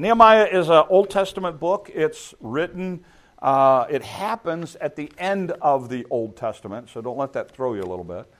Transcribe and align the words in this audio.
Nehemiah 0.00 0.44
is 0.44 0.68
an 0.68 0.84
Old 0.90 1.10
Testament 1.10 1.58
book. 1.58 1.90
It's 1.92 2.32
written, 2.38 3.04
uh, 3.42 3.86
it 3.90 4.04
happens 4.04 4.76
at 4.76 4.94
the 4.94 5.10
end 5.18 5.50
of 5.60 5.88
the 5.88 6.06
Old 6.08 6.36
Testament, 6.36 6.88
so 6.88 7.00
don't 7.00 7.18
let 7.18 7.32
that 7.32 7.50
throw 7.50 7.74
you 7.74 7.80
a 7.80 7.82
little 7.82 8.04
bit. 8.04 8.32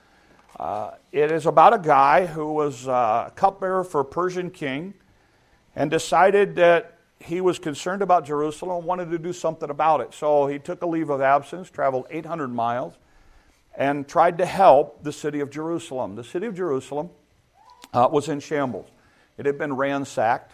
Uh, 0.57 0.91
it 1.11 1.33
is 1.33 1.45
about 1.45 1.73
a 1.73 1.77
guy 1.77 2.25
who 2.27 2.53
was 2.53 2.87
uh, 2.87 3.25
a 3.27 3.31
cupbearer 3.35 3.83
for 3.83 3.99
a 3.99 4.05
Persian 4.05 4.49
king 4.49 4.93
and 5.75 5.91
decided 5.91 6.55
that 6.55 6.97
he 7.19 7.41
was 7.41 7.59
concerned 7.59 8.01
about 8.01 8.25
Jerusalem 8.25 8.77
and 8.77 8.85
wanted 8.85 9.11
to 9.11 9.19
do 9.19 9.33
something 9.33 9.69
about 9.69 9.99
it. 9.99 10.13
So 10.13 10.47
he 10.47 10.59
took 10.59 10.81
a 10.81 10.85
leave 10.85 11.09
of 11.09 11.19
absence, 11.19 11.69
traveled 11.69 12.07
800 12.09 12.47
miles, 12.47 12.93
and 13.75 14.07
tried 14.07 14.37
to 14.37 14.45
help 14.45 15.03
the 15.03 15.11
city 15.11 15.41
of 15.41 15.49
Jerusalem. 15.49 16.15
The 16.15 16.23
city 16.23 16.45
of 16.45 16.55
Jerusalem 16.55 17.09
uh, 17.93 18.07
was 18.09 18.29
in 18.29 18.39
shambles, 18.39 18.87
it 19.37 19.45
had 19.45 19.57
been 19.57 19.75
ransacked. 19.75 20.53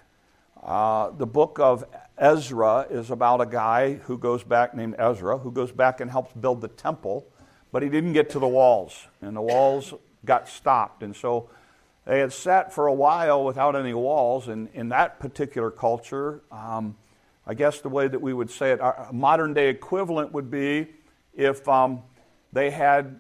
Uh, 0.66 1.12
the 1.12 1.28
book 1.28 1.60
of 1.60 1.86
Ezra 2.18 2.88
is 2.90 3.12
about 3.12 3.40
a 3.40 3.46
guy 3.46 3.94
who 3.94 4.18
goes 4.18 4.44
back, 4.44 4.74
named 4.74 4.96
Ezra, 4.98 5.38
who 5.38 5.52
goes 5.52 5.72
back 5.72 6.02
and 6.02 6.10
helps 6.10 6.34
build 6.34 6.60
the 6.62 6.68
temple, 6.68 7.28
but 7.72 7.84
he 7.84 7.90
didn't 7.90 8.14
get 8.14 8.32
to 8.32 8.40
the 8.40 8.48
walls, 8.48 9.06
and 9.22 9.38
the 9.38 9.42
walls 9.42 9.94
got 10.26 10.50
stopped. 10.50 11.04
And 11.04 11.16
so 11.16 11.52
they 12.06 12.20
had 12.20 12.34
sat 12.34 12.74
for 12.74 12.88
a 12.88 12.94
while 12.94 13.46
without 13.46 13.76
any 13.76 13.94
walls, 13.94 14.48
and 14.48 14.68
in 14.74 14.90
that 14.90 15.20
particular 15.20 15.70
culture, 15.70 16.42
um, 16.52 16.96
I 17.46 17.54
guess 17.54 17.82
the 17.82 17.90
way 17.90 18.08
that 18.08 18.22
we 18.22 18.34
would 18.34 18.50
say 18.50 18.72
it, 18.72 18.82
our 18.82 19.10
modern 19.12 19.54
day 19.54 19.70
equivalent 19.70 20.32
would 20.32 20.50
be 20.50 20.88
if 21.36 21.68
um, 21.70 22.02
they 22.52 22.72
had 22.72 23.20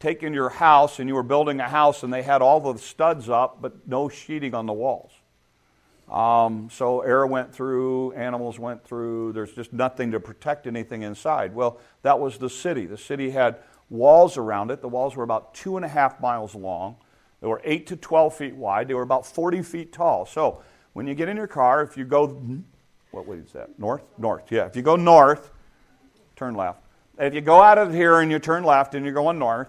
taken 0.00 0.34
your 0.34 0.48
house 0.48 0.98
and 0.98 1.08
you 1.08 1.14
were 1.14 1.22
building 1.22 1.60
a 1.60 1.68
house 1.68 2.02
and 2.02 2.12
they 2.12 2.22
had 2.22 2.42
all 2.42 2.60
the 2.60 2.78
studs 2.78 3.28
up 3.28 3.62
but 3.62 3.86
no 3.86 4.08
sheeting 4.08 4.52
on 4.52 4.66
the 4.66 4.72
walls. 4.72 5.12
Um, 6.10 6.68
so 6.70 7.00
air 7.00 7.26
went 7.26 7.52
through, 7.52 8.12
animals 8.12 8.58
went 8.58 8.84
through, 8.84 9.32
there's 9.32 9.52
just 9.52 9.72
nothing 9.72 10.12
to 10.12 10.20
protect 10.20 10.66
anything 10.66 11.02
inside. 11.02 11.54
Well, 11.54 11.80
that 12.02 12.20
was 12.20 12.38
the 12.38 12.48
city. 12.48 12.86
The 12.86 12.98
city 12.98 13.30
had 13.30 13.56
walls 13.90 14.36
around 14.36 14.70
it. 14.70 14.80
The 14.80 14.88
walls 14.88 15.16
were 15.16 15.24
about 15.24 15.54
two 15.54 15.76
and 15.76 15.84
a 15.84 15.88
half 15.88 16.20
miles 16.20 16.54
long. 16.54 16.96
They 17.40 17.48
were 17.48 17.60
8 17.64 17.88
to 17.88 17.96
12 17.96 18.34
feet 18.36 18.54
wide. 18.54 18.88
They 18.88 18.94
were 18.94 19.02
about 19.02 19.26
40 19.26 19.62
feet 19.62 19.92
tall. 19.92 20.26
So 20.26 20.62
when 20.92 21.06
you 21.06 21.14
get 21.14 21.28
in 21.28 21.36
your 21.36 21.48
car, 21.48 21.82
if 21.82 21.96
you 21.96 22.04
go, 22.04 22.28
what 23.10 23.26
way 23.26 23.38
is 23.38 23.52
that? 23.52 23.78
North? 23.78 24.02
North, 24.16 24.50
yeah. 24.50 24.66
If 24.66 24.76
you 24.76 24.82
go 24.82 24.96
north, 24.96 25.50
turn 26.36 26.54
left. 26.54 26.80
If 27.18 27.34
you 27.34 27.40
go 27.40 27.60
out 27.62 27.78
of 27.78 27.92
here 27.92 28.20
and 28.20 28.30
you 28.30 28.38
turn 28.38 28.62
left 28.62 28.94
and 28.94 29.04
you're 29.04 29.14
going 29.14 29.38
north, 29.38 29.68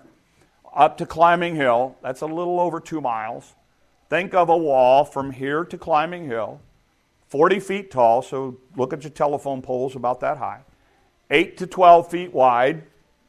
up 0.73 0.97
to 0.97 1.06
Climbing 1.06 1.56
Hill, 1.56 1.95
that's 2.03 2.22
a 2.22 2.25
little 2.25 2.59
over 2.59 2.80
two 2.80 3.02
miles. 3.02 3.56
Think 4.09 4.33
of 4.33 4.47
a 4.47 4.58
wall 4.58 5.03
from 5.03 5.31
here 5.31 5.66
to 5.66 5.77
Climbing 5.77 6.25
Hill, 6.25 6.61
40 7.27 7.59
feet 7.59 7.91
tall, 7.91 8.22
so 8.22 8.58
look 8.77 8.94
at 8.94 9.03
your 9.03 9.11
telephone 9.11 9.61
poles 9.61 9.97
about 9.97 10.22
that 10.22 10.38
high, 10.38 10.61
8 11.30 11.58
to 11.58 11.67
12 11.67 12.09
feet 12.09 12.33
wide, 12.33 12.83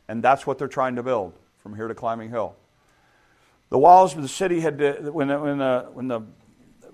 and 0.07 0.23
that's 0.23 0.47
what 0.47 0.57
they're 0.57 0.69
trying 0.69 0.95
to 0.95 1.03
build 1.03 1.33
from 1.59 1.75
here 1.75 1.89
to 1.89 1.95
Climbing 1.95 2.31
Hill. 2.31 2.55
The 3.71 3.79
walls 3.79 4.15
of 4.15 4.23
the 4.23 4.29
city 4.29 4.61
had, 4.61 4.79
to, 4.79 5.11
when, 5.11 5.29
the, 5.29 5.39
when, 5.39 5.59
the, 5.59 5.89
when 5.93 6.09
the 6.09 6.21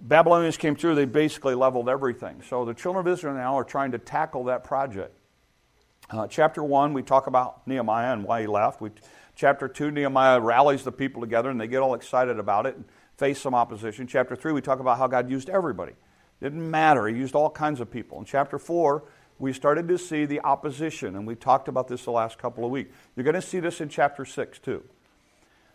Babylonians 0.01 0.57
came 0.57 0.75
through, 0.75 0.95
they 0.95 1.05
basically 1.05 1.55
leveled 1.55 1.89
everything. 1.91 2.43
So 2.49 2.65
the 2.65 2.75
children 2.75 3.07
of 3.07 3.13
Israel 3.13 3.35
now 3.35 3.57
are 3.59 3.65
trying 3.65 3.93
to 3.93 3.99
tackle 3.99 4.45
that 4.45 4.65
project. 4.65 5.15
Uh, 6.11 6.27
chapter 6.27 6.65
1, 6.65 6.95
we 6.95 7.03
talk 7.03 7.27
about 7.27 7.67
Nehemiah 7.67 8.15
and 8.15 8.25
why 8.25 8.41
he 8.41 8.47
left. 8.47 8.81
We, 8.81 8.91
chapter 9.37 9.69
2, 9.69 9.91
Nehemiah 9.91 10.41
rallies 10.41 10.85
the 10.85 10.93
people 10.93 11.21
together 11.21 11.51
and 11.51 11.61
they 11.61 11.69
get 11.69 11.81
all 11.81 11.95
excited 11.95 12.39
about 12.39 12.65
it 12.65 12.79
face 13.17 13.41
some 13.41 13.55
opposition. 13.55 14.07
Chapter 14.07 14.37
3, 14.37 14.53
we 14.53 14.61
talk 14.61 14.81
about 14.81 14.99
how 14.99 15.07
God 15.07 15.31
used 15.31 15.49
everybody. 15.49 15.93
Didn't 16.41 16.71
matter, 16.71 17.07
He 17.07 17.17
used 17.17 17.35
all 17.35 17.51
kinds 17.51 17.81
of 17.81 17.91
people. 17.91 18.19
In 18.19 18.25
chapter 18.25 18.59
4, 18.59 19.05
we 19.39 19.53
started 19.53 19.89
to 19.89 19.99
see 19.99 20.27
the 20.27 20.41
opposition, 20.41 21.17
and 21.17 21.27
we 21.27 21.35
talked 21.35 21.69
about 21.69 21.89
this 21.89 22.05
the 22.05 22.13
last 22.13 22.39
couple 22.39 22.65
of 22.65 22.71
weeks. 22.71 22.95
You're 23.17 23.25
going 23.25 23.35
to 23.35 23.43
see 23.43 23.61
this 23.61 23.81
in 23.81 23.89
chapter 23.89 24.25
6 24.25 24.59
too. 24.61 24.83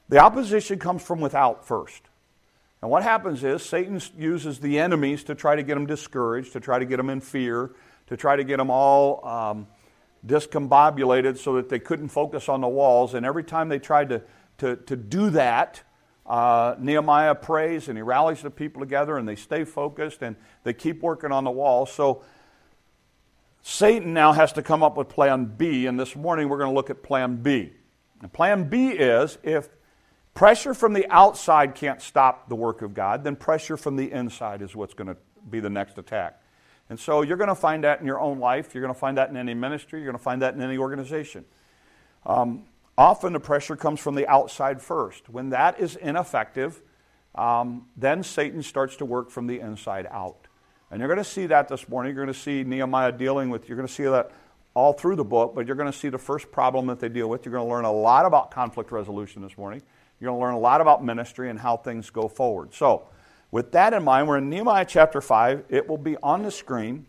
The 0.08 0.18
opposition 0.18 0.80
comes 0.80 1.04
from 1.04 1.20
without 1.20 1.68
first. 1.68 2.02
And 2.82 2.90
what 2.90 3.04
happens 3.04 3.44
is 3.44 3.62
Satan 3.62 4.02
uses 4.18 4.60
the 4.60 4.80
enemies 4.80 5.26
to 5.26 5.36
try 5.36 5.56
to 5.56 5.64
get 5.64 5.74
them 5.74 5.86
discouraged, 5.86 6.54
to 6.54 6.60
try 6.60 6.80
to 6.80 6.86
get 6.86 6.98
them 6.98 7.10
in 7.10 7.20
fear, 7.20 7.72
to 8.08 8.18
try 8.18 8.36
to 8.36 8.44
get 8.44 8.58
them 8.58 8.72
all 8.72 9.26
um, 9.28 9.68
discombobulated 10.26 11.38
so 11.38 11.56
that 11.56 11.70
they 11.70 11.80
couldn't 11.80 12.10
focus 12.10 12.48
on 12.48 12.62
the 12.62 12.68
walls. 12.68 13.14
And 13.14 13.26
every 13.26 13.44
time 13.44 13.70
they 13.70 13.80
tried 13.80 14.10
to, 14.10 14.22
to, 14.60 14.78
to 14.78 14.96
do 14.96 15.30
that, 15.32 15.84
uh, 16.30 16.76
Nehemiah 16.78 17.34
prays 17.34 17.90
and 17.90 17.98
he 17.98 18.04
rallies 18.04 18.44
the 18.44 18.52
people 18.52 18.80
together 18.80 19.18
and 19.18 19.28
they 19.28 19.36
stay 19.36 19.64
focused 19.64 20.22
and 20.22 20.36
they 20.64 20.74
keep 20.74 21.02
working 21.02 21.32
on 21.32 21.44
the 21.44 21.52
wall. 21.52 21.88
So 21.88 22.22
Satan 23.62 24.14
now 24.14 24.32
has 24.32 24.54
to 24.54 24.62
come 24.62 24.84
up 24.84 24.96
with 24.96 25.10
plan 25.10 25.46
B, 25.46 25.86
and 25.86 26.00
this 26.00 26.16
morning 26.16 26.48
we're 26.48 26.60
going 26.60 26.70
to 26.70 26.76
look 26.76 26.90
at 26.90 27.04
plan 27.04 27.38
B. 27.38 27.74
And 28.22 28.32
plan 28.32 28.70
B 28.70 28.90
is 28.90 29.38
if 29.44 29.70
pressure 30.34 30.74
from 30.74 30.94
the 30.94 31.06
outside 31.10 31.76
can't 31.76 32.02
stop 32.02 32.48
the 32.48 32.56
work 32.56 32.82
of 32.82 32.94
God, 32.94 33.24
then 33.24 33.36
pressure 33.36 33.76
from 33.76 33.96
the 33.96 34.12
inside 34.12 34.62
is 34.62 34.76
what's 34.76 34.94
going 34.94 35.08
to 35.08 35.18
be 35.50 35.60
the 35.60 35.70
next 35.70 35.98
attack. 35.98 36.42
And 36.90 37.00
so 37.00 37.22
you're 37.22 37.38
going 37.38 37.50
to 37.50 37.56
find 37.56 37.84
that 37.84 38.00
in 38.00 38.06
your 38.06 38.20
own 38.20 38.40
life. 38.40 38.74
You're 38.74 38.82
going 38.82 38.94
to 38.94 39.00
find 39.00 39.18
that 39.18 39.30
in 39.30 39.38
any 39.38 39.54
ministry. 39.54 40.00
You're 40.00 40.12
going 40.12 40.18
to 40.18 40.24
find 40.24 40.42
that 40.42 40.56
in 40.56 40.62
any 40.62 40.78
organization. 40.78 41.46
Um, 42.26 42.64
Often 43.00 43.32
the 43.32 43.40
pressure 43.40 43.78
comes 43.78 44.02
from 44.02 44.16
the 44.16 44.28
outside 44.28 44.82
first. 44.82 45.30
When 45.30 45.52
that 45.52 45.80
is 45.80 45.96
ineffective, 45.96 46.82
um, 47.34 47.88
then 47.96 48.24
Satan 48.24 48.62
starts 48.62 48.98
to 48.98 49.06
work 49.06 49.32
from 49.32 49.48
the 49.48 49.62
inside 49.62 50.06
out. 50.12 50.50
And 50.92 51.00
you're 51.00 51.08
going 51.08 51.18
to 51.18 51.24
see 51.24 51.46
that 51.46 51.70
this 51.70 51.88
morning. 51.88 52.14
You're 52.14 52.26
going 52.26 52.34
to 52.34 52.38
see 52.38 52.66
Nehemiah 52.66 53.14
dealing 53.14 53.50
with, 53.52 53.70
you're 53.70 53.78
going 53.78 53.88
to 53.88 53.94
see 53.94 54.04
that 54.04 54.32
all 54.74 54.92
through 54.92 55.16
the 55.16 55.24
book, 55.24 55.56
but 55.56 55.66
you're 55.66 55.78
going 55.78 55.90
to 55.90 55.98
see 55.98 56.10
the 56.10 56.18
first 56.18 56.52
problem 56.52 56.88
that 56.88 57.00
they 57.00 57.08
deal 57.08 57.30
with. 57.30 57.46
You're 57.46 57.54
going 57.54 57.66
to 57.66 57.74
learn 57.74 57.86
a 57.86 57.92
lot 57.92 58.26
about 58.26 58.52
conflict 58.52 58.92
resolution 58.92 59.44
this 59.44 59.58
morning. 59.58 59.82
You're 60.20 60.32
going 60.32 60.42
to 60.42 60.46
learn 60.46 60.56
a 60.56 60.60
lot 60.60 60.82
about 60.82 61.02
ministry 61.02 61.50
and 61.50 61.58
how 61.58 61.78
things 61.78 62.10
go 62.10 62.28
forward. 62.28 62.74
So, 62.74 63.08
with 63.50 63.72
that 63.72 63.94
in 63.94 64.04
mind, 64.04 64.28
we're 64.28 64.40
in 64.40 64.50
Nehemiah 64.50 64.84
chapter 64.86 65.22
5. 65.22 65.64
It 65.70 65.88
will 65.88 65.98
be 65.98 66.18
on 66.18 66.44
the 66.44 66.52
screen. 66.52 67.06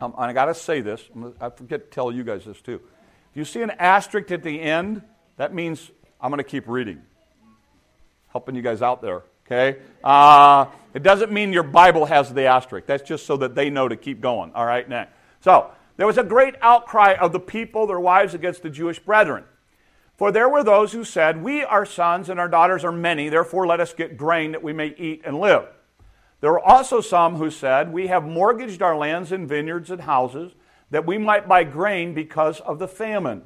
Um, 0.00 0.14
and 0.16 0.24
I 0.24 0.32
got 0.32 0.46
to 0.46 0.54
say 0.54 0.80
this, 0.80 1.06
I 1.38 1.50
forget 1.50 1.84
to 1.84 1.94
tell 1.94 2.10
you 2.10 2.24
guys 2.24 2.46
this 2.46 2.62
too. 2.62 2.80
If 3.32 3.38
you 3.38 3.44
see 3.46 3.62
an 3.62 3.70
asterisk 3.70 4.30
at 4.30 4.42
the 4.42 4.60
end, 4.60 5.00
that 5.38 5.54
means 5.54 5.90
I'm 6.20 6.30
going 6.30 6.36
to 6.36 6.44
keep 6.44 6.68
reading. 6.68 7.00
Helping 8.28 8.54
you 8.54 8.60
guys 8.60 8.82
out 8.82 9.00
there, 9.00 9.22
okay? 9.46 9.80
Uh, 10.04 10.66
it 10.92 11.02
doesn't 11.02 11.32
mean 11.32 11.50
your 11.50 11.62
Bible 11.62 12.04
has 12.04 12.30
the 12.30 12.44
asterisk. 12.44 12.86
That's 12.86 13.02
just 13.02 13.24
so 13.24 13.38
that 13.38 13.54
they 13.54 13.70
know 13.70 13.88
to 13.88 13.96
keep 13.96 14.20
going. 14.20 14.52
All 14.54 14.66
right, 14.66 14.86
next. 14.86 15.14
So, 15.40 15.70
there 15.96 16.06
was 16.06 16.18
a 16.18 16.22
great 16.22 16.56
outcry 16.60 17.14
of 17.14 17.32
the 17.32 17.40
people, 17.40 17.86
their 17.86 17.98
wives, 17.98 18.34
against 18.34 18.62
the 18.62 18.68
Jewish 18.68 18.98
brethren. 18.98 19.44
For 20.18 20.30
there 20.30 20.50
were 20.50 20.62
those 20.62 20.92
who 20.92 21.02
said, 21.02 21.42
We, 21.42 21.64
our 21.64 21.86
sons 21.86 22.28
and 22.28 22.38
our 22.38 22.48
daughters, 22.48 22.84
are 22.84 22.92
many, 22.92 23.30
therefore 23.30 23.66
let 23.66 23.80
us 23.80 23.94
get 23.94 24.18
grain 24.18 24.52
that 24.52 24.62
we 24.62 24.74
may 24.74 24.94
eat 24.98 25.22
and 25.24 25.40
live. 25.40 25.68
There 26.42 26.52
were 26.52 26.60
also 26.60 27.00
some 27.00 27.36
who 27.36 27.50
said, 27.50 27.94
We 27.94 28.08
have 28.08 28.24
mortgaged 28.24 28.82
our 28.82 28.96
lands 28.96 29.32
and 29.32 29.48
vineyards 29.48 29.90
and 29.90 30.02
houses 30.02 30.52
that 30.92 31.06
we 31.06 31.16
might 31.16 31.48
buy 31.48 31.64
grain 31.64 32.12
because 32.12 32.60
of 32.60 32.78
the 32.78 32.86
famine. 32.86 33.42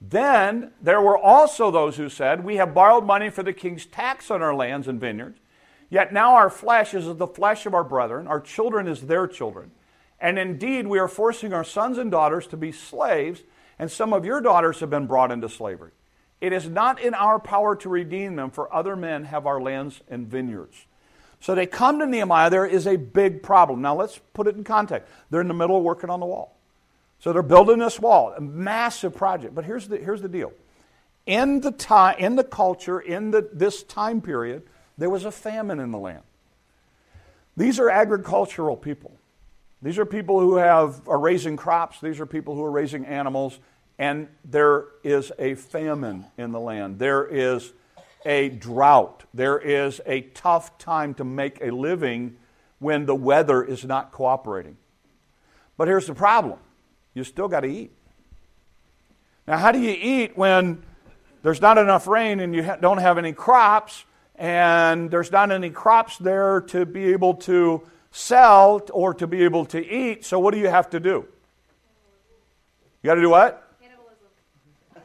Then 0.00 0.70
there 0.80 1.02
were 1.02 1.18
also 1.18 1.70
those 1.70 1.96
who 1.96 2.08
said, 2.08 2.44
We 2.44 2.56
have 2.56 2.72
borrowed 2.72 3.04
money 3.04 3.30
for 3.30 3.42
the 3.42 3.52
king's 3.52 3.84
tax 3.84 4.30
on 4.30 4.42
our 4.42 4.54
lands 4.54 4.86
and 4.86 5.00
vineyards, 5.00 5.40
yet 5.90 6.12
now 6.12 6.36
our 6.36 6.50
flesh 6.50 6.94
is 6.94 7.16
the 7.16 7.26
flesh 7.26 7.66
of 7.66 7.74
our 7.74 7.82
brethren, 7.84 8.28
our 8.28 8.40
children 8.40 8.86
is 8.86 9.02
their 9.02 9.26
children. 9.26 9.72
And 10.20 10.38
indeed, 10.38 10.86
we 10.86 11.00
are 11.00 11.08
forcing 11.08 11.52
our 11.52 11.64
sons 11.64 11.98
and 11.98 12.12
daughters 12.12 12.46
to 12.48 12.56
be 12.56 12.70
slaves, 12.70 13.42
and 13.76 13.90
some 13.90 14.12
of 14.12 14.24
your 14.24 14.40
daughters 14.40 14.78
have 14.80 14.90
been 14.90 15.08
brought 15.08 15.32
into 15.32 15.48
slavery. 15.48 15.90
It 16.40 16.52
is 16.52 16.68
not 16.68 17.00
in 17.00 17.12
our 17.12 17.40
power 17.40 17.74
to 17.76 17.88
redeem 17.88 18.36
them, 18.36 18.52
for 18.52 18.72
other 18.72 18.94
men 18.94 19.24
have 19.24 19.46
our 19.46 19.60
lands 19.60 20.00
and 20.08 20.28
vineyards. 20.28 20.86
So 21.42 21.56
they 21.56 21.66
come 21.66 21.98
to 21.98 22.06
Nehemiah. 22.06 22.50
There 22.50 22.64
is 22.64 22.86
a 22.86 22.94
big 22.94 23.42
problem. 23.42 23.82
Now 23.82 23.96
let's 23.96 24.16
put 24.32 24.46
it 24.46 24.54
in 24.54 24.62
context. 24.62 25.10
They're 25.28 25.40
in 25.40 25.48
the 25.48 25.54
middle 25.54 25.76
of 25.76 25.82
working 25.82 26.08
on 26.08 26.20
the 26.20 26.26
wall. 26.26 26.56
So 27.18 27.32
they're 27.32 27.42
building 27.42 27.80
this 27.80 27.98
wall, 27.98 28.32
a 28.36 28.40
massive 28.40 29.16
project. 29.16 29.52
But 29.52 29.64
here's 29.64 29.88
the, 29.88 29.98
here's 29.98 30.22
the 30.22 30.28
deal. 30.28 30.52
In 31.26 31.60
the 31.60 31.72
time, 31.72 32.16
in 32.18 32.36
the 32.36 32.44
culture, 32.44 33.00
in 33.00 33.32
the, 33.32 33.48
this 33.52 33.82
time 33.82 34.20
period, 34.20 34.62
there 34.96 35.10
was 35.10 35.24
a 35.24 35.32
famine 35.32 35.80
in 35.80 35.90
the 35.90 35.98
land. 35.98 36.22
These 37.56 37.80
are 37.80 37.90
agricultural 37.90 38.76
people. 38.76 39.10
These 39.82 39.98
are 39.98 40.06
people 40.06 40.38
who 40.38 40.56
have, 40.56 41.08
are 41.08 41.18
raising 41.18 41.56
crops. 41.56 42.00
These 42.00 42.20
are 42.20 42.26
people 42.26 42.54
who 42.54 42.62
are 42.62 42.70
raising 42.70 43.04
animals. 43.04 43.58
And 43.98 44.28
there 44.44 44.84
is 45.02 45.32
a 45.40 45.56
famine 45.56 46.26
in 46.38 46.52
the 46.52 46.60
land. 46.60 47.00
There 47.00 47.26
is 47.26 47.72
a 48.24 48.48
drought. 48.48 49.24
There 49.34 49.58
is 49.58 50.00
a 50.06 50.20
tough 50.20 50.78
time 50.78 51.14
to 51.14 51.24
make 51.24 51.60
a 51.60 51.70
living 51.70 52.36
when 52.78 53.06
the 53.06 53.14
weather 53.14 53.62
is 53.62 53.84
not 53.84 54.12
cooperating. 54.12 54.76
But 55.76 55.88
here's 55.88 56.06
the 56.06 56.14
problem 56.14 56.58
you 57.14 57.24
still 57.24 57.48
got 57.48 57.60
to 57.60 57.68
eat. 57.68 57.92
Now, 59.46 59.58
how 59.58 59.72
do 59.72 59.80
you 59.80 59.96
eat 59.98 60.36
when 60.36 60.82
there's 61.42 61.60
not 61.60 61.78
enough 61.78 62.06
rain 62.06 62.40
and 62.40 62.54
you 62.54 62.62
don't 62.80 62.98
have 62.98 63.18
any 63.18 63.32
crops, 63.32 64.04
and 64.36 65.10
there's 65.10 65.30
not 65.30 65.50
any 65.50 65.70
crops 65.70 66.16
there 66.18 66.60
to 66.62 66.86
be 66.86 67.12
able 67.12 67.34
to 67.34 67.82
sell 68.12 68.82
or 68.92 69.14
to 69.14 69.26
be 69.26 69.42
able 69.42 69.64
to 69.66 69.84
eat. 69.84 70.24
So 70.24 70.38
what 70.38 70.54
do 70.54 70.60
you 70.60 70.68
have 70.68 70.90
to 70.90 71.00
do? 71.00 71.26
You 73.02 73.08
got 73.08 73.14
to 73.14 73.20
do 73.20 73.30
what? 73.30 73.71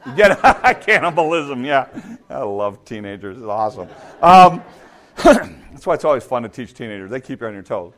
Get 0.16 0.40
cannibalism. 0.82 1.64
Yeah, 1.64 1.88
I 2.30 2.42
love 2.42 2.84
teenagers. 2.84 3.38
It's 3.38 3.46
awesome. 3.46 3.88
Um, 4.22 4.62
that's 5.16 5.86
why 5.86 5.94
it's 5.94 6.04
always 6.04 6.24
fun 6.24 6.42
to 6.44 6.48
teach 6.48 6.74
teenagers. 6.74 7.10
They 7.10 7.20
keep 7.20 7.40
you 7.40 7.46
on 7.46 7.54
your 7.54 7.62
toes. 7.62 7.92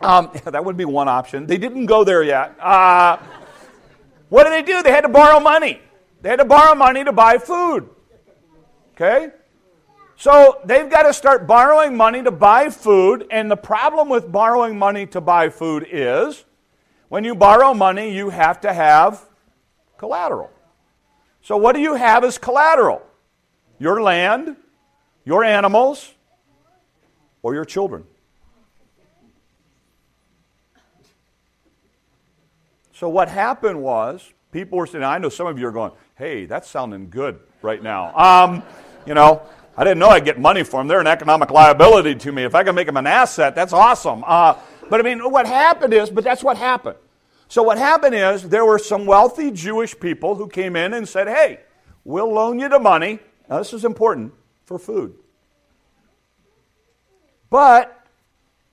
Um, 0.00 0.30
that 0.44 0.64
would 0.64 0.76
be 0.76 0.84
one 0.84 1.08
option. 1.08 1.46
They 1.46 1.58
didn't 1.58 1.86
go 1.86 2.04
there 2.04 2.22
yet. 2.22 2.58
Uh, 2.60 3.18
what 4.28 4.44
did 4.44 4.52
they 4.52 4.62
do? 4.62 4.82
They 4.82 4.90
had 4.90 5.00
to 5.02 5.08
borrow 5.08 5.40
money. 5.40 5.80
They 6.22 6.28
had 6.28 6.36
to 6.36 6.44
borrow 6.44 6.74
money 6.74 7.04
to 7.04 7.12
buy 7.12 7.38
food. 7.38 7.88
Okay? 8.94 9.30
So 10.16 10.60
they've 10.64 10.90
got 10.90 11.04
to 11.04 11.12
start 11.12 11.46
borrowing 11.46 11.96
money 11.96 12.22
to 12.22 12.30
buy 12.30 12.70
food. 12.70 13.26
And 13.30 13.50
the 13.50 13.56
problem 13.56 14.08
with 14.08 14.30
borrowing 14.30 14.78
money 14.78 15.06
to 15.06 15.20
buy 15.20 15.48
food 15.48 15.86
is 15.90 16.44
when 17.08 17.24
you 17.24 17.34
borrow 17.34 17.74
money, 17.74 18.14
you 18.14 18.30
have 18.30 18.60
to 18.62 18.72
have 18.72 19.24
collateral. 19.96 20.50
So, 21.42 21.56
what 21.56 21.74
do 21.74 21.80
you 21.80 21.94
have 21.94 22.24
as 22.24 22.38
collateral? 22.38 23.02
Your 23.78 24.02
land, 24.02 24.56
your 25.24 25.44
animals, 25.44 26.12
or 27.42 27.54
your 27.54 27.64
children. 27.64 28.04
So, 32.92 33.08
what 33.08 33.28
happened 33.28 33.80
was 33.80 34.32
people 34.50 34.78
were 34.78 34.86
saying, 34.86 35.04
I 35.04 35.18
know 35.18 35.28
some 35.28 35.46
of 35.46 35.58
you 35.58 35.68
are 35.68 35.72
going, 35.72 35.92
hey, 36.16 36.46
that's 36.46 36.68
sounding 36.68 37.10
good 37.10 37.38
right 37.62 37.82
now. 37.82 38.14
Um, 38.16 38.62
you 39.06 39.14
know, 39.14 39.42
I 39.76 39.84
didn't 39.84 40.00
know 40.00 40.08
I'd 40.08 40.24
get 40.24 40.40
money 40.40 40.64
for 40.64 40.80
them. 40.80 40.88
They're 40.88 41.00
an 41.00 41.06
economic 41.06 41.50
liability 41.50 42.16
to 42.16 42.32
me. 42.32 42.42
If 42.42 42.56
I 42.56 42.64
can 42.64 42.74
make 42.74 42.86
them 42.86 42.96
an 42.96 43.06
asset, 43.06 43.54
that's 43.54 43.72
awesome. 43.72 44.24
Uh, 44.26 44.54
but 44.90 44.98
I 44.98 45.04
mean, 45.04 45.30
what 45.30 45.46
happened 45.46 45.94
is, 45.94 46.10
but 46.10 46.24
that's 46.24 46.42
what 46.42 46.56
happened. 46.56 46.96
So 47.48 47.62
what 47.62 47.78
happened 47.78 48.14
is 48.14 48.48
there 48.48 48.64
were 48.64 48.78
some 48.78 49.06
wealthy 49.06 49.50
Jewish 49.50 49.98
people 49.98 50.34
who 50.34 50.48
came 50.48 50.76
in 50.76 50.92
and 50.92 51.08
said, 51.08 51.28
hey, 51.28 51.60
we'll 52.04 52.32
loan 52.32 52.58
you 52.58 52.68
the 52.68 52.78
money. 52.78 53.20
Now, 53.48 53.58
this 53.58 53.72
is 53.72 53.86
important 53.86 54.34
for 54.64 54.78
food. 54.78 55.14
But 57.48 58.06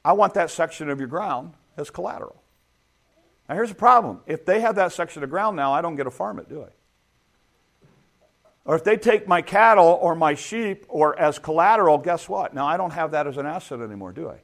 I 0.04 0.12
want 0.12 0.34
that 0.34 0.52
section 0.52 0.90
of 0.90 1.00
your 1.00 1.08
ground 1.08 1.54
as 1.78 1.90
collateral. 1.90 2.42
Now, 3.48 3.56
here's 3.56 3.70
the 3.70 3.76
problem. 3.76 4.20
If 4.26 4.46
they 4.46 4.60
have 4.60 4.76
that 4.76 4.92
section 4.92 5.24
of 5.24 5.30
ground 5.30 5.56
now, 5.56 5.72
I 5.72 5.82
don't 5.82 5.96
get 5.96 6.04
to 6.04 6.12
farm 6.12 6.38
it, 6.40 6.50
do 6.50 6.64
I? 6.64 6.68
Or 8.66 8.76
if 8.76 8.84
they 8.84 8.98
take 8.98 9.28
my 9.28 9.42
cattle 9.42 10.00
or 10.02 10.16
my 10.16 10.34
sheep 10.34 10.86
or 10.90 11.18
as 11.18 11.40
collateral, 11.40 12.00
guess 12.00 12.28
what? 12.28 12.54
Now 12.54 12.66
I 12.66 12.78
don't 12.78 12.92
have 12.92 13.12
that 13.12 13.28
as 13.28 13.38
an 13.38 13.46
asset 13.46 13.80
anymore, 13.80 14.12
do 14.12 14.30
I? 14.30 14.40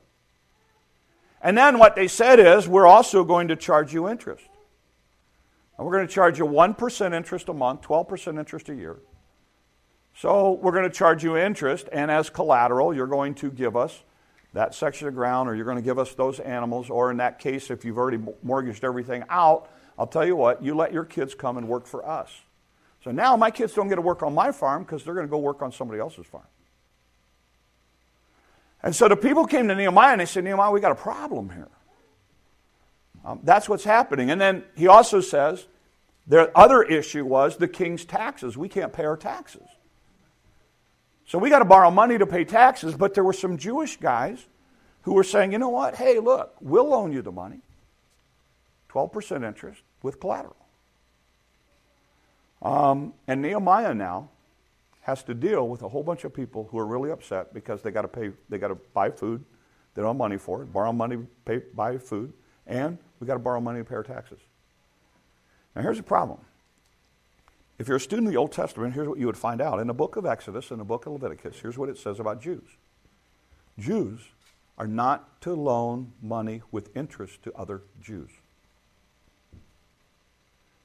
And 1.44 1.58
then 1.58 1.80
what 1.80 1.96
they 1.96 2.08
said 2.08 2.40
is, 2.40 2.68
we're 2.68 2.88
also 2.88 3.24
going 3.24 3.48
to 3.48 3.56
charge 3.56 3.94
you 3.94 4.08
interest. 4.08 4.46
And 5.78 5.86
we're 5.88 5.94
going 5.94 6.08
to 6.08 6.14
charge 6.14 6.38
you 6.38 6.46
1% 6.46 7.14
interest 7.14 7.50
a 7.50 7.54
month, 7.54 7.82
12% 7.82 8.38
interest 8.38 8.70
a 8.70 8.76
year. 8.76 8.98
So 10.16 10.52
we're 10.52 10.74
going 10.74 10.84
to 10.84 10.96
charge 10.96 11.24
you 11.24 11.38
interest, 11.38 11.88
and 11.92 12.12
as 12.12 12.30
collateral, 12.30 12.94
you're 12.94 13.08
going 13.08 13.34
to 13.36 13.50
give 13.50 13.76
us 13.76 14.04
that 14.54 14.76
section 14.76 15.08
of 15.08 15.16
ground, 15.16 15.50
or 15.50 15.56
you're 15.56 15.66
going 15.66 15.78
to 15.78 15.84
give 15.84 15.98
us 15.98 16.14
those 16.14 16.40
animals, 16.40 16.90
or 16.90 17.10
in 17.10 17.18
that 17.18 17.40
case, 17.40 17.72
if 17.72 17.86
you've 17.86 17.98
already 17.98 18.20
mortgaged 18.44 18.84
everything 18.84 19.24
out, 19.30 19.70
I'll 19.98 20.08
tell 20.08 20.26
you 20.26 20.36
what, 20.36 20.64
you 20.64 20.76
let 20.76 20.94
your 20.94 21.06
kids 21.06 21.34
come 21.34 21.58
and 21.58 21.68
work 21.68 21.88
for 21.88 22.08
us. 22.08 22.30
So 23.04 23.12
now 23.12 23.36
my 23.36 23.50
kids 23.50 23.74
don't 23.74 23.88
get 23.88 23.96
to 23.96 24.02
work 24.02 24.22
on 24.22 24.36
my 24.36 24.52
farm 24.52 24.84
because 24.84 25.04
they're 25.04 25.14
going 25.16 25.26
to 25.26 25.32
go 25.32 25.40
work 25.40 25.62
on 25.62 25.72
somebody 25.72 26.00
else's 26.00 26.26
farm. 26.26 26.44
And 28.84 28.96
so 28.96 29.08
the 29.08 29.16
people 29.16 29.46
came 29.46 29.68
to 29.68 29.76
Nehemiah 29.76 30.14
and 30.14 30.22
they 30.22 30.26
said, 30.26 30.44
Nehemiah, 30.44 30.72
we 30.72 30.80
got 30.80 30.92
a 30.92 30.96
problem 30.96 31.50
here. 31.50 31.70
Um, 33.24 33.40
that's 33.44 33.70
what's 33.70 33.84
happening. 33.84 34.32
And 34.32 34.42
then 34.42 34.64
he 34.76 34.88
also 34.88 35.22
says, 35.22 35.68
the 36.28 36.52
other 36.58 36.82
issue 36.82 37.26
was 37.26 37.58
the 37.58 37.68
king's 37.68 38.06
taxes. 38.06 38.58
We 38.58 38.70
can't 38.70 38.94
pay 38.94 39.06
our 39.06 39.18
taxes. 39.18 39.68
So 41.26 41.38
we 41.38 41.50
got 41.50 41.60
to 41.60 41.66
borrow 41.66 41.92
money 41.92 42.18
to 42.18 42.26
pay 42.26 42.44
taxes, 42.44 42.96
but 42.96 43.14
there 43.14 43.24
were 43.24 43.34
some 43.34 43.58
Jewish 43.58 43.98
guys 43.98 44.46
who 45.04 45.14
were 45.14 45.24
saying, 45.24 45.52
you 45.52 45.60
know 45.60 45.70
what? 45.70 45.96
Hey, 45.96 46.20
look, 46.20 46.56
we'll 46.60 46.90
loan 46.90 47.12
you 47.12 47.22
the 47.22 47.32
money, 47.32 47.60
12% 48.90 49.46
interest 49.48 49.82
with 50.04 50.20
collateral. 50.20 50.56
Um, 52.62 53.14
and 53.28 53.42
Nehemiah 53.42 53.94
now 53.94 54.30
has 55.02 55.24
to 55.24 55.34
deal 55.34 55.68
with 55.68 55.82
a 55.82 55.90
whole 55.90 56.04
bunch 56.04 56.24
of 56.24 56.34
people 56.34 56.68
who 56.72 56.78
are 56.78 56.86
really 56.86 57.12
upset 57.12 57.54
because 57.54 57.82
they 57.82 57.92
got 57.92 58.04
to 58.04 58.08
pay, 58.08 58.32
they 58.50 58.58
got 58.58 58.70
to 58.70 58.76
buy 58.94 59.10
food, 59.10 59.44
they 59.94 60.02
don't 60.02 60.10
have 60.10 60.18
money 60.18 60.38
for 60.38 60.62
it, 60.62 60.72
borrow 60.72 60.94
money, 60.94 61.18
pay, 61.46 61.62
buy 61.74 61.98
food, 61.98 62.34
and 62.68 62.98
we 63.20 63.28
got 63.28 63.34
to 63.34 63.40
borrow 63.40 63.60
money 63.60 63.80
to 63.80 63.86
pay 63.86 63.96
our 63.96 64.04
taxes. 64.04 64.40
Now 65.76 65.82
here's 65.82 65.98
the 65.98 66.04
problem. 66.04 66.40
If 67.80 67.88
you're 67.88 67.98
a 67.98 68.02
student 68.02 68.28
of 68.28 68.34
the 68.34 68.38
Old 68.38 68.52
Testament, 68.52 68.94
here's 68.94 69.08
what 69.08 69.18
you 69.18 69.26
would 69.26 69.38
find 69.38 69.60
out. 69.60 69.80
In 69.80 69.88
the 69.88 69.94
book 69.94 70.16
of 70.16 70.26
Exodus 70.26 70.70
and 70.70 70.80
the 70.80 70.86
book 70.86 71.08
of 71.08 71.14
Leviticus, 71.14 71.60
here's 71.60 71.80
what 71.80 71.90
it 71.90 71.98
says 71.98 72.20
about 72.20 72.40
Jews. 72.40 72.78
Jews 73.80 74.20
are 74.78 74.86
not 74.86 75.42
to 75.42 75.54
loan 75.56 76.14
money 76.22 76.62
with 76.72 76.96
interest 76.96 77.42
to 77.44 77.54
other 77.54 77.82
Jews. 78.00 78.30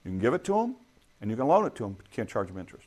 You 0.05 0.13
can 0.13 0.19
give 0.19 0.33
it 0.33 0.45
to 0.45 0.53
them, 0.55 0.77
and 1.21 1.31
you 1.31 1.37
can 1.37 1.47
loan 1.47 1.67
it 1.67 1.75
to 1.75 1.83
them, 1.83 1.93
but 1.95 2.07
you 2.07 2.13
can't 2.13 2.29
charge 2.29 2.49
them 2.49 2.57
interest. 2.59 2.87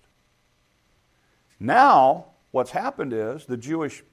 Now, 1.60 2.28
what's 2.52 2.72
happened 2.72 3.14
is 3.14 3.46
the 3.46 3.58
Jewish 3.58 4.04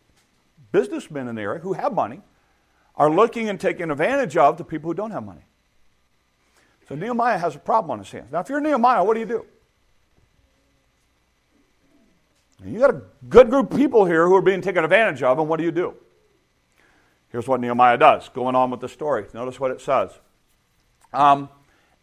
businessmen 0.73 1.29
in 1.29 1.37
the 1.37 1.43
area 1.43 1.61
who 1.61 1.75
have 1.75 1.93
money 1.93 2.21
are 2.97 3.11
looking 3.11 3.49
and 3.49 3.61
taking 3.61 3.91
advantage 3.91 4.37
of 4.37 4.57
the 4.57 4.65
people 4.65 4.91
who 4.91 4.95
don't 4.95 5.11
have 5.11 5.25
money. 5.25 5.45
So 6.89 6.95
Nehemiah 6.95 7.39
has 7.39 7.57
a 7.57 7.59
problem 7.59 7.91
on 7.91 7.99
his 7.99 8.11
hands. 8.11 8.33
Now, 8.33 8.41
if 8.41 8.49
you're 8.49 8.61
Nehemiah, 8.61 9.05
what 9.05 9.15
do 9.15 9.21
you 9.21 9.27
do? 9.27 9.47
You 12.65 12.79
got 12.79 12.91
a 12.91 13.03
good 13.29 13.51
group 13.51 13.71
of 13.71 13.77
people 13.77 14.07
here 14.07 14.27
who 14.27 14.35
are 14.35 14.43
being 14.43 14.63
taken 14.63 14.83
advantage 14.83 15.23
of, 15.23 15.39
and 15.39 15.49
what 15.49 15.59
do 15.59 15.65
you 15.65 15.73
do? 15.73 15.95
Here's 17.29 17.47
what 17.47 17.61
Nehemiah 17.61 17.99
does, 17.99 18.29
going 18.31 18.55
on 18.55 18.71
with 18.71 18.81
the 18.81 18.89
story. 18.89 19.27
Notice 19.35 19.61
what 19.61 19.71
it 19.71 19.81
says. 19.81 20.11
Um, 21.13 21.51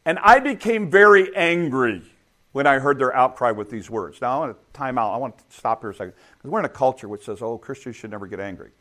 and 0.06 0.20
I 0.20 0.40
became 0.40 0.92
very 0.92 1.36
angry 1.36 2.04
when 2.54 2.66
I 2.66 2.80
heard 2.80 2.98
their 2.98 3.14
outcry 3.16 3.52
with 3.52 3.70
these 3.70 3.90
words. 3.90 4.22
Now, 4.22 4.36
I 4.36 4.48
want 4.48 4.58
to 4.58 4.78
time 4.78 4.98
out. 4.98 5.14
I 5.14 5.18
want 5.18 5.38
to 5.38 5.44
stop 5.50 5.82
here 5.82 5.90
a 5.90 5.94
second. 5.94 6.14
Because 6.38 6.52
we're 6.52 6.60
in 6.60 6.66
a 6.66 6.70
culture 6.70 7.10
which 7.10 7.26
says, 7.26 7.42
oh, 7.42 7.58
Christians 7.58 7.96
should 7.96 8.12
never 8.12 8.28
get 8.28 8.40
angry. 8.40 8.72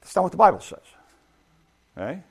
That's 0.00 0.14
not 0.14 0.22
what 0.22 0.32
the 0.32 0.38
Bible 0.38 0.60
says. 0.60 0.82
Okay? 1.96 2.22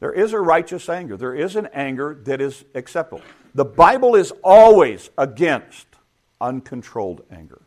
There 0.00 0.12
is 0.12 0.32
a 0.32 0.40
righteous 0.40 0.88
anger. 0.88 1.16
There 1.16 1.34
is 1.34 1.56
an 1.56 1.68
anger 1.72 2.18
that 2.24 2.40
is 2.40 2.64
acceptable. 2.74 3.22
The 3.54 3.64
Bible 3.64 4.16
is 4.16 4.32
always 4.42 5.10
against 5.16 5.86
uncontrolled 6.40 7.22
anger. 7.30 7.62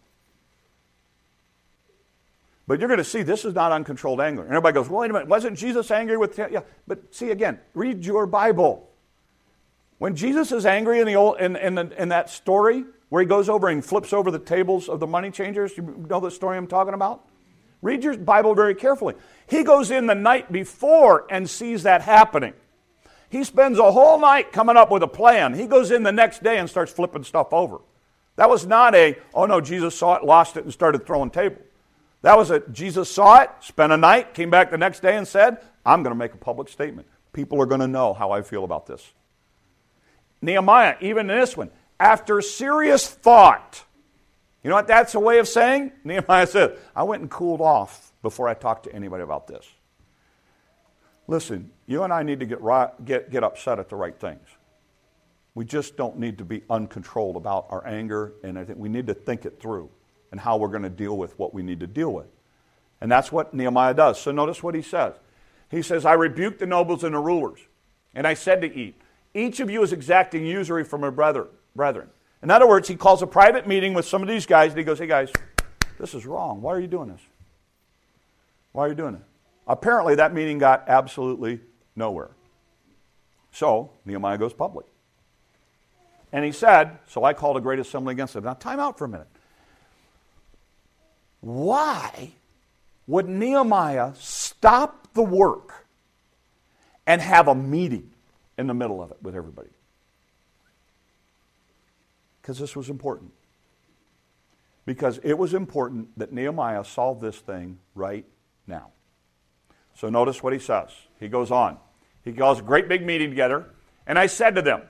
But 2.68 2.80
you're 2.80 2.88
going 2.88 2.98
to 2.98 3.03
see 3.03 3.24
this 3.24 3.46
is 3.46 3.53
not 3.53 3.72
uncontrolled 3.72 4.20
anger. 4.22 4.42
And 4.42 4.51
everybody 4.51 4.74
goes, 4.74 4.89
well, 4.89 5.01
wait 5.01 5.10
a 5.10 5.13
minute, 5.13 5.27
wasn't 5.27 5.58
Jesus 5.58 5.92
angry 5.92 6.18
with. 6.18 6.38
Yeah, 6.38 6.62
but 6.88 7.13
see 7.13 7.32
again, 7.32 7.60
read 7.74 8.06
your 8.06 8.25
Bible. 8.25 8.89
When 9.98 10.16
Jesus 10.16 10.52
is 10.52 10.66
angry 10.66 11.00
in, 11.00 11.08
the 11.08 11.16
old, 11.16 11.40
in, 11.40 11.56
in, 11.56 11.76
the, 11.76 12.02
in 12.02 12.10
that 12.10 12.30
story 12.30 12.84
where 13.10 13.22
he 13.22 13.28
goes 13.28 13.48
over 13.48 13.70
and 13.70 13.84
flips 13.84 14.12
over 14.12 14.32
the 14.32 14.40
tables 14.40 14.90
of 14.90 15.00
the 15.00 15.08
money 15.08 15.32
changers, 15.32 15.78
you 15.78 16.06
know 16.10 16.20
the 16.20 16.32
story 16.32 16.58
I'm 16.58 16.68
talking 16.68 16.94
about? 16.94 17.26
Read 17.82 18.04
your 18.04 18.18
Bible 18.18 18.56
very 18.56 18.76
carefully. 18.76 19.16
He 19.48 19.64
goes 19.64 19.92
in 19.92 20.08
the 20.08 20.16
night 20.16 20.52
before 20.52 21.28
and 21.30 21.50
sees 21.50 21.84
that 21.84 22.02
happening. 22.02 22.54
He 23.30 23.44
spends 23.44 23.80
a 23.80 23.92
whole 23.92 24.20
night 24.20 24.52
coming 24.52 24.78
up 24.78 24.92
with 24.92 25.04
a 25.04 25.08
plan. 25.08 25.54
He 25.54 25.68
goes 25.68 25.92
in 25.92 26.04
the 26.04 26.12
next 26.12 26.44
day 26.44 26.60
and 26.60 26.70
starts 26.70 26.92
flipping 26.92 27.24
stuff 27.24 27.52
over. 27.52 27.80
That 28.36 28.50
was 28.50 28.66
not 28.66 28.96
a, 28.96 29.18
oh 29.34 29.46
no, 29.46 29.62
Jesus 29.62 29.96
saw 29.96 30.16
it, 30.16 30.24
lost 30.24 30.58
it, 30.58 30.64
and 30.64 30.74
started 30.74 31.06
throwing 31.06 31.30
tables. 31.30 31.62
That 32.22 32.38
was 32.38 32.52
a, 32.52 32.62
Jesus 32.72 33.12
saw 33.12 33.42
it, 33.42 33.50
spent 33.60 33.92
a 33.92 33.98
night, 33.98 34.34
came 34.34 34.50
back 34.50 34.72
the 34.72 34.78
next 34.78 35.02
day 35.02 35.18
and 35.18 35.28
said, 35.28 35.58
I'm 35.86 36.04
going 36.04 36.14
to 36.14 36.18
make 36.18 36.34
a 36.34 36.38
public 36.38 36.70
statement. 36.70 37.08
People 37.34 37.62
are 37.62 37.66
going 37.66 37.82
to 37.82 37.88
know 37.88 38.14
how 38.14 38.32
I 38.32 38.42
feel 38.42 38.64
about 38.64 38.86
this. 38.86 39.12
Nehemiah, 40.44 40.98
even 41.00 41.30
in 41.30 41.40
this 41.40 41.56
one, 41.56 41.72
after 42.00 42.42
serious 42.42 43.08
thought, 43.08 43.86
you 44.62 44.70
know 44.70 44.76
what 44.76 44.88
that's 44.88 45.16
a 45.16 45.20
way 45.20 45.40
of 45.40 45.48
saying? 45.48 45.94
Nehemiah 46.04 46.48
said, 46.48 46.78
I 46.96 47.04
went 47.04 47.22
and 47.22 47.32
cooled 47.32 47.62
off 47.62 48.12
before 48.22 48.48
I 48.48 48.54
talked 48.54 48.84
to 48.84 48.94
anybody 48.94 49.24
about 49.24 49.48
this. 49.48 49.66
Listen, 51.28 51.72
you 51.86 52.04
and 52.04 52.12
I 52.12 52.24
need 52.24 52.42
to 52.42 52.46
get, 52.46 52.62
right, 52.62 52.90
get, 53.06 53.32
get 53.32 53.44
upset 53.44 53.80
at 53.80 53.88
the 53.88 53.96
right 53.96 54.18
things. 54.20 54.46
We 55.56 55.64
just 55.64 55.96
don't 55.96 56.20
need 56.20 56.40
to 56.40 56.46
be 56.46 56.64
uncontrolled 56.70 57.38
about 57.38 57.68
our 57.70 57.88
anger, 57.88 58.34
and 58.44 58.60
I 58.60 58.66
think 58.66 58.78
we 58.78 58.90
need 58.90 59.08
to 59.08 59.14
think 59.14 59.46
it 59.46 59.62
through 59.62 59.90
and 60.32 60.42
how 60.42 60.58
we're 60.58 60.68
going 60.68 60.84
to 60.84 60.90
deal 60.90 61.18
with 61.18 61.40
what 61.40 61.54
we 61.54 61.64
need 61.64 61.80
to 61.80 61.88
deal 61.88 62.12
with. 62.12 62.28
And 63.00 63.10
that's 63.10 63.32
what 63.32 63.54
Nehemiah 63.54 63.94
does. 63.94 64.20
So 64.20 64.32
notice 64.32 64.62
what 64.62 64.76
he 64.76 64.82
says. 64.82 65.14
He 65.70 65.82
says, 65.82 66.06
I 66.06 66.14
rebuked 66.14 66.60
the 66.60 66.66
nobles 66.66 67.04
and 67.06 67.16
the 67.16 67.20
rulers, 67.20 67.60
and 68.14 68.28
I 68.28 68.34
said 68.34 68.62
to 68.62 68.76
eat, 68.76 69.00
each 69.34 69.60
of 69.60 69.70
you 69.70 69.82
is 69.84 69.94
exacting 69.94 70.46
usury 70.46 70.84
from 70.84 71.04
a 71.04 71.12
brother, 71.12 71.48
brethren. 71.75 72.10
In 72.42 72.52
other 72.52 72.68
words, 72.68 72.88
he 72.88 72.96
calls 72.96 73.22
a 73.22 73.28
private 73.28 73.68
meeting 73.68 73.94
with 73.94 74.06
some 74.06 74.22
of 74.22 74.28
these 74.28 74.46
guys, 74.46 74.72
and 74.72 74.78
he 74.78 74.84
goes, 74.84 75.00
Hey 75.00 75.08
guys, 75.08 75.32
this 76.00 76.13
is 76.13 76.25
wrong. 76.25 76.62
Why 76.62 76.74
are 76.74 76.80
you 76.80 76.88
doing 76.88 77.10
this? 77.10 77.22
Why 78.74 78.86
are 78.86 78.90
you 78.90 78.96
doing 78.96 79.16
it? 79.16 79.22
Apparently, 79.68 80.16
that 80.16 80.34
meeting 80.34 80.58
got 80.58 80.84
absolutely 80.88 81.62
nowhere. 81.96 82.32
So, 83.52 83.92
Nehemiah 84.06 84.38
goes 84.38 84.54
public. 84.54 84.86
And 86.32 86.44
he 86.44 86.52
said, 86.52 86.98
So 87.08 87.24
I 87.24 87.34
called 87.34 87.58
a 87.58 87.62
great 87.62 87.80
assembly 87.80 88.12
against 88.12 88.34
them. 88.34 88.44
Now, 88.44 88.54
time 88.54 88.80
out 88.80 88.98
for 88.98 89.06
a 89.06 89.10
minute. 89.10 89.28
Why 91.40 92.32
would 93.08 93.28
Nehemiah 93.28 94.13
stop 94.16 95.13
the 95.13 95.24
work 95.24 95.86
and 97.06 97.22
have 97.22 97.48
a 97.48 97.56
meeting 97.56 98.12
in 98.58 98.68
the 98.68 98.74
middle 98.74 99.02
of 99.02 99.12
it 99.12 99.18
with 99.22 99.36
everybody? 99.36 99.70
Because 102.42 102.60
this 102.60 102.76
was 102.76 102.90
important. 102.90 103.32
Because 104.86 105.20
it 105.24 105.38
was 105.38 105.54
important 105.54 106.18
that 106.18 106.34
Nehemiah 106.34 106.84
solve 106.84 107.22
this 107.22 107.38
thing 107.38 107.80
right 107.96 108.26
now. 108.68 108.90
So 109.96 110.10
notice 110.10 110.44
what 110.44 110.52
he 110.54 110.60
says. 110.60 110.90
He 111.20 111.30
goes 111.30 111.52
on. 111.52 111.78
He 112.24 112.34
calls 112.34 112.60
a 112.60 112.64
great 112.64 112.90
big 112.90 113.06
meeting 113.06 113.30
together. 113.30 113.66
And 114.06 114.20
I 114.20 114.28
said 114.28 114.56
to 114.56 114.62
them, 114.62 114.82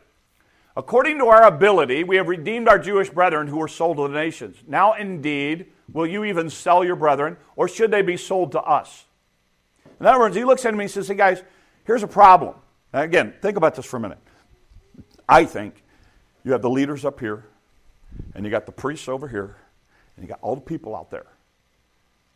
According 0.76 1.20
to 1.20 1.28
our 1.28 1.44
ability, 1.44 2.04
we 2.04 2.16
have 2.16 2.28
redeemed 2.28 2.68
our 2.68 2.80
Jewish 2.80 3.10
brethren 3.10 3.48
who 3.48 3.58
were 3.58 3.68
sold 3.68 3.98
to 3.98 4.08
the 4.08 4.14
nations. 4.14 4.58
Now, 4.68 4.94
indeed, 4.94 5.68
will 5.92 6.08
you 6.08 6.24
even 6.24 6.50
sell 6.50 6.84
your 6.84 6.96
brethren, 6.96 7.38
or 7.56 7.68
should 7.68 7.92
they 7.92 8.02
be 8.02 8.18
sold 8.18 8.54
to 8.54 8.62
us? 8.62 9.06
In 10.00 10.08
other 10.08 10.20
words, 10.20 10.36
he 10.36 10.44
looks 10.44 10.66
at 10.66 10.74
me 10.74 10.86
and 10.86 10.92
says, 10.92 11.08
Hey, 11.08 11.14
guys, 11.14 11.44
here's 11.86 12.02
a 12.02 12.08
problem. 12.08 12.56
Now, 12.94 13.02
again, 13.02 13.34
think 13.42 13.58
about 13.58 13.76
this 13.76 13.86
for 13.86 13.98
a 13.98 14.00
minute. 14.00 14.20
I 15.28 15.46
think 15.46 15.84
you 16.44 16.52
have 16.52 16.62
the 16.62 16.70
leaders 16.70 17.06
up 17.06 17.20
here, 17.20 17.46
and 18.36 18.46
you 18.46 18.52
got 18.52 18.66
the 18.66 18.72
priests 18.72 19.08
over 19.08 19.28
here, 19.28 19.58
and 20.16 20.24
you 20.24 20.30
got 20.30 20.40
all 20.42 20.56
the 20.56 20.62
people 20.62 20.96
out 20.96 21.10
there. 21.10 21.26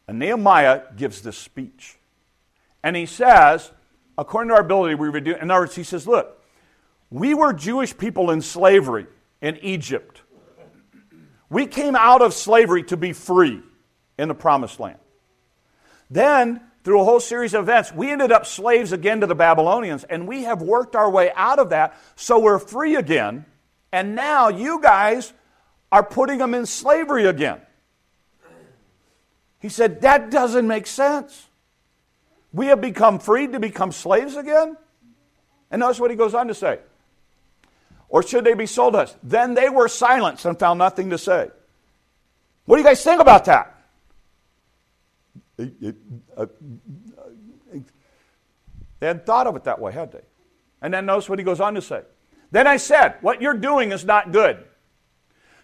And 0.07 0.19
Nehemiah 0.19 0.83
gives 0.95 1.21
this 1.21 1.37
speech. 1.37 1.97
And 2.81 2.95
he 2.95 3.05
says, 3.05 3.71
according 4.17 4.49
to 4.49 4.55
our 4.55 4.61
ability, 4.61 4.95
we 4.95 5.09
would 5.09 5.25
do. 5.25 5.35
In 5.35 5.51
other 5.51 5.61
words, 5.61 5.75
he 5.75 5.83
says, 5.83 6.07
look, 6.07 6.41
we 7.11 7.33
were 7.33 7.53
Jewish 7.53 7.95
people 7.95 8.31
in 8.31 8.41
slavery 8.41 9.05
in 9.41 9.57
Egypt. 9.57 10.21
We 11.49 11.67
came 11.67 11.95
out 11.95 12.21
of 12.21 12.33
slavery 12.33 12.83
to 12.83 12.97
be 12.97 13.13
free 13.13 13.61
in 14.17 14.27
the 14.27 14.35
promised 14.35 14.79
land. 14.79 14.99
Then, 16.09 16.61
through 16.87 17.01
a 17.01 17.03
whole 17.03 17.19
series 17.19 17.53
of 17.53 17.63
events, 17.63 17.91
we 17.91 18.09
ended 18.09 18.31
up 18.31 18.45
slaves 18.45 18.93
again 18.93 19.19
to 19.19 19.27
the 19.27 19.35
Babylonians, 19.35 20.05
and 20.05 20.25
we 20.25 20.43
have 20.43 20.61
worked 20.61 20.95
our 20.95 21.11
way 21.11 21.33
out 21.35 21.59
of 21.59 21.71
that, 21.71 21.99
so 22.15 22.39
we're 22.39 22.59
free 22.59 22.95
again. 22.95 23.43
And 23.91 24.15
now 24.15 24.47
you 24.47 24.81
guys 24.81 25.33
are 25.91 26.01
putting 26.01 26.37
them 26.37 26.53
in 26.53 26.65
slavery 26.65 27.25
again. 27.25 27.59
He 29.59 29.67
said, 29.67 29.99
That 29.99 30.31
doesn't 30.31 30.65
make 30.65 30.87
sense. 30.87 31.47
We 32.53 32.67
have 32.67 32.79
become 32.79 33.19
freed 33.19 33.51
to 33.51 33.59
become 33.59 33.91
slaves 33.91 34.37
again? 34.37 34.77
And 35.69 35.81
notice 35.81 35.99
what 35.99 36.09
he 36.09 36.15
goes 36.15 36.33
on 36.33 36.47
to 36.47 36.53
say. 36.53 36.79
Or 38.07 38.23
should 38.23 38.45
they 38.45 38.53
be 38.53 38.65
sold 38.65 38.95
us? 38.95 39.13
Then 39.21 39.55
they 39.55 39.67
were 39.67 39.89
silenced 39.89 40.45
and 40.45 40.57
found 40.57 40.79
nothing 40.79 41.09
to 41.09 41.17
say. 41.17 41.49
What 42.63 42.77
do 42.77 42.81
you 42.81 42.87
guys 42.87 43.03
think 43.03 43.19
about 43.19 43.43
that? 43.43 43.76
Uh, 45.59 46.45
they 48.99 49.07
hadn't 49.07 49.25
thought 49.25 49.47
of 49.47 49.55
it 49.55 49.63
that 49.63 49.79
way, 49.79 49.91
had 49.91 50.11
they? 50.11 50.21
And 50.81 50.93
then 50.93 51.05
notice 51.05 51.29
what 51.29 51.39
he 51.39 51.45
goes 51.45 51.59
on 51.59 51.73
to 51.75 51.81
say. 51.81 52.03
Then 52.51 52.67
I 52.67 52.77
said, 52.77 53.15
What 53.21 53.41
you're 53.41 53.53
doing 53.53 53.91
is 53.91 54.05
not 54.05 54.31
good. 54.31 54.63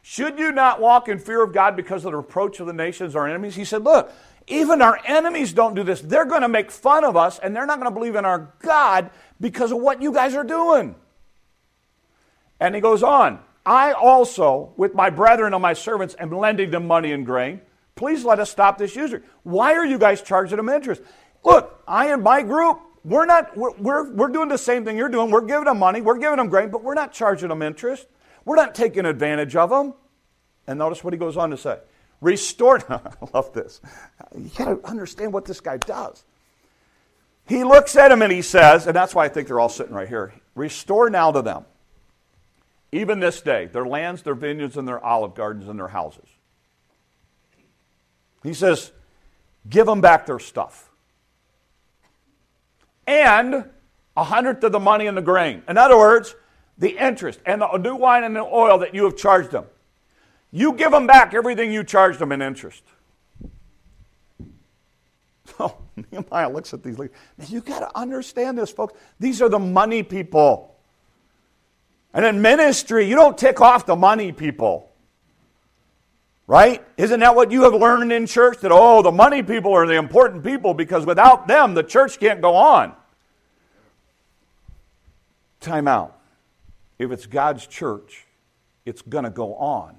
Should 0.02 0.38
you 0.38 0.52
not 0.52 0.82
walk 0.82 1.08
in 1.08 1.18
fear 1.18 1.44
of 1.44 1.54
God 1.54 1.76
because 1.76 2.04
of 2.04 2.12
the 2.12 2.18
reproach 2.18 2.60
of 2.60 2.68
the 2.68 2.74
nations, 2.74 3.16
our 3.16 3.28
enemies? 3.28 3.56
He 3.56 3.66
said, 3.66 3.84
Look, 3.84 4.12
even 4.48 4.82
our 4.82 5.00
enemies 5.06 5.54
don't 5.54 5.76
do 5.76 5.84
this. 5.84 6.02
They're 6.02 6.26
going 6.26 6.42
to 6.42 6.50
make 6.50 6.72
fun 6.72 7.04
of 7.04 7.16
us 7.16 7.40
and 7.40 7.56
they're 7.56 7.66
not 7.66 7.80
going 7.80 7.92
to 7.92 7.98
believe 7.98 8.16
in 8.16 8.26
our 8.26 8.54
God 8.60 9.12
because 9.40 9.72
of 9.72 9.80
what 9.80 10.02
you 10.02 10.12
guys 10.12 10.36
are 10.36 10.44
doing. 10.44 10.96
And 12.60 12.76
he 12.76 12.82
goes 12.82 13.04
on, 13.04 13.40
I 13.66 13.94
also, 13.94 14.74
with 14.76 14.94
my 14.94 15.10
brethren 15.10 15.54
and 15.54 15.62
my 15.62 15.74
servants, 15.74 16.16
am 16.20 16.32
lending 16.32 16.72
them 16.72 16.86
money 16.86 17.14
and 17.14 17.26
grain. 17.26 17.62
Please 17.96 18.26
let 18.26 18.40
us 18.40 18.50
stop 18.50 18.78
this 18.78 18.96
usury. 18.96 19.22
Why 19.44 19.74
are 19.74 19.86
you 19.86 19.98
guys 19.98 20.22
charging 20.22 20.58
them 20.58 20.70
interest? 20.70 21.02
Look, 21.44 21.84
I 21.88 22.12
and 22.12 22.24
my 22.24 22.42
group, 22.42 22.80
we're 23.04 23.26
not, 23.26 23.56
we're, 23.56 23.74
we're, 23.78 24.12
we're 24.12 24.28
doing 24.30 24.50
the 24.50 24.58
same 24.58 24.86
thing 24.86 24.98
you're 24.98 25.10
doing. 25.10 25.30
We're 25.30 25.42
giving 25.42 25.66
them 25.66 25.80
money, 25.80 26.02
we're 26.02 26.18
giving 26.18 26.38
them 26.38 26.50
grain, 26.50 26.70
but 26.70 26.84
we're 26.84 26.94
not 26.94 27.14
charging 27.14 27.50
them 27.50 27.62
interest. 27.62 28.08
We're 28.46 28.56
not 28.56 28.76
taking 28.76 29.06
advantage 29.06 29.56
of 29.56 29.70
them. 29.70 29.94
And 30.68 30.80
notice 30.80 31.04
what 31.04 31.14
he 31.14 31.20
goes 31.20 31.38
on 31.38 31.50
to 31.52 31.58
say. 31.58 31.80
Restore, 32.22 32.80
I 32.90 33.12
love 33.34 33.54
this. 33.54 33.82
You 34.36 34.50
got 34.58 34.66
to 34.66 34.88
understand 34.88 35.34
what 35.34 35.46
this 35.46 35.60
guy 35.60 35.78
does. 35.78 36.24
He 37.46 37.64
looks 37.64 37.96
at 37.98 38.12
him 38.12 38.22
and 38.22 38.32
he 38.32 38.42
says, 38.42 38.88
and 38.88 38.96
that's 38.96 39.14
why 39.14 39.26
I 39.26 39.30
think 39.30 39.48
they're 39.48 39.60
all 39.60 39.70
sitting 39.70 39.94
right 39.94 40.08
here 40.08 40.34
Restore 40.56 41.10
now 41.10 41.32
to 41.32 41.42
them, 41.42 41.66
even 42.92 43.20
this 43.20 43.42
day, 43.42 43.66
their 43.66 43.86
lands, 43.86 44.22
their 44.22 44.36
vineyards, 44.36 44.78
and 44.78 44.88
their 44.88 45.04
olive 45.04 45.34
gardens 45.34 45.68
and 45.68 45.80
their 45.80 45.88
houses. 45.88 46.28
He 48.44 48.54
says, 48.54 48.92
Give 49.70 49.86
them 49.86 50.02
back 50.02 50.26
their 50.26 50.40
stuff. 50.40 50.90
And 53.08 53.70
a 54.16 54.24
hundredth 54.24 54.64
of 54.64 54.72
the 54.72 54.80
money 54.80 55.08
and 55.08 55.18
the 55.18 55.22
grain. 55.22 55.64
In 55.68 55.78
other 55.78 55.98
words, 55.98 56.36
the 56.78 56.98
interest 56.98 57.40
and 57.46 57.62
the 57.62 57.78
new 57.78 57.96
wine 57.96 58.24
and 58.24 58.36
the 58.36 58.42
oil 58.42 58.78
that 58.80 58.94
you 58.94 59.06
have 59.06 59.16
charged 59.16 59.52
them. 59.52 59.66
You 60.52 60.74
give 60.74 60.92
them 60.92 61.08
back 61.08 61.34
everything 61.34 61.72
you 61.72 61.84
charged 61.84 62.20
them 62.20 62.32
in 62.32 62.42
interest. 62.42 62.84
So 65.46 65.56
oh, 65.60 65.78
Nehemiah 66.12 66.50
looks 66.50 66.74
at 66.74 66.84
these 66.84 66.98
leaders. 66.98 67.16
You 67.48 67.62
got 67.62 67.80
to 67.80 67.98
understand 67.98 68.58
this, 68.58 68.72
folks. 68.72 69.00
These 69.20 69.42
are 69.42 69.50
the 69.50 69.60
money 69.60 70.04
people. 70.04 70.76
And 72.14 72.26
in 72.26 72.42
ministry, 72.42 73.08
you 73.08 73.16
don't 73.16 73.38
tick 73.38 73.62
off 73.62 73.86
the 73.86 73.96
money 73.96 74.32
people. 74.32 74.93
Right? 76.46 76.86
Isn't 76.98 77.22
that 77.22 77.36
what 77.36 77.52
you 77.52 77.64
have 77.64 77.74
learned 77.74 78.12
in 78.12 78.28
church? 78.28 78.60
That, 78.60 78.72
oh, 78.72 79.02
the 79.02 79.12
money 79.12 79.44
people 79.44 79.74
are 79.74 79.88
the 79.88 79.96
important 79.96 80.44
people 80.44 80.74
because 80.74 81.06
without 81.06 81.48
them, 81.48 81.74
the 81.74 81.84
church 81.84 82.20
can't 82.20 82.42
go 82.42 82.56
on. 82.56 82.94
Time 85.62 85.88
out. 85.88 86.20
If 87.00 87.12
it's 87.12 87.26
God's 87.26 87.66
church, 87.66 88.26
it's 88.86 89.02
going 89.02 89.24
to 89.24 89.30
go 89.30 89.56
on 89.56 89.96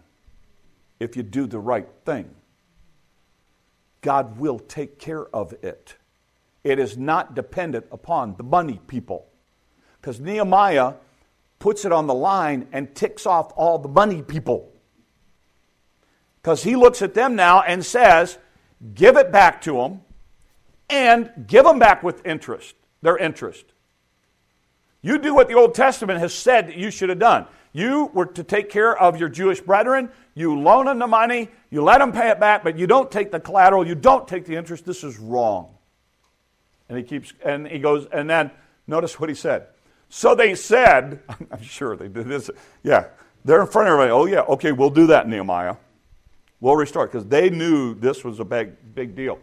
if 1.00 1.16
you 1.16 1.22
do 1.22 1.46
the 1.46 1.58
right 1.58 1.88
thing. 2.04 2.30
God 4.02 4.38
will 4.38 4.58
take 4.58 4.98
care 4.98 5.24
of 5.34 5.54
it. 5.62 5.96
It 6.62 6.78
is 6.78 6.98
not 6.98 7.34
dependent 7.34 7.86
upon 7.90 8.36
the 8.36 8.42
money 8.42 8.80
people. 8.86 9.26
Because 10.00 10.20
Nehemiah 10.20 10.94
puts 11.58 11.86
it 11.86 11.92
on 11.92 12.06
the 12.06 12.14
line 12.14 12.68
and 12.72 12.94
ticks 12.94 13.24
off 13.24 13.50
all 13.56 13.78
the 13.78 13.88
money 13.88 14.20
people. 14.20 14.70
Because 16.44 16.62
he 16.62 16.76
looks 16.76 17.00
at 17.00 17.14
them 17.14 17.36
now 17.36 17.62
and 17.62 17.82
says, 17.82 18.36
give 18.94 19.16
it 19.16 19.32
back 19.32 19.62
to 19.62 19.78
them 19.78 20.02
and 20.90 21.30
give 21.46 21.64
them 21.64 21.78
back 21.78 22.02
with 22.02 22.24
interest, 22.26 22.74
their 23.00 23.16
interest. 23.16 23.64
You 25.00 25.16
do 25.16 25.34
what 25.34 25.48
the 25.48 25.54
Old 25.54 25.74
Testament 25.74 26.20
has 26.20 26.34
said 26.34 26.68
that 26.68 26.76
you 26.76 26.90
should 26.90 27.08
have 27.08 27.18
done. 27.18 27.46
You 27.72 28.10
were 28.12 28.26
to 28.26 28.44
take 28.44 28.68
care 28.68 28.94
of 28.94 29.18
your 29.18 29.30
Jewish 29.30 29.62
brethren. 29.62 30.10
You 30.34 30.60
loan 30.60 30.84
them 30.84 30.98
the 30.98 31.06
money. 31.06 31.48
You 31.70 31.82
let 31.82 32.00
them 32.00 32.12
pay 32.12 32.28
it 32.28 32.38
back, 32.38 32.62
but 32.62 32.76
you 32.78 32.86
don't 32.86 33.10
take 33.10 33.30
the 33.30 33.40
collateral. 33.40 33.86
You 33.86 33.94
don't 33.94 34.28
take 34.28 34.44
the 34.44 34.56
interest. 34.56 34.84
This 34.84 35.02
is 35.02 35.18
wrong. 35.18 35.74
And 36.90 36.98
he 36.98 37.04
keeps, 37.04 37.32
and 37.42 37.66
he 37.66 37.78
goes, 37.78 38.06
and 38.12 38.28
then 38.28 38.50
notice 38.86 39.18
what 39.18 39.30
he 39.30 39.34
said. 39.34 39.68
So 40.10 40.34
they 40.34 40.54
said, 40.54 41.20
I'm 41.50 41.62
sure 41.62 41.96
they 41.96 42.08
did 42.08 42.28
this. 42.28 42.50
Yeah, 42.82 43.06
they're 43.46 43.62
in 43.62 43.66
front 43.66 43.88
of 43.88 43.94
everybody. 43.94 44.10
Oh, 44.10 44.26
yeah, 44.26 44.42
okay, 44.52 44.72
we'll 44.72 44.90
do 44.90 45.06
that, 45.06 45.26
Nehemiah. 45.26 45.76
We'll 46.64 46.76
restore 46.76 47.06
because 47.06 47.26
they 47.26 47.50
knew 47.50 47.92
this 47.92 48.25
was 48.25 48.40
a 48.40 48.44
big, 48.44 48.94
big 48.94 49.14
deal 49.14 49.38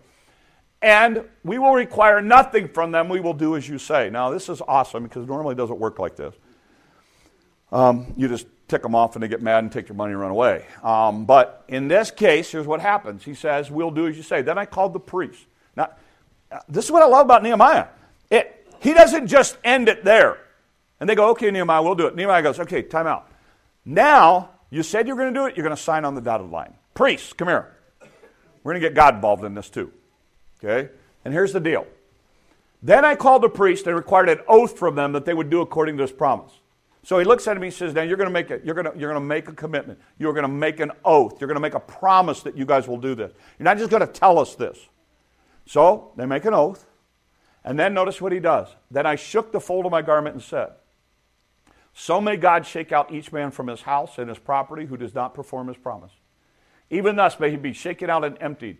and 0.82 1.24
we 1.44 1.60
will 1.60 1.74
require 1.74 2.20
nothing 2.20 2.68
from 2.68 2.92
them. 2.92 3.10
We 3.10 3.20
will 3.20 3.36
do 3.36 3.56
as 3.56 3.70
you 3.70 3.78
say. 3.78 4.10
Now, 4.10 4.32
this 4.32 4.50
is 4.50 4.62
awesome 4.68 5.04
because 5.04 5.28
normally 5.28 5.54
it 5.54 5.58
doesn't 5.58 5.78
work 5.78 6.00
like 6.00 6.16
this. 6.16 6.34
Um, 7.72 8.13
you 8.18 8.28
just 8.28 8.48
tick 8.68 8.82
them 8.82 8.96
off 8.96 9.16
and 9.16 9.22
they 9.22 9.28
get 9.28 9.42
mad 9.42 9.63
and 9.63 9.72
take 9.72 9.88
your 9.88 9.96
money 9.96 10.13
and 10.13 10.20
run 10.20 10.32
away. 10.32 10.66
Um, 10.84 11.25
but 11.25 11.63
in 11.68 11.88
this 11.88 12.10
case, 12.10 12.51
here's 12.51 12.66
what 12.66 12.82
happens. 12.82 13.24
He 13.24 13.36
says, 13.36 13.70
We'll 13.70 13.92
do 13.92 14.08
as 14.08 14.18
you 14.18 14.24
say. 14.24 14.42
Then 14.42 14.58
I 14.58 14.66
called 14.66 14.94
the 14.94 15.00
priest. 15.00 15.46
Now, 15.78 15.92
this 16.68 16.86
is 16.86 16.92
what 16.92 17.04
I 17.04 17.06
love 17.06 17.28
about 17.28 17.44
Nehemiah. 17.44 17.86
It, 18.32 18.68
he 18.80 18.94
doesn't 18.94 19.28
just 19.28 19.58
end 19.63 19.90
it 19.90 20.04
there. 20.04 20.40
And 21.00 21.08
they 21.08 21.13
go, 21.13 21.30
Okay, 21.30 21.51
Nehemiah, 21.51 21.84
we'll 21.84 21.94
do 21.96 22.08
it. 22.08 22.16
Nehemiah 22.16 22.42
goes, 22.42 22.60
Okay, 22.60 22.82
time 22.82 23.06
out. 23.06 23.32
Now, 23.86 24.50
you 24.72 24.82
said 24.82 25.06
you're 25.06 25.18
going 25.18 25.32
to 25.32 25.40
do 25.40 25.46
it, 25.46 25.56
you're 25.56 25.63
going 25.63 25.75
to 25.75 25.82
sign 25.82 26.04
on 26.04 26.16
the 26.16 26.22
dotted 26.22 26.50
line. 26.50 26.74
Priests, 26.93 27.33
come 27.33 27.48
here. 27.48 27.75
We're 28.63 28.74
going 28.74 28.81
to 28.81 28.88
get 28.88 28.95
God 28.95 29.15
involved 29.15 29.43
in 29.43 29.55
this 29.55 29.69
too. 29.69 29.91
Okay? 30.63 30.91
And 31.25 31.33
here's 31.33 31.53
the 31.53 31.60
deal. 31.60 31.88
Then 32.83 33.05
I 33.05 33.15
called 33.15 33.43
the 33.43 33.50
priest 33.50 33.86
and 33.88 33.95
required 33.95 34.29
an 34.29 34.39
oath 34.48 34.77
from 34.77 34.95
them 34.95 35.12
that 35.13 35.25
they 35.25 35.33
would 35.33 35.50
do 35.50 35.62
according 35.62 35.98
to 35.98 36.03
this 36.03 36.12
promise. 36.12 36.51
So 37.03 37.17
he 37.17 37.25
looks 37.25 37.48
at 37.48 37.57
him 37.57 37.63
and 37.63 37.74
says, 37.74 37.93
Now 37.93 38.03
you're 38.03 38.17
going 38.17 38.29
to 38.29 38.33
make 38.33 38.51
it, 38.51 38.63
you're 38.63 38.75
going 38.75 38.91
to, 38.91 38.98
you're 38.98 39.12
going 39.12 39.21
to 39.21 39.27
make 39.27 39.48
a 39.48 39.53
commitment. 39.53 40.00
You're 40.19 40.33
going 40.33 40.43
to 40.43 40.48
make 40.48 40.79
an 40.79 40.91
oath. 41.03 41.39
You're 41.39 41.48
going 41.48 41.55
to 41.55 41.62
make 41.62 41.74
a 41.74 41.79
promise 41.79 42.41
that 42.43 42.55
you 42.55 42.65
guys 42.65 42.88
will 42.88 42.98
do 42.98 43.15
this. 43.15 43.31
You're 43.57 43.65
not 43.65 43.77
just 43.77 43.89
going 43.89 44.05
to 44.05 44.12
tell 44.12 44.38
us 44.38 44.55
this. 44.55 44.77
So 45.65 46.12
they 46.15 46.25
make 46.25 46.45
an 46.45 46.53
oath. 46.53 46.86
And 47.63 47.77
then 47.77 47.93
notice 47.93 48.19
what 48.19 48.31
he 48.31 48.39
does. 48.39 48.67
Then 48.89 49.05
I 49.05 49.15
shook 49.15 49.51
the 49.51 49.60
fold 49.60 49.86
of 49.86 49.91
my 49.91 50.01
garment 50.01 50.36
and 50.36 50.43
said, 50.43 50.71
So 51.93 52.19
may 52.19 52.36
God 52.38 52.65
shake 52.65 52.91
out 52.91 53.12
each 53.12 53.31
man 53.31 53.51
from 53.51 53.67
his 53.67 53.81
house 53.81 54.17
and 54.17 54.29
his 54.29 54.39
property 54.39 54.86
who 54.86 54.98
does 54.98 55.13
not 55.13 55.33
perform 55.33 55.67
his 55.67 55.77
promise. 55.77 56.12
Even 56.91 57.15
thus 57.15 57.39
may 57.39 57.50
he 57.50 57.57
be 57.57 57.74
shaken 57.74 58.10
out 58.10 58.24
and 58.24 58.38
emptied. 58.39 58.77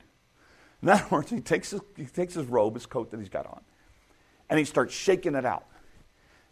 In 0.84 0.89
other 0.89 1.06
words, 1.10 1.32
he 1.32 1.39
takes 1.39 1.72
his, 1.72 1.82
he 1.96 2.06
takes 2.06 2.34
his 2.34 2.46
robe, 2.46 2.75
his 2.75 2.86
coat 2.86 3.10
that 3.12 3.20
he's 3.20 3.30
got 3.30 3.48
on, 3.48 3.62
and 4.50 4.60
he 4.60 4.65
starts 4.65 4.94
shaking 4.94 5.34
it 5.34 5.46
out. 5.46 5.65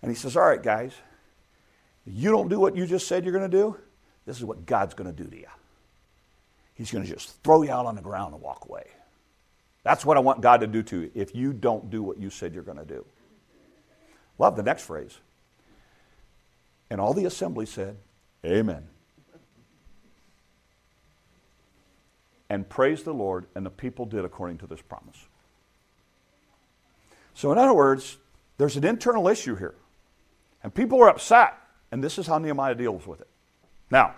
And 0.02 0.10
he 0.10 0.16
says, 0.16 0.38
All 0.38 0.48
right, 0.48 0.64
guys, 0.64 0.94
you 2.06 2.32
don't 2.32 2.48
do 2.48 2.60
what 2.60 2.76
you 2.76 2.88
just 2.88 3.08
said 3.08 3.24
you're 3.24 3.34
going 3.34 3.50
to 3.50 3.58
do. 3.58 3.76
This 4.26 4.38
is 4.38 4.46
what 4.46 4.66
God's 4.66 4.94
going 4.94 5.14
to 5.14 5.24
do 5.24 5.30
to 5.30 5.38
you. 5.38 5.48
He's 6.76 6.92
going 6.92 7.04
to 7.04 7.12
just 7.12 7.44
throw 7.44 7.62
you 7.62 7.72
out 7.72 7.86
on 7.86 7.96
the 7.96 8.02
ground 8.02 8.34
and 8.34 8.42
walk 8.42 8.66
away. 8.70 8.88
That's 9.84 10.06
what 10.06 10.16
I 10.16 10.22
want 10.22 10.40
God 10.40 10.62
to 10.62 10.68
do 10.68 10.82
to 10.84 11.02
you 11.02 11.12
if 11.14 11.36
you 11.36 11.52
don't 11.52 11.90
do 11.90 12.02
what 12.02 12.18
you 12.18 12.30
said 12.30 12.54
you're 12.54 12.64
going 12.64 12.78
to 12.78 12.86
do. 12.86 13.06
Love 14.38 14.56
the 14.56 14.64
next 14.64 14.84
phrase. 14.84 15.18
And 16.90 17.02
all 17.02 17.14
the 17.14 17.26
assembly 17.26 17.66
said, 17.66 17.98
Amen. 18.46 18.88
And 22.50 22.68
praised 22.68 23.06
the 23.06 23.14
Lord, 23.14 23.46
and 23.54 23.66
the 23.66 23.70
people 23.70 24.06
did 24.06 24.26
according 24.26 24.58
to 24.60 24.68
this 24.68 24.82
promise. 24.82 25.28
So, 27.36 27.52
in 27.52 27.58
other 27.58 27.74
words, 27.74 28.18
there's 28.58 28.76
an 28.76 28.84
internal 28.84 29.28
issue 29.28 29.56
here. 29.56 29.76
And 30.64 30.74
people 30.74 31.02
are 31.02 31.10
upset. 31.10 31.56
And 31.92 32.04
this 32.04 32.18
is 32.18 32.28
how 32.28 32.38
Nehemiah 32.38 32.76
deals 32.76 33.08
with 33.08 33.22
it. 33.22 33.28
Now, 33.92 34.16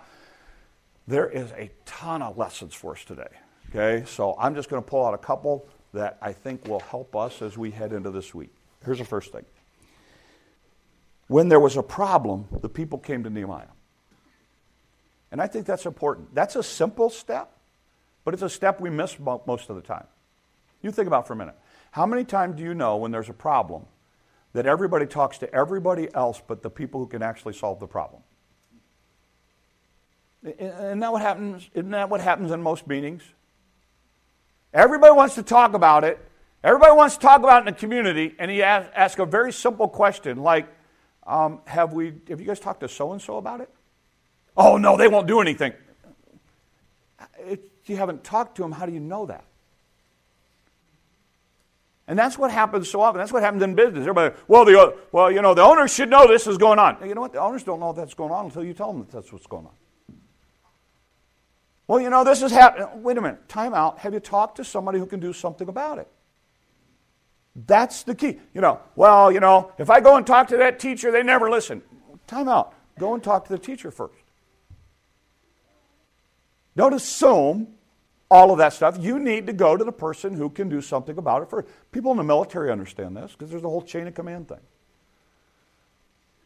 there 1.06 1.28
is 1.28 1.50
a 1.52 1.70
ton 1.84 2.22
of 2.22 2.36
lessons 2.36 2.74
for 2.74 2.92
us 2.92 3.04
today. 3.04 3.28
Okay, 3.70 4.04
so 4.06 4.34
I'm 4.38 4.54
just 4.54 4.68
going 4.68 4.82
to 4.82 4.88
pull 4.88 5.04
out 5.04 5.14
a 5.14 5.18
couple 5.18 5.66
that 5.94 6.18
I 6.20 6.32
think 6.32 6.66
will 6.68 6.80
help 6.80 7.16
us 7.16 7.40
as 7.42 7.56
we 7.56 7.70
head 7.70 7.92
into 7.92 8.10
this 8.10 8.34
week. 8.34 8.52
Here's 8.84 8.98
the 8.98 9.04
first 9.04 9.32
thing. 9.32 9.44
When 11.28 11.48
there 11.48 11.60
was 11.60 11.76
a 11.76 11.82
problem, 11.82 12.46
the 12.60 12.68
people 12.68 12.98
came 12.98 13.24
to 13.24 13.30
Nehemiah. 13.30 13.64
And 15.30 15.40
I 15.40 15.46
think 15.46 15.64
that's 15.64 15.86
important. 15.86 16.34
That's 16.34 16.56
a 16.56 16.62
simple 16.62 17.08
step, 17.08 17.56
but 18.24 18.34
it's 18.34 18.42
a 18.42 18.50
step 18.50 18.80
we 18.80 18.90
miss 18.90 19.18
most 19.18 19.70
of 19.70 19.76
the 19.76 19.82
time. 19.82 20.06
You 20.82 20.90
think 20.90 21.06
about 21.06 21.26
for 21.26 21.32
a 21.32 21.36
minute. 21.36 21.56
How 21.92 22.06
many 22.06 22.24
times 22.24 22.56
do 22.56 22.62
you 22.62 22.74
know 22.74 22.96
when 22.96 23.10
there's 23.10 23.28
a 23.28 23.34
problem 23.34 23.84
that 24.52 24.66
everybody 24.66 25.06
talks 25.06 25.38
to 25.38 25.54
everybody 25.54 26.12
else 26.14 26.42
but 26.46 26.62
the 26.62 26.70
people 26.70 27.00
who 27.00 27.06
can 27.06 27.22
actually 27.22 27.54
solve 27.54 27.80
the 27.80 27.86
problem? 27.86 28.22
Isn't 30.42 31.00
that 31.00 31.12
what 31.12 31.22
happens? 31.22 31.68
Isn't 31.74 31.90
that 31.90 32.10
what 32.10 32.20
happens 32.20 32.50
in 32.50 32.62
most 32.62 32.86
meetings? 32.86 33.22
Everybody 34.74 35.12
wants 35.12 35.36
to 35.36 35.42
talk 35.42 35.74
about 35.74 36.02
it. 36.02 36.18
Everybody 36.64 36.96
wants 36.96 37.16
to 37.16 37.20
talk 37.20 37.40
about 37.40 37.62
it 37.62 37.68
in 37.68 37.74
the 37.74 37.78
community, 37.78 38.34
and 38.38 38.50
he 38.50 38.62
asks 38.62 38.90
ask 38.94 39.18
a 39.18 39.26
very 39.26 39.52
simple 39.52 39.88
question 39.88 40.42
like, 40.42 40.66
um, 41.26 41.60
"Have 41.66 41.92
we? 41.92 42.14
Have 42.28 42.40
you 42.40 42.46
guys 42.46 42.58
talked 42.58 42.80
to 42.80 42.88
so 42.88 43.12
and 43.12 43.20
so 43.20 43.36
about 43.36 43.60
it?" 43.60 43.70
Oh 44.56 44.76
no, 44.78 44.96
they 44.96 45.08
won't 45.08 45.26
do 45.26 45.40
anything. 45.40 45.74
If 47.82 47.90
you 47.90 47.96
haven't 47.96 48.22
talked 48.24 48.56
to 48.56 48.62
them, 48.62 48.72
how 48.72 48.86
do 48.86 48.92
you 48.92 49.00
know 49.00 49.26
that? 49.26 49.44
And 52.06 52.18
that's 52.18 52.36
what 52.36 52.50
happens 52.50 52.90
so 52.90 53.00
often. 53.00 53.18
That's 53.18 53.32
what 53.32 53.42
happens 53.42 53.62
in 53.62 53.74
business. 53.74 54.02
Everybody, 54.02 54.34
well, 54.48 54.64
the 54.64 54.96
well, 55.12 55.30
you 55.30 55.40
know, 55.40 55.54
the 55.54 55.62
owners 55.62 55.94
should 55.94 56.10
know 56.10 56.26
this 56.26 56.46
is 56.46 56.58
going 56.58 56.78
on. 56.78 56.98
You 57.06 57.14
know 57.14 57.20
what? 57.20 57.32
The 57.32 57.40
owners 57.40 57.62
don't 57.62 57.80
know 57.80 57.92
that's 57.92 58.14
going 58.14 58.32
on 58.32 58.46
until 58.46 58.64
you 58.64 58.74
tell 58.74 58.92
them 58.92 59.00
that 59.00 59.10
that's 59.10 59.32
what's 59.32 59.46
going 59.46 59.66
on. 59.66 59.72
Well, 61.86 62.00
you 62.00 62.10
know, 62.10 62.24
this 62.24 62.42
is 62.42 62.52
happening. 62.52 63.02
Wait 63.02 63.18
a 63.18 63.20
minute. 63.20 63.48
Time 63.48 63.74
out. 63.74 63.98
Have 63.98 64.14
you 64.14 64.20
talked 64.20 64.56
to 64.56 64.64
somebody 64.64 64.98
who 64.98 65.06
can 65.06 65.20
do 65.20 65.32
something 65.32 65.68
about 65.68 65.98
it? 65.98 66.08
That's 67.54 68.02
the 68.02 68.14
key. 68.14 68.38
You 68.54 68.60
know, 68.60 68.80
well, 68.96 69.30
you 69.30 69.40
know, 69.40 69.72
if 69.78 69.90
I 69.90 70.00
go 70.00 70.16
and 70.16 70.26
talk 70.26 70.48
to 70.48 70.56
that 70.58 70.78
teacher, 70.78 71.10
they 71.10 71.22
never 71.22 71.50
listen. 71.50 71.82
Time 72.26 72.48
out. 72.48 72.74
Go 72.98 73.14
and 73.14 73.22
talk 73.22 73.46
to 73.46 73.52
the 73.52 73.58
teacher 73.58 73.90
first. 73.90 74.21
Don't 76.76 76.94
assume 76.94 77.68
all 78.30 78.50
of 78.50 78.58
that 78.58 78.72
stuff. 78.72 78.96
You 78.98 79.18
need 79.18 79.46
to 79.46 79.52
go 79.52 79.76
to 79.76 79.84
the 79.84 79.92
person 79.92 80.34
who 80.34 80.48
can 80.48 80.68
do 80.68 80.80
something 80.80 81.18
about 81.18 81.42
it 81.42 81.50
first. 81.50 81.68
People 81.92 82.10
in 82.12 82.16
the 82.16 82.24
military 82.24 82.70
understand 82.70 83.16
this 83.16 83.32
because 83.32 83.50
there's 83.50 83.62
a 83.62 83.68
whole 83.68 83.82
chain 83.82 84.06
of 84.06 84.14
command 84.14 84.48
thing. 84.48 84.60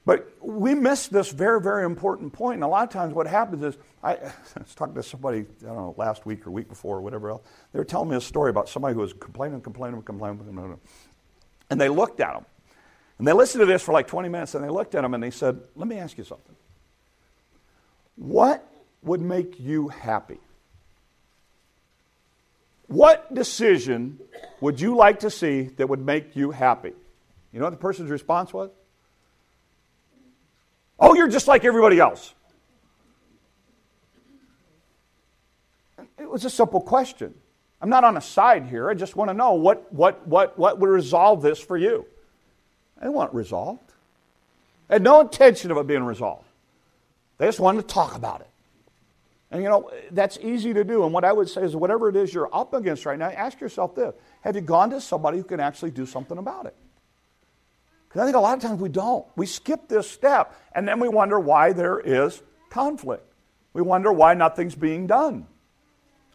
But 0.05 0.33
we 0.41 0.75
miss 0.75 1.09
this 1.09 1.31
very, 1.31 1.61
very 1.61 1.85
important 1.85 2.33
point. 2.33 2.55
And 2.55 2.65
a 2.65 2.69
lot 2.69 2.85
of 2.85 2.91
times 2.91 3.13
what 3.13 3.27
happens 3.27 3.63
is, 3.63 3.77
I, 4.03 4.15
I 4.15 4.33
was 4.59 4.75
talking 4.75 4.95
to 4.95 5.03
somebody, 5.03 5.47
I 5.63 5.67
don't 5.67 5.77
know, 5.77 5.95
last 5.97 6.25
week 6.25 6.47
or 6.47 6.51
week 6.53 6.69
before 6.69 6.97
or 6.97 7.01
whatever 7.01 7.31
else. 7.31 7.43
They 7.73 7.79
were 7.79 7.85
telling 7.85 8.09
me 8.09 8.17
a 8.17 8.21
story 8.21 8.51
about 8.51 8.69
somebody 8.69 8.95
who 8.95 9.01
was 9.01 9.13
complaining, 9.13 9.61
complaining, 9.61 10.03
complaining, 10.03 10.39
complaining. 10.39 10.81
And 11.71 11.81
they 11.81 11.89
looked 11.89 12.21
at 12.21 12.37
him. 12.37 12.47
And 13.19 13.27
they 13.27 13.33
listened 13.33 13.63
to 13.63 13.67
this 13.67 13.83
for 13.83 13.93
like 13.93 14.07
20 14.07 14.29
minutes 14.29 14.55
and 14.55 14.63
they 14.63 14.69
looked 14.69 14.95
at 14.95 15.05
him 15.05 15.15
and 15.15 15.23
they 15.23 15.31
said, 15.31 15.61
Let 15.75 15.89
me 15.89 15.99
ask 15.99 16.19
you 16.19 16.25
something. 16.25 16.55
What 18.17 18.67
would 19.03 19.21
make 19.21 19.59
you 19.61 19.89
happy? 19.89 20.39
What 22.89 23.35
decision 23.35 24.21
would 24.61 24.81
you 24.81 24.97
like 24.97 25.21
to 25.21 25.31
see 25.31 25.63
that 25.77 25.89
would 25.89 26.05
make 26.05 26.37
you 26.37 26.51
happy? 26.51 26.93
You 27.53 27.59
know 27.59 27.67
what 27.67 27.71
the 27.71 27.77
person's 27.77 28.11
response 28.11 28.53
was? 28.53 28.71
Oh, 30.99 31.15
you're 31.15 31.29
just 31.29 31.49
like 31.49 31.65
everybody 31.65 31.99
else. 31.99 32.35
It 36.19 36.31
was 36.31 36.45
a 36.45 36.51
simple 36.51 36.81
question. 36.81 37.35
I'm 37.81 37.91
not 37.91 38.05
on 38.05 38.17
a 38.17 38.21
side 38.21 38.67
here. 38.67 38.89
I 38.89 38.95
just 38.95 39.17
want 39.17 39.31
to 39.31 39.35
know 39.35 39.55
what, 39.55 39.93
what, 39.93 40.27
what, 40.27 40.59
what 40.59 40.79
would 40.79 40.89
resolve 40.89 41.43
this 41.43 41.61
for 41.61 41.77
you. 41.77 42.07
I 43.01 43.09
want 43.09 43.35
resolved. 43.35 43.93
I 44.89 44.95
had 44.95 45.03
no 45.03 45.21
intention 45.21 45.71
of 45.71 45.77
it 45.77 45.87
being 45.87 46.05
resolved. 46.05 46.47
They 47.39 47.47
just 47.47 47.61
wanted 47.61 47.83
to 47.83 47.95
talk 47.95 48.17
about 48.17 48.41
it. 48.41 48.49
And 49.51 49.63
you 49.63 49.69
know, 49.69 49.91
that's 50.11 50.39
easy 50.39 50.75
to 50.75 50.83
do. 50.85 51.05
And 51.05 51.13
what 51.13 51.25
I 51.25 51.33
would 51.33 51.49
say 51.49 51.63
is, 51.63 51.77
whatever 51.77 52.09
it 52.09 52.17
is 52.17 52.35
you're 52.35 52.51
up 52.53 52.75
against 52.75 53.07
right 53.07 53.19
now, 53.19 53.29
ask 53.29 53.61
yourself 53.61 53.95
this 53.95 54.15
Have 54.43 54.57
you 54.57 54.63
gone 54.63 54.91
to 54.91 55.01
somebody 55.01 55.39
who 55.39 55.45
can 55.45 55.61
actually 55.61 55.93
do 55.93 56.07
something 56.07 56.39
about 56.39 56.67
it? 56.67 56.75
Because 58.09 58.23
I 58.23 58.25
think 58.25 58.37
a 58.37 58.41
lot 58.41 58.57
of 58.57 58.63
times 58.63 58.81
we 58.81 58.89
don't. 58.89 59.27
We 59.37 59.47
skip 59.47 59.89
this 59.89 60.11
step, 60.11 60.55
and 60.73 60.87
then 60.87 61.01
we 61.01 61.09
wonder 61.09 61.39
why 61.39 61.73
there 61.73 62.01
is 62.01 62.43
conflict. 62.71 63.33
We 63.73 63.83
wonder 63.83 64.13
why 64.13 64.35
nothing's 64.35 64.75
being 64.75 65.07
done. 65.07 65.47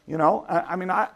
You 0.08 0.18
know, 0.18 0.46
I, 0.48 0.60
I 0.60 0.76
mean, 0.76 0.92
I, 0.92 1.08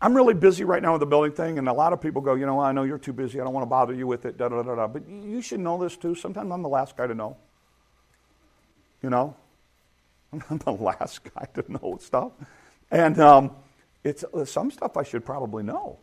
I'm 0.00 0.14
really 0.14 0.34
busy 0.34 0.64
right 0.64 0.82
now 0.82 0.92
with 0.92 1.00
the 1.00 1.06
building 1.06 1.32
thing, 1.32 1.58
and 1.58 1.68
a 1.68 1.72
lot 1.72 1.92
of 1.92 2.00
people 2.00 2.22
go, 2.22 2.34
you 2.34 2.46
know, 2.46 2.60
I 2.60 2.72
know 2.72 2.82
you're 2.82 2.98
too 2.98 3.12
busy. 3.12 3.40
I 3.40 3.44
don't 3.44 3.52
want 3.52 3.62
to 3.62 3.68
bother 3.70 3.94
you 3.94 4.06
with 4.06 4.24
it. 4.24 4.36
Da 4.36 4.48
da 4.48 4.62
da 4.62 4.74
da. 4.74 4.86
But 4.88 5.08
you 5.08 5.42
should 5.42 5.60
know 5.60 5.76
this 5.76 5.96
too. 5.96 6.14
Sometimes 6.14 6.50
I'm 6.50 6.62
the 6.62 6.68
last 6.68 6.96
guy 6.96 7.06
to 7.06 7.14
know. 7.14 7.36
You 9.02 9.10
know, 9.10 9.36
I'm 10.32 10.58
the 10.58 10.72
last 10.72 11.20
guy 11.24 11.46
to 11.54 11.64
know 11.70 11.98
stuff, 12.00 12.32
and 12.90 13.18
um, 13.20 13.50
it's 14.02 14.24
some 14.46 14.70
stuff 14.70 14.96
I 14.96 15.02
should 15.02 15.24
probably 15.24 15.62
know 15.62 15.98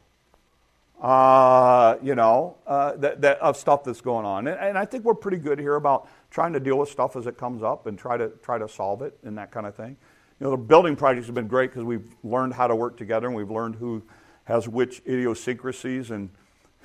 uh, 1.01 1.97
you 2.03 2.13
know, 2.13 2.57
uh, 2.67 2.93
that, 2.97 3.21
that, 3.21 3.39
of 3.39 3.55
stuff 3.55 3.83
that's 3.83 4.01
going 4.01 4.25
on. 4.25 4.47
And, 4.47 4.59
and, 4.59 4.77
I 4.77 4.83
think 4.83 5.05
we're 5.05 5.13
pretty 5.13 5.37
good 5.37 5.57
here 5.57 5.75
about 5.75 6.09
trying 6.29 6.51
to 6.53 6.59
deal 6.59 6.77
with 6.77 6.89
stuff 6.89 7.15
as 7.15 7.25
it 7.25 7.37
comes 7.37 7.63
up 7.63 7.87
and 7.87 7.97
try 7.97 8.17
to 8.17 8.29
try 8.43 8.57
to 8.57 8.67
solve 8.67 9.01
it 9.01 9.17
and 9.23 9.37
that 9.37 9.49
kind 9.51 9.65
of 9.65 9.75
thing. 9.75 9.95
You 10.39 10.45
know, 10.45 10.51
the 10.51 10.57
building 10.57 10.95
projects 10.97 11.27
have 11.27 11.35
been 11.35 11.47
great 11.47 11.71
because 11.71 11.85
we've 11.85 12.15
learned 12.23 12.53
how 12.53 12.67
to 12.67 12.75
work 12.75 12.97
together 12.97 13.27
and 13.27 13.35
we've 13.35 13.49
learned 13.49 13.75
who 13.75 14.03
has 14.43 14.67
which 14.67 15.01
idiosyncrasies 15.07 16.11
and 16.11 16.29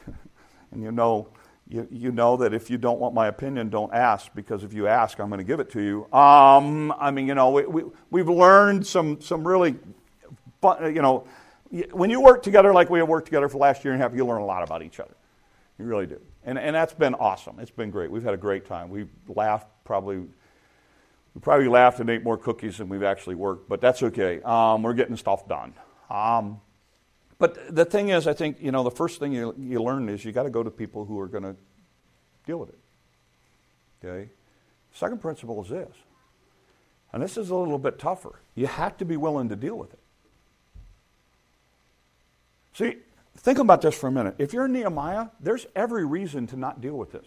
and 0.71 0.83
you 0.83 0.93
know. 0.93 1.29
You, 1.67 1.89
you 1.91 2.13
know 2.13 2.37
that 2.37 2.53
if 2.53 2.69
you 2.69 2.77
don't 2.77 3.01
want 3.01 3.15
my 3.15 3.29
opinion, 3.29 3.71
don't 3.71 3.93
ask 3.93 4.31
because 4.35 4.65
if 4.65 4.75
you 4.75 4.87
ask, 4.87 5.19
I'm 5.19 5.29
going 5.29 5.39
to 5.39 5.45
give 5.45 5.61
it 5.61 5.71
to 5.71 5.81
you. 5.81 6.13
Um, 6.13 6.93
I 6.99 7.11
mean, 7.11 7.27
you 7.27 7.35
know, 7.35 7.51
we, 7.51 7.65
we, 7.65 7.85
we've 8.11 8.29
learned 8.29 8.87
some, 8.87 9.21
some 9.21 9.47
really, 9.47 9.77
you 10.63 11.03
know, 11.03 11.27
when 11.93 12.11
you 12.11 12.21
work 12.21 12.43
together 12.43 12.73
like 12.73 12.91
we 12.91 12.99
have 12.99 13.09
worked 13.09 13.27
together 13.27 13.49
for 13.49 13.55
the 13.55 13.63
last 13.63 13.83
year 13.85 13.95
and 13.95 14.03
a 14.03 14.07
half, 14.07 14.15
you 14.15 14.27
learn 14.27 14.43
a 14.43 14.47
lot 14.47 14.63
about 14.63 14.83
each 14.83 15.01
other. 15.01 15.15
You 15.79 15.87
really 15.87 16.07
do. 16.07 16.21
And, 16.45 16.59
and 16.59 16.77
that's 16.77 16.93
been 16.93 17.15
awesome. 17.15 17.59
It's 17.59 17.71
been 17.71 17.91
great. 17.91 18.11
We've 18.11 18.23
had 18.23 18.35
a 18.35 18.39
great 18.39 18.67
time. 18.67 18.91
We've 18.91 19.09
laughed 19.27 19.67
probably, 19.85 20.19
we 20.19 21.41
probably 21.41 21.69
laughed 21.69 21.99
and 21.99 22.11
ate 22.11 22.23
more 22.23 22.37
cookies 22.37 22.77
than 22.77 22.91
we've 22.91 23.03
actually 23.03 23.35
worked, 23.37 23.69
but 23.69 23.81
that's 23.81 24.03
okay. 24.03 24.41
Um, 24.43 24.83
we're 24.83 24.93
getting 24.93 25.17
stuff 25.17 25.49
done. 25.49 25.73
Um, 26.11 26.61
but 27.45 27.77
the 27.77 27.85
thing 27.85 28.09
is, 28.09 28.27
I 28.27 28.33
think, 28.33 28.57
you 28.59 28.73
know, 28.73 28.83
the 28.83 28.91
first 28.91 29.21
thing 29.21 29.31
you, 29.35 29.55
you 29.59 29.83
learn 29.83 30.09
is 30.09 30.25
you 30.25 30.33
got 30.33 30.45
to 30.45 30.51
go 30.51 30.63
to 30.63 30.71
people 30.71 31.05
who 31.05 31.21
are 31.21 31.27
going 31.27 31.43
to 31.43 31.55
deal 32.47 32.57
with 32.57 32.71
it. 32.71 32.79
Okay? 34.03 34.31
Second 34.95 35.21
principle 35.21 35.63
is 35.63 35.69
this, 35.69 35.95
and 37.13 37.23
this 37.23 37.37
is 37.37 37.51
a 37.51 37.55
little 37.55 37.79
bit 37.79 37.99
tougher. 37.99 38.41
You 38.55 38.67
have 38.67 38.97
to 38.97 39.05
be 39.05 39.19
willing 39.19 39.51
to 39.51 39.57
deal 39.57 39.77
with 39.77 39.93
it. 39.93 39.99
See, 42.73 42.97
think 43.37 43.59
about 43.59 43.83
this 43.83 43.95
for 43.95 44.07
a 44.07 44.11
minute. 44.11 44.37
If 44.39 44.55
you're 44.55 44.67
Nehemiah, 44.67 45.27
there's 45.39 45.67
every 45.77 46.07
reason 46.07 46.47
to 46.47 46.57
not 46.57 46.81
deal 46.81 46.97
with 46.97 47.13
this. 47.13 47.27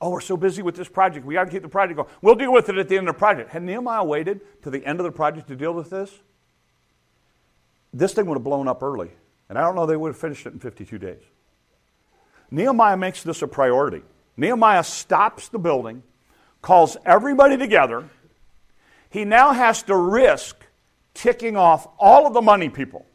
Oh, 0.00 0.08
we're 0.08 0.22
so 0.22 0.38
busy 0.38 0.62
with 0.62 0.76
this 0.76 0.88
project. 0.88 1.26
We 1.26 1.34
got 1.34 1.44
to 1.44 1.50
keep 1.50 1.60
the 1.60 1.68
project 1.68 1.98
going. 1.98 2.08
We'll 2.22 2.36
deal 2.36 2.54
with 2.54 2.70
it 2.70 2.78
at 2.78 2.88
the 2.88 2.96
end 2.96 3.06
of 3.06 3.16
the 3.16 3.18
project. 3.18 3.50
Had 3.50 3.64
Nehemiah 3.64 4.02
waited 4.02 4.40
to 4.62 4.70
the 4.70 4.82
end 4.86 4.98
of 4.98 5.04
the 5.04 5.12
project 5.12 5.48
to 5.48 5.56
deal 5.56 5.74
with 5.74 5.90
this, 5.90 6.10
this 7.92 8.12
thing 8.12 8.26
would 8.26 8.36
have 8.36 8.44
blown 8.44 8.68
up 8.68 8.82
early. 8.82 9.10
And 9.48 9.58
I 9.58 9.62
don't 9.62 9.74
know 9.74 9.86
they 9.86 9.96
would 9.96 10.10
have 10.10 10.16
finished 10.16 10.46
it 10.46 10.52
in 10.52 10.60
52 10.60 10.98
days. 10.98 11.22
Nehemiah 12.50 12.96
makes 12.96 13.22
this 13.22 13.42
a 13.42 13.48
priority. 13.48 14.02
Nehemiah 14.36 14.84
stops 14.84 15.48
the 15.48 15.58
building, 15.58 16.02
calls 16.62 16.96
everybody 17.04 17.56
together. 17.56 18.08
He 19.10 19.24
now 19.24 19.52
has 19.52 19.82
to 19.84 19.96
risk 19.96 20.56
ticking 21.14 21.56
off 21.56 21.86
all 21.98 22.26
of 22.26 22.32
the 22.32 22.40
money 22.40 22.68
people. 22.68 23.06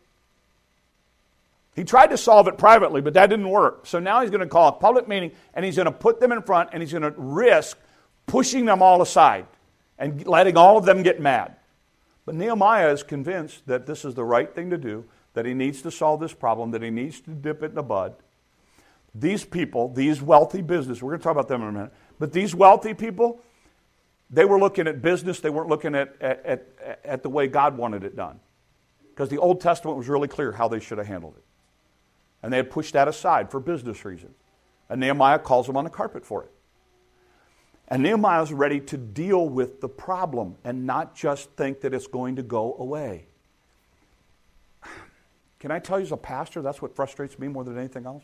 He 1.76 1.84
tried 1.84 2.08
to 2.08 2.18
solve 2.18 2.48
it 2.48 2.58
privately, 2.58 3.02
but 3.02 3.14
that 3.16 3.28
didn't 3.28 3.50
work. 3.50 3.86
So 3.86 4.00
now 4.00 4.22
he's 4.22 4.30
going 4.30 4.42
to 4.42 4.48
call 4.48 4.70
a 4.70 4.72
public 4.72 5.08
meeting 5.08 5.32
and 5.54 5.66
he's 5.66 5.76
going 5.76 5.86
to 5.86 5.92
put 5.92 6.20
them 6.20 6.32
in 6.32 6.42
front 6.42 6.70
and 6.72 6.82
he's 6.82 6.92
going 6.92 7.04
to 7.04 7.14
risk 7.18 7.78
pushing 8.28 8.66
them 8.66 8.82
all 8.82 9.02
aside 9.02 9.46
and 9.98 10.26
letting 10.26 10.58
all 10.58 10.78
of 10.78 10.86
them 10.86 11.04
get 11.04 11.20
mad. 11.20 11.56
But 12.26 12.36
Nehemiah 12.36 12.92
is 12.92 13.04
convinced 13.04 13.68
that 13.68 13.86
this 13.86 14.04
is 14.04 14.16
the 14.16 14.24
right 14.24 14.54
thing 14.54 14.72
to 14.72 14.78
do, 14.78 15.06
that 15.34 15.46
he 15.46 15.54
needs 15.54 15.82
to 15.84 15.92
solve 15.92 16.20
this 16.20 16.34
problem, 16.34 16.72
that 16.72 16.82
he 16.82 16.90
needs 16.90 17.22
to 17.22 17.32
dip 17.32 17.62
it 17.62 17.68
in 17.68 17.76
the 17.76 17.84
bud. 17.84 18.16
These 19.14 19.46
people, 19.46 19.90
these 19.90 20.22
wealthy 20.22 20.62
business, 20.62 21.02
we're 21.02 21.12
going 21.12 21.20
to 21.20 21.24
talk 21.24 21.32
about 21.34 21.48
them 21.48 21.62
in 21.62 21.68
a 21.68 21.72
minute, 21.72 21.94
but 22.20 22.34
these 22.34 22.56
wealthy 22.56 22.94
people, 22.94 23.40
they 24.30 24.44
were 24.44 24.60
looking 24.60 24.88
at 24.88 25.02
business, 25.02 25.40
they 25.40 25.50
weren't 25.50 25.70
looking 25.70 25.96
at, 25.96 26.16
at, 26.20 26.46
at, 26.46 27.00
at 27.06 27.24
the 27.24 27.30
way 27.30 27.48
God 27.48 27.78
wanted 27.78 28.04
it 28.04 28.16
done. 28.16 28.40
Because 29.10 29.30
the 29.30 29.38
Old 29.38 29.62
Testament 29.62 29.98
was 29.98 30.10
really 30.10 30.28
clear 30.28 30.52
how 30.52 30.68
they 30.68 30.80
should 30.80 30.98
have 30.98 31.08
handled 31.08 31.36
it. 31.38 31.44
And 32.44 32.52
they 32.52 32.58
had 32.58 32.70
pushed 32.70 32.94
that 32.94 33.08
aside 33.08 33.50
for 33.50 33.60
business 33.60 34.04
reasons. 34.04 34.36
And 34.90 35.00
Nehemiah 35.00 35.40
calls 35.40 35.68
them 35.68 35.78
on 35.78 35.84
the 35.84 35.90
carpet 35.90 36.26
for 36.26 36.44
it. 36.44 36.52
And 37.88 38.02
Nehemiah 38.02 38.42
is 38.42 38.52
ready 38.52 38.80
to 38.82 38.98
deal 38.98 39.48
with 39.48 39.80
the 39.80 39.90
problem 39.90 40.56
and 40.64 40.86
not 40.86 41.16
just 41.16 41.52
think 41.52 41.82
that 41.82 41.94
it's 41.94 42.08
going 42.08 42.38
to 42.38 42.44
go 42.44 42.76
away. 42.80 43.26
Can 45.60 45.72
I 45.72 45.80
tell 45.80 46.00
you, 46.00 46.06
as 46.06 46.12
a 46.12 46.18
pastor, 46.18 46.62
that's 46.62 46.82
what 46.82 46.96
frustrates 46.96 47.38
me 47.40 47.48
more 47.48 47.64
than 47.64 47.78
anything 47.78 48.06
else? 48.06 48.24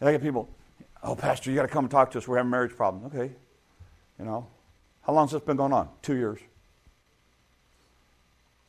And 0.00 0.08
I 0.08 0.12
get 0.12 0.22
people, 0.22 0.48
oh, 1.02 1.14
Pastor, 1.14 1.50
you 1.50 1.56
got 1.56 1.62
to 1.62 1.68
come 1.68 1.84
and 1.84 1.90
talk 1.90 2.10
to 2.12 2.18
us. 2.18 2.26
We're 2.26 2.38
having 2.38 2.50
a 2.50 2.50
marriage 2.50 2.76
problem. 2.76 3.04
Okay. 3.06 3.32
You 4.18 4.24
know, 4.24 4.46
how 5.02 5.12
long 5.12 5.26
has 5.26 5.32
this 5.32 5.42
been 5.42 5.56
going 5.56 5.72
on? 5.72 5.88
Two 6.02 6.16
years. 6.16 6.40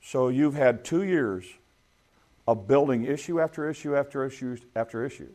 So 0.01 0.29
you've 0.29 0.55
had 0.55 0.83
two 0.83 1.03
years 1.03 1.45
of 2.47 2.67
building 2.67 3.05
issue 3.05 3.39
after 3.39 3.69
issue 3.69 3.95
after 3.95 4.25
issue 4.25 4.57
after 4.75 5.05
issue. 5.05 5.29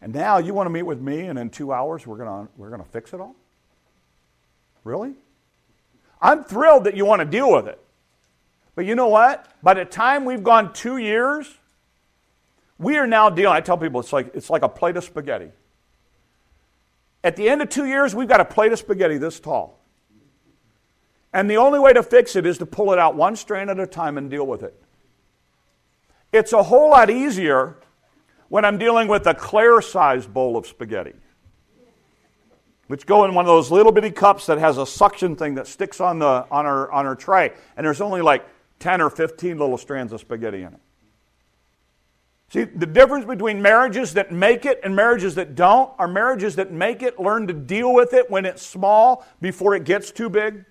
And 0.00 0.14
now 0.14 0.38
you 0.38 0.54
want 0.54 0.66
to 0.66 0.70
meet 0.70 0.84
with 0.84 1.00
me, 1.00 1.22
and 1.22 1.38
in 1.38 1.50
two 1.50 1.72
hours 1.72 2.06
we're 2.06 2.18
going 2.18 2.48
we're 2.56 2.68
going 2.70 2.82
to 2.82 2.88
fix 2.88 3.12
it 3.12 3.20
all? 3.20 3.34
Really? 4.84 5.14
I'm 6.20 6.44
thrilled 6.44 6.84
that 6.84 6.96
you 6.96 7.04
want 7.04 7.20
to 7.20 7.26
deal 7.26 7.52
with 7.52 7.66
it. 7.66 7.80
But 8.74 8.86
you 8.86 8.94
know 8.94 9.08
what? 9.08 9.46
By 9.62 9.74
the 9.74 9.84
time 9.84 10.24
we've 10.24 10.42
gone 10.42 10.72
two 10.72 10.98
years, 10.98 11.52
we 12.78 12.96
are 12.96 13.06
now 13.06 13.28
dealing. 13.28 13.56
I 13.56 13.60
tell 13.60 13.76
people 13.76 14.00
it's 14.00 14.12
like, 14.12 14.30
it's 14.34 14.50
like 14.50 14.62
a 14.62 14.68
plate 14.68 14.96
of 14.96 15.04
spaghetti. 15.04 15.50
At 17.24 17.34
the 17.34 17.48
end 17.48 17.60
of 17.60 17.68
two 17.68 17.86
years, 17.86 18.14
we've 18.14 18.28
got 18.28 18.40
a 18.40 18.44
plate 18.44 18.72
of 18.72 18.78
spaghetti 18.78 19.18
this 19.18 19.40
tall. 19.40 19.80
And 21.32 21.50
the 21.50 21.56
only 21.56 21.78
way 21.78 21.92
to 21.92 22.02
fix 22.02 22.36
it 22.36 22.46
is 22.46 22.58
to 22.58 22.66
pull 22.66 22.92
it 22.92 22.98
out 22.98 23.16
one 23.16 23.36
strand 23.36 23.68
at 23.68 23.78
a 23.78 23.86
time 23.86 24.16
and 24.16 24.30
deal 24.30 24.46
with 24.46 24.62
it. 24.62 24.80
It's 26.32 26.52
a 26.52 26.62
whole 26.62 26.90
lot 26.90 27.10
easier 27.10 27.76
when 28.48 28.64
I'm 28.64 28.78
dealing 28.78 29.08
with 29.08 29.26
a 29.26 29.34
Claire 29.34 29.80
sized 29.80 30.32
bowl 30.32 30.56
of 30.56 30.66
spaghetti, 30.66 31.14
which 32.86 33.06
go 33.06 33.24
in 33.24 33.34
one 33.34 33.44
of 33.44 33.48
those 33.48 33.70
little 33.70 33.92
bitty 33.92 34.10
cups 34.10 34.46
that 34.46 34.58
has 34.58 34.78
a 34.78 34.86
suction 34.86 35.36
thing 35.36 35.54
that 35.56 35.66
sticks 35.66 36.00
on, 36.00 36.18
the, 36.18 36.46
on, 36.50 36.66
our, 36.66 36.90
on 36.90 37.06
our 37.06 37.14
tray, 37.16 37.52
and 37.76 37.86
there's 37.86 38.00
only 38.00 38.22
like 38.22 38.46
10 38.78 39.00
or 39.00 39.10
15 39.10 39.58
little 39.58 39.78
strands 39.78 40.12
of 40.12 40.20
spaghetti 40.20 40.62
in 40.62 40.74
it. 40.74 40.80
See, 42.50 42.64
the 42.64 42.86
difference 42.86 43.26
between 43.26 43.60
marriages 43.60 44.14
that 44.14 44.32
make 44.32 44.64
it 44.64 44.80
and 44.82 44.96
marriages 44.96 45.34
that 45.34 45.54
don't 45.54 45.92
are 45.98 46.08
marriages 46.08 46.56
that 46.56 46.72
make 46.72 47.02
it 47.02 47.20
learn 47.20 47.46
to 47.48 47.52
deal 47.52 47.92
with 47.92 48.14
it 48.14 48.30
when 48.30 48.46
it's 48.46 48.62
small 48.62 49.26
before 49.42 49.74
it 49.74 49.84
gets 49.84 50.10
too 50.10 50.30
big. 50.30 50.64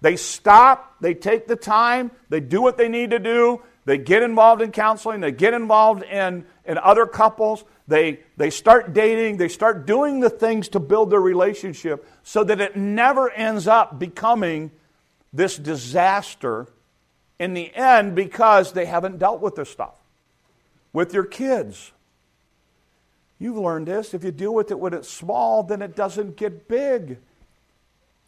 They 0.00 0.16
stop, 0.16 0.96
they 1.00 1.14
take 1.14 1.46
the 1.46 1.54
time, 1.54 2.10
they 2.28 2.40
do 2.40 2.60
what 2.60 2.76
they 2.76 2.88
need 2.88 3.10
to 3.10 3.20
do, 3.20 3.62
they 3.84 3.98
get 3.98 4.22
involved 4.22 4.62
in 4.62 4.72
counseling, 4.72 5.20
they 5.20 5.32
get 5.32 5.54
involved 5.54 6.02
in, 6.04 6.46
in 6.64 6.78
other 6.78 7.06
couples, 7.06 7.64
they, 7.86 8.20
they 8.36 8.50
start 8.50 8.94
dating, 8.94 9.36
they 9.36 9.48
start 9.48 9.86
doing 9.86 10.20
the 10.20 10.30
things 10.30 10.68
to 10.70 10.80
build 10.80 11.10
their 11.10 11.20
relationship 11.20 12.08
so 12.22 12.42
that 12.44 12.60
it 12.60 12.76
never 12.76 13.30
ends 13.30 13.68
up 13.68 13.98
becoming 13.98 14.70
this 15.32 15.56
disaster 15.56 16.66
in 17.38 17.52
the 17.52 17.74
end 17.74 18.14
because 18.14 18.72
they 18.72 18.86
haven't 18.86 19.18
dealt 19.18 19.40
with 19.40 19.56
this 19.56 19.68
stuff. 19.68 19.94
With 20.92 21.12
your 21.12 21.24
kids, 21.24 21.92
you've 23.38 23.58
learned 23.58 23.88
this. 23.88 24.14
If 24.14 24.24
you 24.24 24.30
deal 24.30 24.54
with 24.54 24.70
it 24.70 24.78
when 24.78 24.94
it's 24.94 25.10
small, 25.10 25.62
then 25.62 25.82
it 25.82 25.94
doesn't 25.94 26.36
get 26.36 26.68
big. 26.68 27.18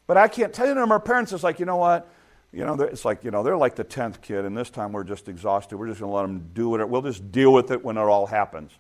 But 0.07 0.17
I 0.17 0.29
can't 0.29 0.53
tell 0.53 0.67
you, 0.67 0.77
our 0.79 1.01
parents, 1.01 1.33
it's 1.33 1.43
like, 1.43 1.61
you 1.61 1.67
know 1.67 1.77
what? 1.77 2.09
You 2.57 2.65
know, 2.65 2.73
it's 2.81 3.05
like, 3.05 3.23
you 3.23 3.31
know, 3.31 3.43
they're 3.43 3.55
like 3.55 3.75
the 3.75 3.85
10th 3.85 4.23
kid, 4.23 4.47
and 4.47 4.57
this 4.57 4.71
time 4.71 4.93
we're 4.93 5.05
just 5.05 5.29
exhausted. 5.29 5.77
We're 5.77 5.89
just 5.89 6.01
going 6.01 6.11
to 6.11 6.17
let 6.17 6.23
them 6.23 6.53
do 6.55 6.75
it. 6.81 6.89
We'll 6.89 7.03
just 7.03 7.31
deal 7.31 7.53
with 7.53 7.71
it 7.71 7.85
when 7.85 7.99
it 7.99 8.01
all 8.01 8.27
happens. 8.27 8.73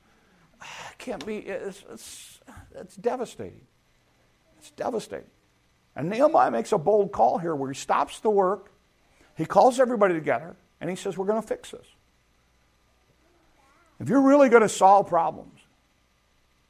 It 0.90 0.98
can't 0.98 1.26
be, 1.26 1.36
it's, 1.36 1.84
it's, 1.92 2.40
it's 2.74 2.96
devastating. 2.96 3.66
It's 4.58 4.70
devastating. 4.70 5.28
And 5.94 6.08
Nehemiah 6.08 6.50
makes 6.50 6.72
a 6.72 6.78
bold 6.78 7.12
call 7.12 7.36
here 7.36 7.54
where 7.54 7.70
he 7.70 7.78
stops 7.78 8.18
the 8.20 8.30
work, 8.30 8.72
he 9.36 9.44
calls 9.44 9.78
everybody 9.78 10.14
together, 10.14 10.56
and 10.80 10.88
he 10.88 10.96
says, 10.96 11.18
We're 11.18 11.26
going 11.26 11.42
to 11.42 11.46
fix 11.46 11.72
this. 11.72 11.86
If 14.00 14.08
you're 14.08 14.22
really 14.22 14.48
going 14.48 14.62
to 14.62 14.70
solve 14.70 15.06
problems, 15.06 15.60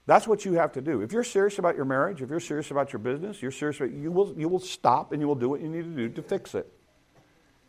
that's 0.07 0.27
what 0.27 0.45
you 0.45 0.55
have 0.55 0.73
to 0.73 0.81
do. 0.81 1.03
If 1.03 1.13
you're 1.13 1.25
serious 1.25 1.61
about 1.61 1.77
your 1.77 1.85
marriage, 1.85 2.21
if 2.21 2.31
you're 2.31 2.41
serious 2.41 2.73
about 2.73 2.93
your 2.93 2.99
business, 2.99 3.41
you're 3.41 3.53
serious 3.53 3.77
about, 3.77 3.93
you 3.93 4.11
will 4.11 4.35
you 4.37 4.49
will 4.49 4.59
stop 4.59 5.13
and 5.13 5.23
you 5.23 5.29
will 5.29 5.37
do 5.37 5.49
what 5.49 5.61
you 5.61 5.69
need 5.69 5.85
to 5.85 6.09
do 6.09 6.09
to 6.09 6.23
fix 6.23 6.57
it. 6.57 6.73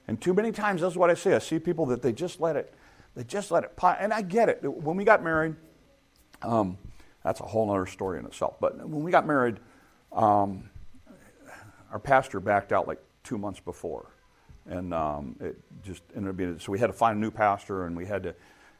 And 0.07 0.19
too 0.19 0.33
many 0.33 0.51
times 0.51 0.81
that's 0.81 0.95
what 0.95 1.09
I 1.09 1.13
see. 1.13 1.33
I 1.33 1.39
see 1.39 1.59
people 1.59 1.85
that 1.87 2.01
they 2.01 2.13
just 2.13 2.39
let 2.39 2.55
it, 2.55 2.73
they 3.15 3.23
just 3.23 3.51
let 3.51 3.63
it 3.63 3.75
pile. 3.75 3.97
And 3.99 4.13
I 4.13 4.21
get 4.21 4.49
it. 4.49 4.63
When 4.63 4.95
we 4.95 5.03
got 5.03 5.23
married, 5.23 5.55
um, 6.41 6.77
that's 7.23 7.39
a 7.41 7.43
whole 7.43 7.69
other 7.69 7.85
story 7.85 8.19
in 8.19 8.25
itself. 8.25 8.59
But 8.59 8.77
when 8.87 9.03
we 9.03 9.11
got 9.11 9.27
married, 9.27 9.57
um, 10.13 10.69
our 11.91 11.99
pastor 11.99 12.39
backed 12.39 12.71
out 12.71 12.87
like 12.87 12.99
two 13.23 13.37
months 13.37 13.59
before, 13.59 14.11
and 14.65 14.93
um, 14.93 15.35
it 15.39 15.57
just 15.83 16.03
ended 16.15 16.29
up 16.29 16.37
being 16.37 16.59
so 16.59 16.71
we 16.71 16.79
had 16.79 16.87
to 16.87 16.93
find 16.93 17.17
a 17.17 17.19
new 17.19 17.31
pastor, 17.31 17.85
and 17.85 17.95
we 17.95 18.05
had 18.05 18.23
to 18.23 18.35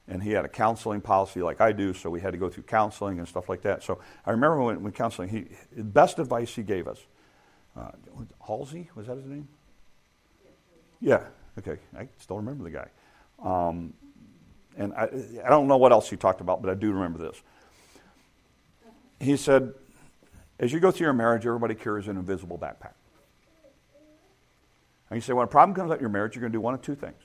and 0.09 0.23
he 0.23 0.31
had 0.31 0.45
a 0.45 0.49
counseling 0.49 1.01
policy 1.01 1.41
like 1.41 1.59
I 1.59 1.73
do, 1.73 1.93
so 1.93 2.09
we 2.09 2.21
had 2.21 2.31
to 2.31 2.37
go 2.37 2.49
through 2.49 2.63
counseling 2.63 3.19
and 3.19 3.27
stuff 3.27 3.49
like 3.49 3.61
that. 3.63 3.83
So 3.83 3.99
I 4.25 4.31
remember 4.31 4.61
when, 4.61 4.81
when 4.81 4.93
counseling, 4.93 5.29
he 5.29 5.47
the 5.75 5.83
best 5.83 6.19
advice 6.19 6.55
he 6.55 6.63
gave 6.63 6.87
us. 6.87 6.99
Uh, 7.75 7.91
Halsey 8.45 8.89
was 8.95 9.07
that 9.07 9.17
his 9.17 9.25
name? 9.25 9.47
Yeah. 10.99 11.23
Okay. 11.59 11.77
I 11.97 12.07
still 12.19 12.37
remember 12.37 12.63
the 12.63 12.71
guy. 12.71 12.87
Um, 13.43 13.93
and 14.77 14.93
I, 14.93 15.09
I 15.45 15.49
don't 15.49 15.67
know 15.67 15.77
what 15.77 15.91
else 15.91 16.09
he 16.09 16.17
talked 16.17 16.41
about, 16.41 16.61
but 16.61 16.69
I 16.69 16.75
do 16.75 16.91
remember 16.91 17.19
this. 17.19 17.41
He 19.19 19.35
said, 19.37 19.73
as 20.59 20.71
you 20.71 20.79
go 20.79 20.91
through 20.91 21.05
your 21.05 21.13
marriage, 21.13 21.45
everybody 21.45 21.75
carries 21.75 22.07
an 22.07 22.17
invisible 22.17 22.57
backpack. 22.57 22.93
And 25.09 25.17
he 25.17 25.21
said, 25.21 25.35
when 25.35 25.45
a 25.45 25.47
problem 25.47 25.75
comes 25.75 25.91
up 25.91 25.97
in 25.97 26.01
your 26.01 26.09
marriage, 26.09 26.35
you're 26.35 26.41
going 26.41 26.51
to 26.51 26.55
do 26.55 26.61
one 26.61 26.73
of 26.73 26.81
two 26.81 26.95
things. 26.95 27.21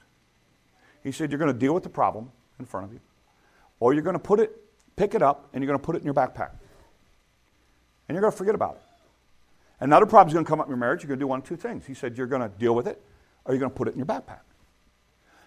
He 1.02 1.12
said, 1.12 1.30
you're 1.30 1.38
going 1.38 1.52
to 1.52 1.58
deal 1.58 1.74
with 1.74 1.82
the 1.82 1.90
problem, 1.90 2.30
in 2.58 2.64
front 2.64 2.86
of 2.86 2.92
you. 2.92 3.00
Or 3.80 3.92
you're 3.92 4.02
going 4.02 4.14
to 4.14 4.20
put 4.20 4.38
it, 4.38 4.56
pick 4.94 5.14
it 5.14 5.22
up, 5.22 5.48
and 5.52 5.62
you're 5.62 5.66
going 5.66 5.78
to 5.78 5.84
put 5.84 5.96
it 5.96 5.98
in 5.98 6.04
your 6.04 6.14
backpack. 6.14 6.50
And 8.08 8.14
you're 8.14 8.20
going 8.20 8.32
to 8.32 8.36
forget 8.36 8.54
about 8.54 8.76
it. 8.76 8.82
Another 9.80 10.06
problem 10.06 10.28
is 10.28 10.34
going 10.34 10.44
to 10.44 10.48
come 10.48 10.60
up 10.60 10.66
in 10.66 10.70
your 10.70 10.78
marriage. 10.78 11.02
You're 11.02 11.08
going 11.08 11.18
to 11.18 11.22
do 11.24 11.26
one 11.26 11.40
of 11.40 11.44
two 11.44 11.56
things. 11.56 11.84
He 11.86 11.94
said, 11.94 12.16
you're 12.16 12.28
going 12.28 12.42
to 12.42 12.48
deal 12.48 12.74
with 12.74 12.86
it, 12.86 13.02
or 13.44 13.54
you're 13.54 13.60
going 13.60 13.70
to 13.70 13.76
put 13.76 13.88
it 13.88 13.92
in 13.92 13.98
your 13.98 14.06
backpack. 14.06 14.40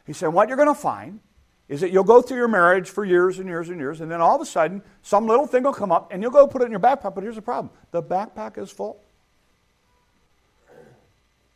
He 0.06 0.14
said, 0.14 0.28
what 0.28 0.48
you're 0.48 0.58
going 0.58 0.70
to 0.70 0.80
find 0.80 1.20
is 1.68 1.82
that 1.82 1.92
you'll 1.92 2.04
go 2.04 2.22
through 2.22 2.38
your 2.38 2.48
marriage 2.48 2.90
for 2.90 3.04
years 3.04 3.40
and 3.40 3.48
years 3.48 3.70
and 3.70 3.80
years, 3.80 4.02
and 4.02 4.12
then 4.12 4.22
all 4.22 4.36
of 4.36 4.42
a 4.42 4.46
sudden, 4.46 4.84
some 5.02 5.26
little 5.26 5.48
thing 5.48 5.64
will 5.64 5.74
come 5.74 5.92
up, 5.92 6.12
and 6.12 6.22
you'll 6.22 6.32
go 6.32 6.46
put 6.46 6.62
it 6.62 6.66
in 6.66 6.72
your 6.72 6.80
backpack. 6.80 7.16
But 7.16 7.24
here's 7.24 7.36
the 7.36 7.42
problem 7.42 7.74
the 7.92 8.04
backpack 8.04 8.58
is 8.58 8.70
full. 8.70 9.02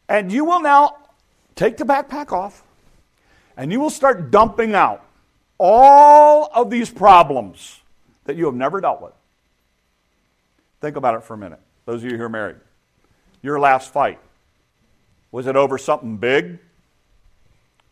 And 0.08 0.32
you 0.32 0.46
will 0.46 0.62
now 0.62 0.98
take 1.56 1.78
the 1.78 1.84
backpack 1.84 2.32
off, 2.32 2.64
and 3.56 3.72
you 3.72 3.80
will 3.80 3.92
start 3.92 4.32
dumping 4.32 4.74
out 4.74 5.06
all 5.60 6.50
of 6.56 6.72
these 6.72 6.90
problems 6.90 7.82
that 8.24 8.36
you 8.36 8.46
have 8.46 8.56
never 8.56 8.82
dealt 8.82 9.02
with. 9.02 9.14
Think 10.82 10.96
about 10.96 11.16
it 11.16 11.24
for 11.24 11.36
a 11.36 11.38
minute. 11.38 11.60
Those 11.86 12.04
of 12.04 12.10
you 12.10 12.18
who 12.18 12.24
are 12.24 12.30
married. 12.30 12.56
Your 13.44 13.60
last 13.60 13.92
fight, 13.94 14.20
was 15.32 15.48
it 15.48 15.56
over 15.56 15.78
something 15.78 16.18
big? 16.18 16.60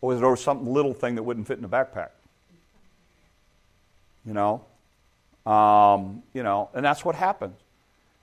Or 0.00 0.08
was 0.10 0.20
it 0.20 0.24
over 0.24 0.36
something 0.36 0.72
little 0.72 0.94
thing 0.94 1.16
that 1.16 1.22
wouldn't 1.22 1.46
fit 1.46 1.58
in 1.58 1.64
a 1.64 1.68
backpack? 1.68 2.10
You 4.24 4.34
know? 4.34 4.64
Um, 5.50 6.22
you 6.34 6.42
know, 6.42 6.68
and 6.74 6.84
that's 6.84 7.04
what 7.04 7.14
happens. 7.14 7.56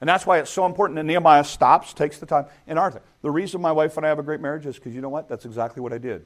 And 0.02 0.10
that's 0.10 0.26
why 0.26 0.40
it's 0.40 0.52
so 0.52 0.66
important 0.66 0.98
that 0.98 1.04
Nehemiah 1.04 1.44
stops, 1.44 1.94
takes 1.94 2.20
the 2.20 2.26
time. 2.26 2.46
And 2.68 2.78
Arthur, 2.78 3.02
the 3.22 3.32
reason 3.32 3.62
my 3.62 3.72
wife 3.72 3.98
and 3.98 4.06
I 4.06 4.10
have 4.10 4.20
a 4.20 4.24
great 4.24 4.42
marriage 4.42 4.66
is 4.66 4.76
because 4.76 4.94
you 4.94 5.02
know 5.02 5.10
what? 5.10 5.28
That's 5.28 5.46
exactly 5.46 5.82
what 5.82 5.94
I 5.94 5.98
did. 5.98 6.26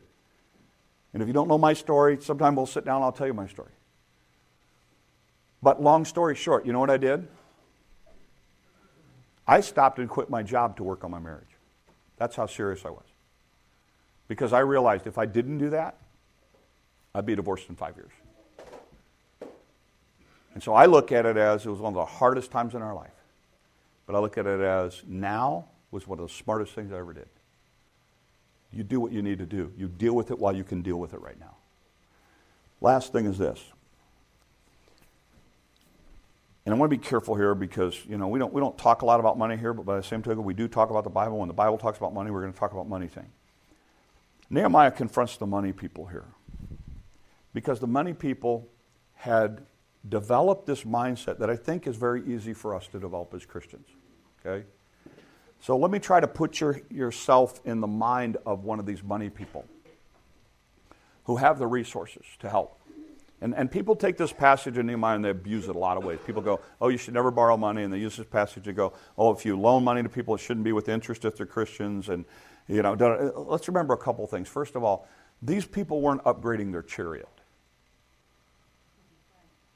And 1.13 1.21
if 1.21 1.27
you 1.27 1.33
don't 1.33 1.47
know 1.47 1.57
my 1.57 1.73
story, 1.73 2.17
sometime 2.21 2.55
we'll 2.55 2.65
sit 2.65 2.85
down 2.85 2.97
and 2.97 3.05
I'll 3.05 3.11
tell 3.11 3.27
you 3.27 3.33
my 3.33 3.47
story. 3.47 3.71
But 5.61 5.81
long 5.81 6.05
story 6.05 6.35
short, 6.35 6.65
you 6.65 6.73
know 6.73 6.79
what 6.79 6.89
I 6.89 6.97
did? 6.97 7.27
I 9.47 9.61
stopped 9.61 9.99
and 9.99 10.09
quit 10.09 10.29
my 10.29 10.43
job 10.43 10.77
to 10.77 10.83
work 10.83 11.03
on 11.03 11.11
my 11.11 11.19
marriage. 11.19 11.48
That's 12.19 12.35
how 12.35 12.45
serious 12.45 12.85
I 12.85 12.89
was. 12.89 13.05
Because 14.27 14.53
I 14.53 14.59
realized 14.59 15.07
if 15.07 15.17
I 15.17 15.25
didn't 15.25 15.57
do 15.57 15.71
that, 15.71 15.97
I'd 17.15 17.25
be 17.25 17.35
divorced 17.35 17.67
in 17.69 17.75
five 17.75 17.95
years. 17.95 18.11
And 20.53 20.61
so 20.61 20.73
I 20.73 20.85
look 20.85 21.11
at 21.11 21.25
it 21.25 21.37
as 21.37 21.65
it 21.65 21.69
was 21.69 21.79
one 21.79 21.93
of 21.93 21.95
the 21.95 22.05
hardest 22.05 22.51
times 22.51 22.75
in 22.75 22.81
our 22.81 22.93
life. 22.93 23.09
But 24.05 24.15
I 24.15 24.19
look 24.19 24.37
at 24.37 24.45
it 24.45 24.59
as 24.59 25.01
now 25.07 25.65
was 25.91 26.07
one 26.07 26.19
of 26.19 26.27
the 26.27 26.33
smartest 26.33 26.73
things 26.73 26.91
I 26.91 26.97
ever 26.97 27.13
did. 27.13 27.29
You 28.71 28.83
do 28.83 28.99
what 28.99 29.11
you 29.11 29.21
need 29.21 29.39
to 29.39 29.45
do. 29.45 29.71
You 29.77 29.87
deal 29.87 30.13
with 30.13 30.29
it 30.29 30.37
while 30.37 30.55
you 30.55 30.63
can 30.63 30.81
deal 30.81 30.97
with 30.97 31.13
it 31.13 31.21
right 31.21 31.39
now. 31.39 31.55
Last 32.81 33.11
thing 33.11 33.25
is 33.25 33.37
this. 33.37 33.63
And 36.69 36.75
I 36.75 36.77
want 36.77 36.91
to 36.91 36.97
be 36.99 37.03
careful 37.03 37.33
here 37.33 37.55
because, 37.55 37.99
you 38.05 38.15
know, 38.15 38.27
we 38.27 38.37
don't, 38.37 38.53
we 38.53 38.61
don't 38.61 38.77
talk 38.77 39.01
a 39.01 39.05
lot 39.07 39.19
about 39.19 39.39
money 39.39 39.57
here, 39.57 39.73
but 39.73 39.87
by 39.87 39.95
the 39.95 40.03
same 40.03 40.21
token, 40.21 40.43
we 40.43 40.53
do 40.53 40.67
talk 40.67 40.91
about 40.91 41.03
the 41.03 41.09
Bible. 41.09 41.39
When 41.39 41.47
the 41.47 41.53
Bible 41.55 41.79
talks 41.79 41.97
about 41.97 42.13
money, 42.13 42.29
we're 42.29 42.41
going 42.41 42.53
to 42.53 42.59
talk 42.59 42.73
about 42.73 42.87
money 42.87 43.07
thing. 43.07 43.25
Nehemiah 44.51 44.91
confronts 44.91 45.35
the 45.37 45.47
money 45.47 45.73
people 45.73 46.05
here 46.05 46.27
because 47.55 47.79
the 47.79 47.87
money 47.87 48.13
people 48.13 48.67
had 49.15 49.65
developed 50.07 50.67
this 50.67 50.83
mindset 50.83 51.39
that 51.39 51.49
I 51.49 51.55
think 51.55 51.87
is 51.87 51.95
very 51.95 52.23
easy 52.31 52.53
for 52.53 52.75
us 52.75 52.85
to 52.89 52.99
develop 52.99 53.33
as 53.33 53.47
Christians. 53.47 53.87
Okay? 54.45 54.63
So 55.61 55.75
let 55.75 55.89
me 55.89 55.97
try 55.97 56.19
to 56.19 56.27
put 56.27 56.59
your, 56.59 56.81
yourself 56.91 57.61
in 57.65 57.81
the 57.81 57.87
mind 57.87 58.37
of 58.45 58.63
one 58.63 58.79
of 58.79 58.85
these 58.85 59.01
money 59.01 59.31
people 59.31 59.65
who 61.23 61.37
have 61.37 61.57
the 61.57 61.65
resources 61.65 62.27
to 62.41 62.47
help. 62.47 62.78
And, 63.41 63.55
and 63.55 63.71
people 63.71 63.95
take 63.95 64.17
this 64.17 64.33
passage 64.33 64.77
in 64.77 64.87
Nehemiah 64.87 65.15
and 65.15 65.23
they 65.23 65.29
abuse 65.29 65.69
it 65.69 65.75
a 65.75 65.79
lot 65.79 65.95
of 65.95 66.03
ways. 66.03 66.19
People 66.25 66.41
go, 66.41 66.59
oh, 66.81 66.89
you 66.89 66.97
should 66.97 67.13
never 67.13 67.31
borrow 67.31 67.55
money. 67.55 67.83
And 67.83 67.93
they 67.93 67.97
use 67.97 68.17
this 68.17 68.27
passage 68.27 68.65
to 68.65 68.73
go, 68.73 68.93
oh, 69.17 69.31
if 69.31 69.45
you 69.45 69.57
loan 69.57 69.83
money 69.83 70.03
to 70.03 70.09
people, 70.09 70.35
it 70.35 70.39
shouldn't 70.39 70.65
be 70.65 70.73
with 70.73 70.89
interest 70.89 71.23
if 71.23 71.37
they're 71.37 71.45
Christians. 71.45 72.09
And, 72.09 72.25
you 72.67 72.81
know, 72.81 72.93
uh, 72.93 73.39
let's 73.39 73.67
remember 73.67 73.93
a 73.93 73.97
couple 73.97 74.27
things. 74.27 74.49
First 74.49 74.75
of 74.75 74.83
all, 74.83 75.07
these 75.41 75.65
people 75.65 76.01
weren't 76.01 76.23
upgrading 76.25 76.73
their 76.73 76.83
chariot. 76.83 77.29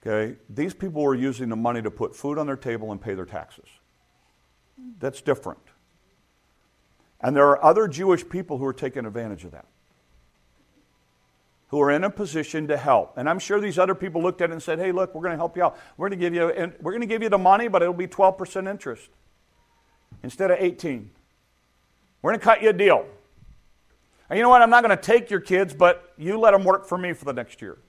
Okay? 0.06 0.38
These 0.50 0.74
people 0.74 1.02
were 1.02 1.16
using 1.16 1.48
the 1.48 1.56
money 1.56 1.82
to 1.82 1.90
put 1.90 2.16
food 2.16 2.38
on 2.38 2.46
their 2.46 2.58
table 2.58 2.92
and 2.92 3.02
pay 3.02 3.14
their 3.14 3.26
taxes. 3.26 3.68
That's 5.00 5.22
different. 5.22 5.60
And 7.22 7.36
there 7.36 7.48
are 7.48 7.64
other 7.64 7.88
Jewish 7.88 8.28
people 8.28 8.58
who 8.58 8.66
are 8.66 8.74
taking 8.74 9.06
advantage 9.06 9.46
of 9.46 9.52
that, 9.52 9.66
who 11.74 11.82
are 11.82 11.90
in 11.90 12.04
a 12.04 12.10
position 12.12 12.68
to 12.68 12.78
help. 12.78 13.18
And 13.18 13.28
I'm 13.28 13.40
sure 13.40 13.60
these 13.60 13.80
other 13.80 13.96
people 13.96 14.22
looked 14.22 14.42
at 14.42 14.52
it 14.52 14.54
and 14.54 14.62
said, 14.62 14.78
hey, 14.78 14.92
look, 14.92 15.16
we're 15.16 15.24
going 15.24 15.32
to 15.32 15.38
help 15.38 15.58
you 15.58 15.64
out. 15.64 15.76
We're 15.98 16.08
going 16.08 16.20
to 16.20 16.24
give 16.24 16.36
you, 16.36 16.50
and 16.50 16.72
we're 16.80 16.92
going 16.92 17.02
to 17.02 17.08
give 17.08 17.24
you 17.24 17.30
the 17.30 17.40
money, 17.40 17.68
but 17.68 17.82
it'll 17.82 17.96
be 17.96 18.06
12% 18.06 18.70
interest 18.70 19.10
instead 20.22 20.52
of 20.52 20.58
18. 20.60 21.10
We're 22.22 22.30
going 22.30 22.40
to 22.40 22.44
cut 22.46 22.62
you 22.62 22.70
a 22.70 22.74
deal. 22.74 23.08
And 24.30 24.38
you 24.38 24.44
know 24.44 24.50
what? 24.50 24.62
I'm 24.62 24.70
not 24.70 24.84
going 24.84 24.96
to 24.96 25.02
take 25.02 25.32
your 25.32 25.40
kids, 25.40 25.74
but 25.74 26.14
you 26.16 26.38
let 26.38 26.52
them 26.52 26.64
work 26.64 26.86
for 26.86 26.96
me 26.96 27.12
for 27.12 27.26
the 27.26 27.34
next 27.34 27.60
year. 27.60 27.80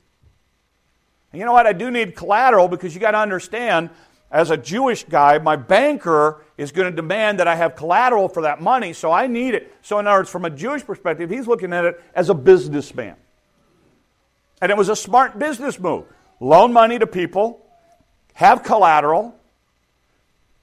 And 1.32 1.38
you 1.38 1.44
know 1.44 1.52
what? 1.52 1.66
I 1.66 1.74
do 1.74 1.90
need 1.90 2.16
collateral 2.16 2.68
because 2.68 2.94
you 2.94 3.02
got 3.02 3.10
to 3.10 3.18
understand 3.18 3.90
as 4.30 4.50
a 4.50 4.56
Jewish 4.56 5.04
guy, 5.04 5.36
my 5.36 5.56
banker 5.56 6.42
is 6.56 6.72
going 6.72 6.90
to 6.90 6.96
demand 6.96 7.38
that 7.38 7.48
I 7.48 7.56
have 7.56 7.76
collateral 7.76 8.30
for 8.30 8.44
that 8.44 8.62
money, 8.62 8.94
so 8.94 9.12
I 9.12 9.26
need 9.26 9.54
it. 9.54 9.74
So, 9.82 9.98
in 9.98 10.06
other 10.06 10.20
words, 10.20 10.30
from 10.30 10.46
a 10.46 10.50
Jewish 10.50 10.86
perspective, 10.86 11.28
he's 11.28 11.46
looking 11.46 11.74
at 11.74 11.84
it 11.84 12.02
as 12.14 12.30
a 12.30 12.34
businessman. 12.34 13.16
And 14.64 14.70
it 14.70 14.78
was 14.78 14.88
a 14.88 14.96
smart 14.96 15.38
business 15.38 15.78
move. 15.78 16.06
Loan 16.40 16.72
money 16.72 16.98
to 16.98 17.06
people, 17.06 17.66
have 18.32 18.62
collateral, 18.62 19.38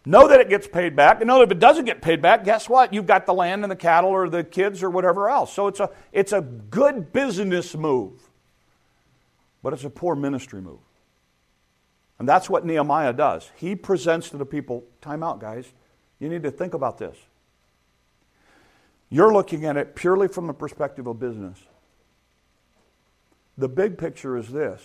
know 0.08 0.28
that 0.28 0.40
it 0.40 0.50
gets 0.50 0.68
paid 0.68 0.96
back, 0.96 1.22
and 1.22 1.28
know 1.28 1.38
that 1.38 1.44
if 1.44 1.52
it 1.52 1.60
doesn't 1.60 1.86
get 1.86 2.02
paid 2.02 2.20
back, 2.20 2.44
guess 2.44 2.68
what? 2.68 2.96
You've 2.96 3.06
got 3.06 3.28
the 3.28 3.34
land 3.36 3.64
and 3.64 3.70
the 3.70 3.76
cattle 3.76 4.10
or 4.10 4.28
the 4.28 4.44
kids 4.44 4.82
or 4.82 4.90
whatever 4.90 5.30
else. 5.30 5.54
So, 5.54 5.68
it's 5.68 5.80
a, 5.80 5.92
it's 6.12 6.34
a 6.34 6.42
good 6.42 7.14
business 7.14 7.76
move, 7.76 8.14
but 9.62 9.72
it's 9.72 9.84
a 9.84 9.90
poor 9.92 10.16
ministry 10.16 10.62
move. 10.62 10.80
And 12.18 12.28
that's 12.28 12.50
what 12.50 12.66
Nehemiah 12.66 13.14
does. 13.14 13.52
He 13.56 13.76
presents 13.76 14.32
to 14.32 14.38
the 14.38 14.48
people 14.48 14.84
time 15.02 15.22
out, 15.22 15.40
guys. 15.40 15.72
You 16.18 16.28
need 16.28 16.42
to 16.42 16.50
think 16.50 16.74
about 16.74 16.98
this. 16.98 17.16
You're 19.12 19.32
looking 19.32 19.64
at 19.66 19.78
it 19.78 19.94
purely 19.94 20.28
from 20.28 20.48
the 20.48 20.54
perspective 20.54 21.06
of 21.06 21.20
business. 21.20 21.60
The 23.62 23.70
big 23.70 23.98
picture 23.98 24.36
is 24.38 24.50
this 24.50 24.82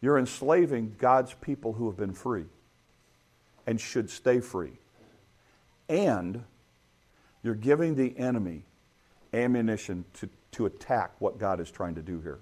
you're 0.00 0.18
enslaving 0.18 0.94
God's 0.98 1.34
people 1.34 1.72
who 1.74 1.88
have 1.88 1.96
been 1.96 2.14
free 2.14 2.46
and 3.66 3.80
should 3.80 4.08
stay 4.08 4.40
free. 4.40 4.78
And 5.88 6.44
you're 7.42 7.54
giving 7.54 7.96
the 7.96 8.16
enemy 8.16 8.62
ammunition 9.34 10.04
to, 10.14 10.28
to 10.52 10.66
attack 10.66 11.12
what 11.18 11.38
God 11.38 11.60
is 11.60 11.70
trying 11.70 11.96
to 11.96 12.02
do 12.02 12.20
here. 12.20 12.38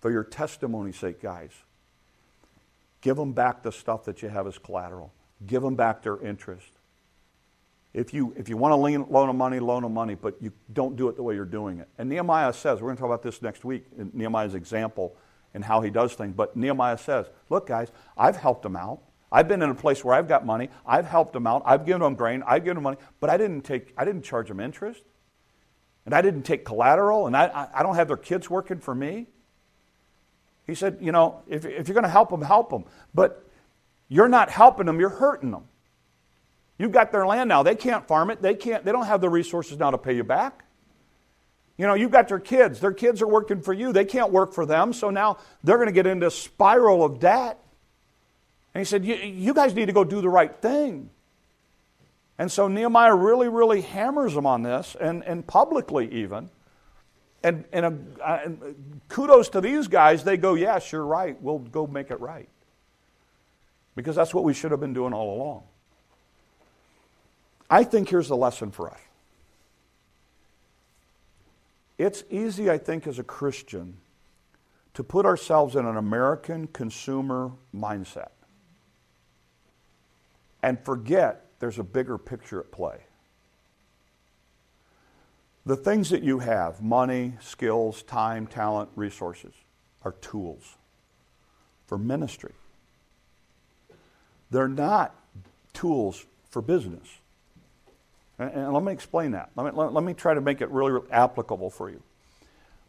For 0.00 0.10
your 0.10 0.24
testimony's 0.24 0.96
sake, 0.96 1.22
guys, 1.22 1.52
Give 3.04 3.18
them 3.18 3.34
back 3.34 3.62
the 3.62 3.70
stuff 3.70 4.06
that 4.06 4.22
you 4.22 4.30
have 4.30 4.46
as 4.46 4.56
collateral. 4.56 5.12
Give 5.46 5.60
them 5.60 5.74
back 5.74 6.02
their 6.02 6.18
interest. 6.22 6.70
If 7.94 8.12
you, 8.12 8.34
if 8.36 8.48
you 8.48 8.56
want 8.56 8.72
to 8.72 8.76
loan, 8.76 9.06
loan 9.08 9.28
them 9.28 9.38
money, 9.38 9.60
loan 9.60 9.82
them 9.84 9.94
money, 9.94 10.16
but 10.16 10.34
you 10.40 10.52
don't 10.72 10.96
do 10.96 11.08
it 11.08 11.16
the 11.16 11.22
way 11.22 11.34
you're 11.36 11.44
doing 11.44 11.78
it. 11.78 11.88
And 11.96 12.08
Nehemiah 12.08 12.52
says, 12.52 12.80
we're 12.80 12.88
going 12.88 12.96
to 12.96 13.00
talk 13.00 13.08
about 13.08 13.22
this 13.22 13.40
next 13.40 13.64
week, 13.64 13.86
Nehemiah's 14.12 14.54
example 14.54 15.16
and 15.54 15.64
how 15.64 15.80
he 15.80 15.90
does 15.90 16.14
things. 16.14 16.34
But 16.36 16.56
Nehemiah 16.56 16.98
says, 16.98 17.26
look, 17.48 17.68
guys, 17.68 17.92
I've 18.16 18.36
helped 18.36 18.62
them 18.62 18.76
out. 18.76 19.00
I've 19.30 19.48
been 19.48 19.62
in 19.62 19.70
a 19.70 19.74
place 19.74 20.04
where 20.04 20.14
I've 20.14 20.28
got 20.28 20.44
money. 20.44 20.68
I've 20.86 21.06
helped 21.06 21.32
them 21.32 21.46
out. 21.46 21.62
I've 21.64 21.86
given 21.86 22.02
them 22.02 22.14
grain. 22.14 22.42
I've 22.46 22.64
given 22.64 22.76
them 22.76 22.84
money. 22.84 22.96
But 23.20 23.30
I 23.30 23.36
didn't, 23.36 23.62
take, 23.62 23.94
I 23.96 24.04
didn't 24.04 24.22
charge 24.22 24.48
them 24.48 24.60
interest. 24.60 25.02
And 26.04 26.14
I 26.14 26.20
didn't 26.20 26.42
take 26.42 26.64
collateral. 26.64 27.26
And 27.26 27.36
I, 27.36 27.68
I 27.72 27.82
don't 27.82 27.94
have 27.94 28.08
their 28.08 28.16
kids 28.16 28.50
working 28.50 28.78
for 28.78 28.94
me. 28.94 29.26
He 30.66 30.74
said, 30.74 30.98
you 31.00 31.12
know, 31.12 31.42
if, 31.48 31.64
if 31.64 31.88
you're 31.88 31.94
going 31.94 32.04
to 32.04 32.10
help 32.10 32.30
them, 32.30 32.42
help 32.42 32.70
them. 32.70 32.84
But 33.14 33.44
you're 34.08 34.28
not 34.28 34.50
helping 34.50 34.86
them, 34.86 35.00
you're 35.00 35.08
hurting 35.08 35.50
them. 35.50 35.64
You've 36.78 36.92
got 36.92 37.12
their 37.12 37.26
land 37.26 37.48
now. 37.48 37.62
They 37.62 37.76
can't 37.76 38.06
farm 38.06 38.30
it. 38.30 38.42
They 38.42 38.54
can't, 38.54 38.84
they 38.84 38.92
don't 38.92 39.06
have 39.06 39.20
the 39.20 39.28
resources 39.28 39.78
now 39.78 39.90
to 39.90 39.98
pay 39.98 40.14
you 40.14 40.24
back. 40.24 40.64
You 41.76 41.86
know, 41.86 41.94
you've 41.94 42.10
got 42.10 42.28
their 42.28 42.38
kids. 42.38 42.80
Their 42.80 42.92
kids 42.92 43.20
are 43.22 43.28
working 43.28 43.60
for 43.60 43.72
you. 43.72 43.92
They 43.92 44.04
can't 44.04 44.30
work 44.30 44.52
for 44.52 44.64
them. 44.64 44.92
So 44.92 45.10
now 45.10 45.38
they're 45.62 45.76
going 45.76 45.88
to 45.88 45.92
get 45.92 46.06
into 46.06 46.26
a 46.26 46.30
spiral 46.30 47.04
of 47.04 47.20
debt. 47.20 47.58
And 48.74 48.80
he 48.80 48.84
said, 48.84 49.04
You 49.04 49.54
guys 49.54 49.74
need 49.74 49.86
to 49.86 49.92
go 49.92 50.04
do 50.04 50.20
the 50.20 50.28
right 50.28 50.54
thing. 50.54 51.10
And 52.38 52.50
so 52.50 52.66
Nehemiah 52.68 53.14
really, 53.14 53.48
really 53.48 53.80
hammers 53.80 54.34
them 54.34 54.46
on 54.46 54.62
this, 54.62 54.96
and, 55.00 55.22
and 55.24 55.46
publicly 55.46 56.10
even. 56.12 56.50
And, 57.44 57.64
and, 57.72 57.84
a, 57.84 58.42
and 58.44 59.00
kudos 59.08 59.50
to 59.50 59.60
these 59.60 59.86
guys. 59.86 60.24
They 60.24 60.36
go, 60.36 60.54
yes, 60.54 60.90
you're 60.90 61.04
right. 61.04 61.40
We'll 61.40 61.58
go 61.58 61.86
make 61.86 62.10
it 62.10 62.18
right. 62.20 62.48
Because 63.94 64.16
that's 64.16 64.34
what 64.34 64.44
we 64.44 64.54
should 64.54 64.70
have 64.70 64.80
been 64.80 64.94
doing 64.94 65.12
all 65.12 65.36
along. 65.36 65.62
I 67.74 67.82
think 67.82 68.08
here's 68.08 68.28
the 68.28 68.36
lesson 68.36 68.70
for 68.70 68.88
us. 68.88 69.00
It's 71.98 72.22
easy, 72.30 72.70
I 72.70 72.78
think, 72.78 73.08
as 73.08 73.18
a 73.18 73.24
Christian 73.24 73.96
to 74.94 75.02
put 75.02 75.26
ourselves 75.26 75.74
in 75.74 75.84
an 75.84 75.96
American 75.96 76.68
consumer 76.68 77.50
mindset 77.74 78.28
and 80.62 80.78
forget 80.84 81.46
there's 81.58 81.80
a 81.80 81.82
bigger 81.82 82.16
picture 82.16 82.60
at 82.60 82.70
play. 82.70 82.98
The 85.66 85.74
things 85.74 86.10
that 86.10 86.22
you 86.22 86.38
have 86.38 86.80
money, 86.80 87.32
skills, 87.40 88.04
time, 88.04 88.46
talent, 88.46 88.90
resources 88.94 89.52
are 90.04 90.12
tools 90.20 90.76
for 91.88 91.98
ministry. 91.98 92.52
They're 94.52 94.68
not 94.68 95.12
tools 95.72 96.24
for 96.50 96.62
business. 96.62 97.08
And, 98.38 98.72
let 98.72 98.82
me 98.82 98.92
explain 98.92 99.32
that. 99.32 99.50
Let 99.56 99.66
me, 99.66 99.72
let, 99.74 99.92
let 99.92 100.04
me 100.04 100.14
try 100.14 100.34
to 100.34 100.40
make 100.40 100.60
it 100.60 100.70
really, 100.70 100.92
really 100.92 101.10
applicable 101.10 101.70
for 101.70 101.90
you. 101.90 102.02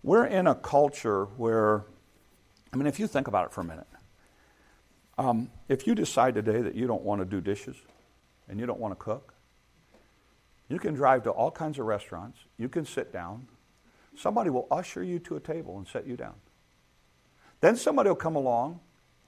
We're 0.03 0.25
in 0.25 0.47
a 0.47 0.55
culture 0.55 1.25
where, 1.37 1.83
I 2.73 2.77
mean, 2.77 2.87
if 2.87 2.99
you 2.99 3.07
think 3.07 3.27
about 3.27 3.45
it 3.45 3.51
for 3.51 3.61
a 3.61 3.63
minute, 3.63 3.87
um, 5.17 5.49
if 5.69 5.87
you 5.87 5.95
decide 5.95 6.35
today 6.35 6.61
that 6.61 6.75
you 6.75 6.87
don't 6.87 7.03
want 7.03 7.21
to 7.21 7.25
do 7.25 7.41
dishes 7.41 7.75
and 8.49 8.59
you 8.59 8.65
don't 8.65 8.79
want 8.79 8.91
to 8.91 8.95
cook, 8.95 9.33
you 10.67 10.79
can 10.79 10.93
drive 10.93 11.23
to 11.23 11.29
all 11.29 11.51
kinds 11.51 11.79
of 11.79 11.85
restaurants. 11.85 12.39
You 12.57 12.69
can 12.69 12.85
sit 12.85 13.13
down. 13.13 13.47
Somebody 14.17 14.49
will 14.49 14.67
usher 14.71 15.03
you 15.03 15.19
to 15.19 15.35
a 15.35 15.39
table 15.39 15.77
and 15.77 15.87
set 15.87 16.07
you 16.07 16.17
down. 16.17 16.35
Then 17.61 17.75
somebody 17.75 18.09
will 18.09 18.15
come 18.15 18.35
along 18.35 18.79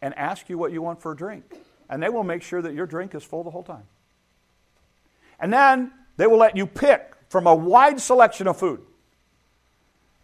and 0.02 0.14
ask 0.16 0.50
you 0.50 0.58
what 0.58 0.72
you 0.72 0.82
want 0.82 1.02
for 1.02 1.12
a 1.12 1.16
drink. 1.16 1.44
And 1.90 2.02
they 2.02 2.10
will 2.10 2.24
make 2.24 2.42
sure 2.42 2.62
that 2.62 2.74
your 2.74 2.86
drink 2.86 3.16
is 3.16 3.24
full 3.24 3.44
the 3.44 3.52
whole 3.52 3.64
time. 3.64 3.86
And 5.40 5.54
then 5.54 5.92
they 6.18 6.28
will 6.28 6.38
let 6.38 6.58
you 6.58 6.68
pick 6.68 7.14
from 7.30 7.48
a 7.48 7.56
wide 7.56 8.02
selection 8.02 8.48
of 8.48 8.58
food. 8.58 8.82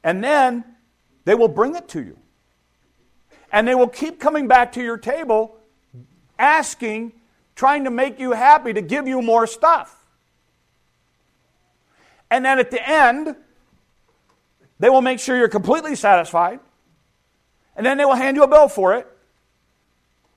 And 0.04 0.24
then 0.24 0.66
They 1.26 1.36
will 1.36 1.48
bring 1.48 1.76
it 1.76 1.88
to 1.90 2.04
you. 2.04 2.18
And 3.52 3.68
they 3.68 3.76
will 3.76 3.88
keep 3.88 4.20
coming 4.20 4.48
back 4.48 4.74
to 4.74 4.84
your 4.84 4.98
table 4.98 5.58
asking, 6.38 7.14
trying 7.56 7.84
to 7.84 7.92
make 7.92 8.20
you 8.20 8.32
happy, 8.32 8.74
to 8.74 8.82
give 8.82 9.08
you 9.08 9.22
more 9.22 9.46
stuff. 9.48 9.96
And 12.30 12.44
then 12.44 12.58
at 12.58 12.72
the 12.72 12.90
end, 12.90 13.36
they 14.80 14.90
will 14.90 15.02
make 15.02 15.20
sure 15.20 15.38
you're 15.38 15.48
completely 15.48 15.96
satisfied. 15.96 16.60
And 17.76 17.86
then 17.86 17.98
they 17.98 18.06
will 18.06 18.16
hand 18.16 18.36
you 18.38 18.44
a 18.44 18.48
bill 18.48 18.68
for 18.68 18.96
it. 18.96 19.08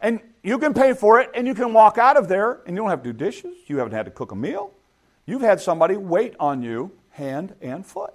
And 0.01 0.21
you 0.43 0.59
can 0.59 0.75
pay 0.75 0.93
for 0.93 1.21
it 1.21 1.31
and 1.35 1.47
you 1.47 1.55
can 1.55 1.73
walk 1.73 1.97
out 1.97 2.17
of 2.17 2.29
there 2.29 2.61
and 2.67 2.77
you 2.77 2.83
don't 2.83 2.91
have 2.91 3.03
to 3.03 3.13
do 3.13 3.19
dishes. 3.19 3.57
You 3.67 3.79
haven't 3.79 3.95
had 3.95 4.05
to 4.05 4.11
cook 4.11 4.31
a 4.31 4.37
meal. 4.37 4.73
You've 5.27 5.43
had 5.43 5.61
somebody 5.61 5.97
wait 5.97 6.35
on 6.39 6.63
you 6.63 6.93
hand 7.11 7.55
and 7.61 7.85
foot. 7.85 8.15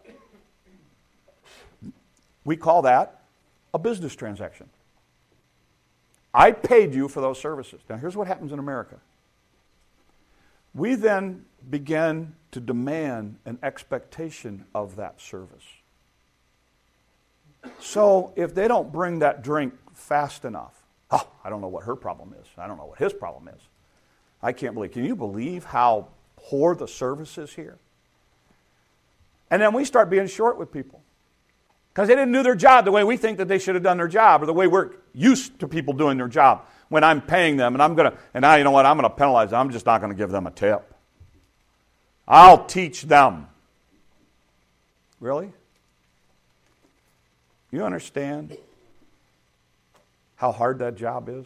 We 2.43 2.55
call 2.55 2.83
that 2.83 3.21
a 3.73 3.79
business 3.79 4.15
transaction. 4.15 4.69
I 6.33 6.51
paid 6.51 6.93
you 6.93 7.07
for 7.07 7.19
those 7.19 7.39
services. 7.39 7.81
Now, 7.89 7.97
here's 7.97 8.15
what 8.15 8.27
happens 8.27 8.51
in 8.51 8.59
America 8.59 8.99
we 10.73 10.95
then 10.95 11.45
begin 11.69 12.33
to 12.51 12.61
demand 12.61 13.37
an 13.45 13.59
expectation 13.61 14.63
of 14.73 14.95
that 14.95 15.19
service. 15.19 15.65
So, 17.79 18.33
if 18.35 18.55
they 18.55 18.67
don't 18.67 18.91
bring 18.91 19.19
that 19.19 19.43
drink 19.43 19.73
fast 19.93 20.45
enough, 20.45 20.81
oh, 21.11 21.27
I 21.43 21.49
don't 21.49 21.61
know 21.61 21.67
what 21.67 21.83
her 21.83 21.95
problem 21.95 22.33
is. 22.41 22.47
I 22.57 22.67
don't 22.67 22.77
know 22.77 22.85
what 22.85 22.99
his 22.99 23.13
problem 23.13 23.49
is. 23.49 23.61
I 24.41 24.53
can't 24.53 24.73
believe. 24.73 24.91
Can 24.91 25.03
you 25.03 25.15
believe 25.15 25.65
how 25.65 26.07
poor 26.45 26.75
the 26.75 26.87
service 26.87 27.37
is 27.37 27.53
here? 27.53 27.77
And 29.49 29.61
then 29.61 29.73
we 29.73 29.85
start 29.85 30.09
being 30.09 30.27
short 30.27 30.57
with 30.57 30.71
people 30.71 31.01
because 31.93 32.07
they 32.07 32.15
didn't 32.15 32.31
do 32.31 32.41
their 32.41 32.55
job 32.55 32.85
the 32.85 32.91
way 32.91 33.03
we 33.03 33.17
think 33.17 33.37
that 33.37 33.47
they 33.47 33.59
should 33.59 33.75
have 33.75 33.83
done 33.83 33.97
their 33.97 34.07
job 34.07 34.41
or 34.41 34.45
the 34.45 34.53
way 34.53 34.67
we're 34.67 34.91
used 35.13 35.59
to 35.59 35.67
people 35.67 35.93
doing 35.93 36.17
their 36.17 36.29
job 36.29 36.65
when 36.87 37.03
I'm 37.03 37.21
paying 37.21 37.57
them 37.57 37.73
and 37.75 37.83
I'm 37.83 37.95
going 37.95 38.11
to, 38.11 38.17
and 38.33 38.41
now 38.43 38.55
you 38.55 38.63
know 38.63 38.71
what, 38.71 38.85
I'm 38.85 38.97
going 38.97 39.09
to 39.09 39.15
penalize 39.15 39.49
them. 39.49 39.59
I'm 39.59 39.71
just 39.71 39.85
not 39.85 39.99
going 39.99 40.11
to 40.11 40.17
give 40.17 40.29
them 40.29 40.47
a 40.47 40.51
tip. 40.51 40.93
I'll 42.27 42.65
teach 42.65 43.03
them. 43.03 43.47
Really? 45.19 45.51
You 47.71 47.83
understand 47.83 48.57
how 50.35 50.51
hard 50.51 50.79
that 50.79 50.95
job 50.95 51.29
is? 51.29 51.45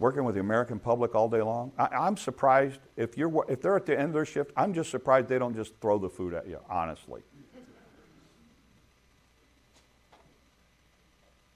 Working 0.00 0.24
with 0.24 0.34
the 0.34 0.40
American 0.40 0.78
public 0.78 1.14
all 1.14 1.28
day 1.28 1.42
long. 1.42 1.72
I, 1.78 2.08
am 2.08 2.16
surprised 2.16 2.80
if 2.96 3.18
you're 3.18 3.44
if 3.50 3.60
they're 3.60 3.76
at 3.76 3.84
the 3.84 3.96
end 3.96 4.08
of 4.08 4.12
their 4.14 4.24
shift. 4.24 4.50
I'm 4.56 4.72
just 4.72 4.90
surprised 4.90 5.28
they 5.28 5.38
don't 5.38 5.54
just 5.54 5.74
throw 5.80 5.98
the 5.98 6.08
food 6.08 6.32
at 6.32 6.48
you. 6.48 6.58
Honestly. 6.70 7.20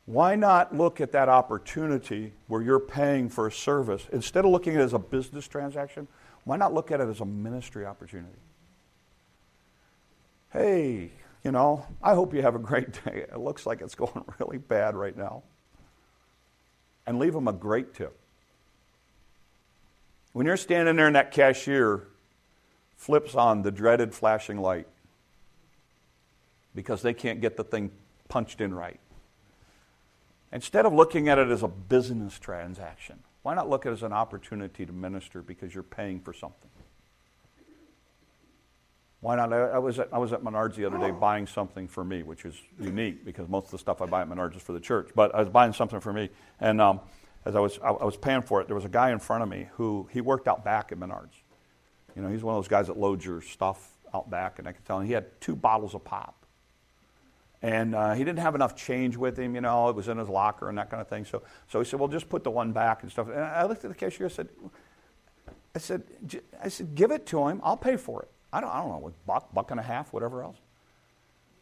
Why 0.05 0.35
not 0.37 0.77
look 0.77 1.01
at 1.01 1.13
that 1.13 1.31
opportunity 1.31 2.35
where 2.49 2.61
you're 2.61 2.79
paying 2.79 3.31
for 3.31 3.47
a 3.47 3.53
service 3.53 4.07
instead 4.13 4.45
of 4.45 4.51
looking 4.51 4.75
at 4.75 4.83
it 4.83 4.85
as 4.85 4.93
a 4.93 4.99
business 4.99 5.49
transaction? 5.49 6.07
Why 6.45 6.59
not 6.59 6.75
look 6.75 6.91
at 6.91 7.01
it 7.01 7.09
as 7.09 7.21
a 7.21 7.25
ministry 7.25 7.87
opportunity? 7.87 8.29
Hey, 10.53 11.13
you 11.43 11.51
know, 11.51 11.87
I 12.03 12.13
hope 12.13 12.35
you 12.35 12.43
have 12.43 12.55
a 12.55 12.59
great 12.59 12.93
day. 13.05 13.25
It 13.33 13.39
looks 13.39 13.65
like 13.65 13.81
it's 13.81 13.95
going 13.95 14.25
really 14.39 14.59
bad 14.59 14.95
right 14.95 15.17
now. 15.17 15.43
And 17.07 17.19
leave 17.19 17.33
them 17.33 17.49
a 17.49 17.53
great 17.55 17.95
tip. 17.95 18.19
When 20.35 20.47
you're 20.47 20.57
standing 20.57 20.97
there 20.97 21.07
and 21.07 21.15
that 21.15 21.31
cashier 21.31 22.09
flips 22.97 23.37
on 23.37 23.63
the 23.63 23.71
dreaded 23.71 24.13
flashing 24.13 24.59
light 24.59 24.89
because 26.75 27.03
they 27.03 27.15
can't 27.15 27.41
get 27.41 27.57
the 27.57 27.63
thing 27.63 27.93
punched 28.29 28.61
in 28.61 28.75
right, 28.75 28.99
instead 30.53 30.87
of 30.87 30.93
looking 30.93 31.29
at 31.29 31.39
it 31.39 31.51
as 31.51 31.63
a 31.63 31.69
business 31.69 32.37
transaction, 32.41 33.21
why 33.43 33.55
not 33.55 33.71
look 33.71 33.87
at 33.87 33.91
it 33.91 33.93
as 33.93 34.03
an 34.03 34.13
opportunity 34.13 34.85
to 34.85 34.93
minister 34.93 35.41
because 35.41 35.73
you're 35.73 35.85
paying 35.85 36.19
for 36.19 36.33
something? 36.33 36.71
Why 39.21 39.37
not? 39.37 39.53
I 39.53 39.79
was, 39.79 40.01
at, 40.01 40.09
I 40.13 40.19
was 40.19 40.33
at 40.33 40.43
Menards 40.43 40.75
the 40.75 40.85
other 40.85 40.99
day 40.99 41.13
buying 41.13 41.47
something 41.47 41.87
for 41.87 42.05
me, 42.05 42.25
which 42.25 42.45
is 42.45 42.61
unique 42.81 43.25
because 43.25 43.49
most 43.49 43.67
of 43.67 43.71
the 43.71 43.79
stuff 43.79 44.03
I 44.03 44.07
buy 44.07 44.23
at 44.23 44.29
Menards 44.29 44.57
is 44.57 44.63
for 44.63 44.73
the 44.73 44.81
church. 44.81 45.11
But 45.15 45.33
I 45.33 45.39
was 45.39 45.49
buying 45.49 45.73
something 45.73 46.01
for 46.01 46.13
me, 46.13 46.29
and 46.61 46.81
um, 46.81 47.01
as 47.45 47.55
I 47.55 47.61
was, 47.61 47.79
I, 47.83 47.91
was 47.91 48.17
paying 48.17 48.43
for 48.43 48.61
it, 48.61 48.67
there 48.67 48.77
was 48.77 48.85
a 48.85 48.91
guy 48.91 49.11
in 49.11 49.19
front 49.19 49.43
of 49.43 49.49
me 49.49 49.69
who 49.75 50.09
he 50.11 50.21
worked 50.21 50.49
out 50.49 50.65
back 50.65 50.93
at 50.93 50.99
Menards. 50.99 51.43
You 52.17 52.23
know, 52.23 52.29
he's 52.29 52.43
one 52.43 52.55
of 52.55 52.59
those 52.63 52.69
guys 52.69 52.87
that 52.87 52.97
loads 52.97 53.25
your 53.25 53.43
stuff 53.43 53.91
out 54.15 54.31
back, 54.31 54.59
and 54.59 54.69
I 54.69 54.73
could 54.73 54.85
tell 54.85 55.01
him 55.01 55.07
he 55.07 55.13
had 55.13 55.41
two 55.41 55.57
bottles 55.57 55.95
of 55.95 56.05
pop. 56.05 56.47
And 57.61 57.95
uh, 57.95 58.13
he 58.13 58.25
didn't 58.25 58.41
have 58.41 58.55
enough 58.55 58.77
change 58.77 59.17
with 59.17 59.39
him, 59.39 59.55
you 59.55 59.61
know, 59.61 59.89
it 59.89 59.97
was 59.97 60.09
in 60.09 60.19
his 60.19 60.29
locker 60.29 60.69
and 60.69 60.77
that 60.77 60.91
kind 60.91 61.01
of 61.01 61.09
thing. 61.09 61.25
So, 61.25 61.43
so 61.69 61.79
he 61.81 61.85
said, 61.85 61.99
well, 61.99 62.09
just 62.09 62.29
put 62.29 62.45
the 62.45 62.51
one 62.51 62.73
back 62.73 63.03
and 63.03 63.11
stuff. 63.11 63.29
And 63.29 63.41
I 63.41 63.65
looked 63.65 63.85
at 63.85 63.91
the 63.91 63.97
cashier, 63.97 64.27
I 64.27 64.31
said, 64.31 64.49
I 65.75 65.79
said, 65.79 66.03
I 66.63 66.69
said, 66.69 66.95
give 66.95 67.11
it 67.11 67.27
to 67.27 67.49
him, 67.49 67.61
I'll 67.65 67.77
pay 67.77 67.97
for 67.97 68.23
it. 68.23 68.31
I 68.53 68.61
don't, 68.61 68.71
I 68.71 68.81
don't 68.81 68.89
know, 68.91 69.13
buck, 69.27 69.53
buck 69.53 69.71
and 69.71 69.81
a 69.81 69.83
half, 69.83 70.13
whatever 70.13 70.43
else. 70.43 70.59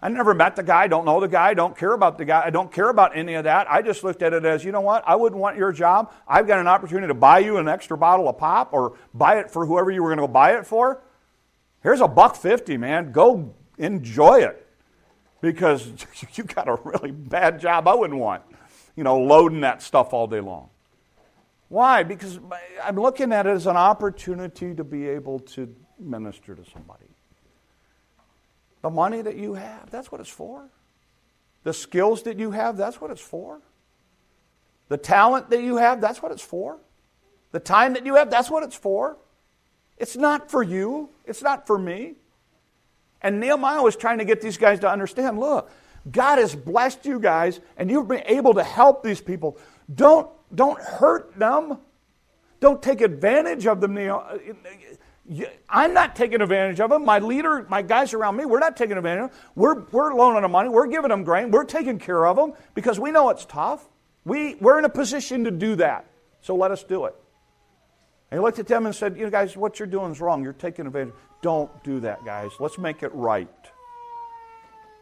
I 0.03 0.09
never 0.09 0.35
met 0.35 0.57
the 0.57 0.65
guy, 0.65 0.89
don't 0.89 1.05
know 1.05 1.21
the 1.21 1.29
guy, 1.29 1.55
don't 1.55 1.77
care 1.77 1.93
about 1.93 2.19
the 2.19 2.25
guy, 2.25 2.43
I 2.45 2.51
don't 2.51 2.73
care 2.73 2.89
about 2.89 3.17
any 3.17 3.35
of 3.35 3.45
that. 3.45 3.71
I 3.71 3.83
just 3.83 4.03
looked 4.03 4.21
at 4.21 4.33
it 4.33 4.45
as, 4.45 4.65
you 4.65 4.73
know 4.73 4.81
what, 4.81 5.05
I 5.07 5.15
wouldn't 5.15 5.41
want 5.41 5.57
your 5.57 5.71
job. 5.71 6.13
I've 6.27 6.49
got 6.49 6.59
an 6.59 6.67
opportunity 6.67 7.07
to 7.07 7.15
buy 7.15 7.39
you 7.39 7.59
an 7.59 7.69
extra 7.69 7.97
bottle 7.97 8.29
of 8.29 8.37
pop 8.37 8.73
or 8.73 8.99
buy 9.15 9.39
it 9.39 9.49
for 9.49 9.65
whoever 9.65 9.93
you 9.93 10.03
were 10.03 10.09
going 10.09 10.27
to 10.27 10.33
buy 10.33 10.57
it 10.57 10.67
for. 10.67 11.03
Here's 11.85 12.01
a 12.01 12.09
buck 12.09 12.37
fifty, 12.37 12.77
man. 12.77 13.13
Go 13.13 13.55
enjoy 13.79 14.41
it. 14.41 14.67
Because 15.41 15.93
you 16.35 16.45
got 16.45 16.69
a 16.69 16.79
really 16.85 17.11
bad 17.11 17.61
job 17.61 17.87
I 17.87 17.95
wouldn't 17.95 18.19
want, 18.19 18.43
you 18.97 19.05
know, 19.05 19.19
loading 19.19 19.61
that 19.61 19.83
stuff 19.83 20.13
all 20.13 20.27
day 20.27 20.41
long. 20.41 20.69
Why? 21.69 22.03
Because 22.03 22.39
I'm 22.83 22.97
looking 22.97 23.33
at 23.33 23.47
it 23.47 23.51
as 23.51 23.67
an 23.67 23.77
opportunity 23.77 24.75
to 24.75 24.85
be 24.85 25.09
able 25.09 25.39
to 25.41 25.75
minister 25.99 26.55
to 26.55 26.65
somebody. 26.71 27.07
The 28.83 28.91
money 28.91 29.23
that 29.23 29.37
you 29.37 29.55
have, 29.55 29.91
that's 29.91 30.13
what 30.13 30.21
it's 30.21 30.31
for. 30.31 30.69
The 31.65 31.73
skills 31.73 32.25
that 32.25 32.39
you 32.39 32.51
have, 32.51 32.77
that's 32.77 33.01
what 33.01 33.11
it's 33.11 33.21
for. 33.21 33.61
The 34.89 34.97
talent 34.97 35.51
that 35.51 35.63
you 35.63 35.77
have, 35.77 36.01
that's 36.01 36.21
what 36.21 36.33
it's 36.33 36.43
for. 36.43 36.79
The 37.53 37.61
time 37.61 37.95
that 37.95 38.05
you 38.05 38.17
have, 38.17 38.31
that's 38.31 38.51
what 38.51 38.63
it's 38.63 38.75
for. 38.77 39.17
It's 39.97 40.17
not 40.17 40.51
for 40.51 40.63
you, 40.63 41.11
it's 41.25 41.43
not 41.43 41.67
for 41.67 41.79
me. 41.79 42.15
And 43.23 43.39
Nehemiah 43.39 43.83
was 43.83 43.95
trying 43.95 44.19
to 44.19 44.25
get 44.25 44.41
these 44.41 44.57
guys 44.57 44.81
to 44.81 44.91
understand 44.91 45.39
look, 45.39 45.71
God 46.11 46.39
has 46.39 46.55
blessed 46.57 47.07
you 47.07 47.21
guys, 47.21 47.61
and 47.77 47.89
you've 47.91 48.09
been 48.09 48.25
able 48.27 48.55
to 48.55 48.65
help 48.65 49.05
these 49.05 49.21
people. 49.21 49.59
Don't, 49.95 50.29
don't 50.53 50.81
hurt 50.81 51.39
them. 51.39 51.79
Don't 52.59 52.83
take 52.83 53.01
advantage 53.01 53.67
of 53.67 53.81
them. 53.81 53.97
I'm 55.69 55.95
not 55.95 56.17
taking 56.17 56.41
advantage 56.41 56.81
of 56.81 56.91
them. 56.91 57.05
My 57.05 57.21
leader, 57.21 57.65
my 57.69 57.83
guys 57.83 58.13
around 58.13 58.37
me, 58.37 58.45
we're 58.45 58.59
not 58.59 58.77
taking 58.77 58.97
advantage 58.97 59.27
of 59.27 59.31
them. 59.31 59.41
We're, 59.55 59.81
we're 59.93 60.15
loaning 60.15 60.43
them 60.43 60.51
money. 60.51 60.69
We're 60.69 60.89
giving 60.89 61.11
them 61.11 61.23
grain. 61.23 61.51
We're 61.51 61.65
taking 61.65 61.99
care 61.99 62.27
of 62.27 62.37
them 62.37 62.55
because 62.75 62.99
we 62.99 63.13
know 63.13 63.31
it's 63.31 63.45
tough. 63.45 63.89
We, 64.25 64.57
we're 64.57 64.79
in 64.79 64.85
a 64.85 64.91
position 64.91 65.45
to 65.45 65.51
do 65.51 65.77
that. 65.77 66.07
So 66.41 66.57
let 66.57 66.73
us 66.73 66.83
do 66.83 67.05
it. 67.05 67.15
And 68.31 68.41
he 68.41 68.43
looked 68.43 68.59
at 68.59 68.67
them 68.67 68.87
and 68.87 68.95
said, 68.95 69.17
You 69.17 69.25
know, 69.25 69.31
guys, 69.31 69.57
what 69.57 69.79
you're 69.79 69.87
doing 69.87 70.11
is 70.11 70.21
wrong. 70.21 70.43
You're 70.43 70.55
taking 70.55 70.87
advantage. 70.87 71.15
Don't 71.41 71.71
do 71.85 72.01
that, 72.01 72.25
guys. 72.25 72.51
Let's 72.59 72.79
make 72.79 73.03
it 73.03 73.15
right. 73.15 73.49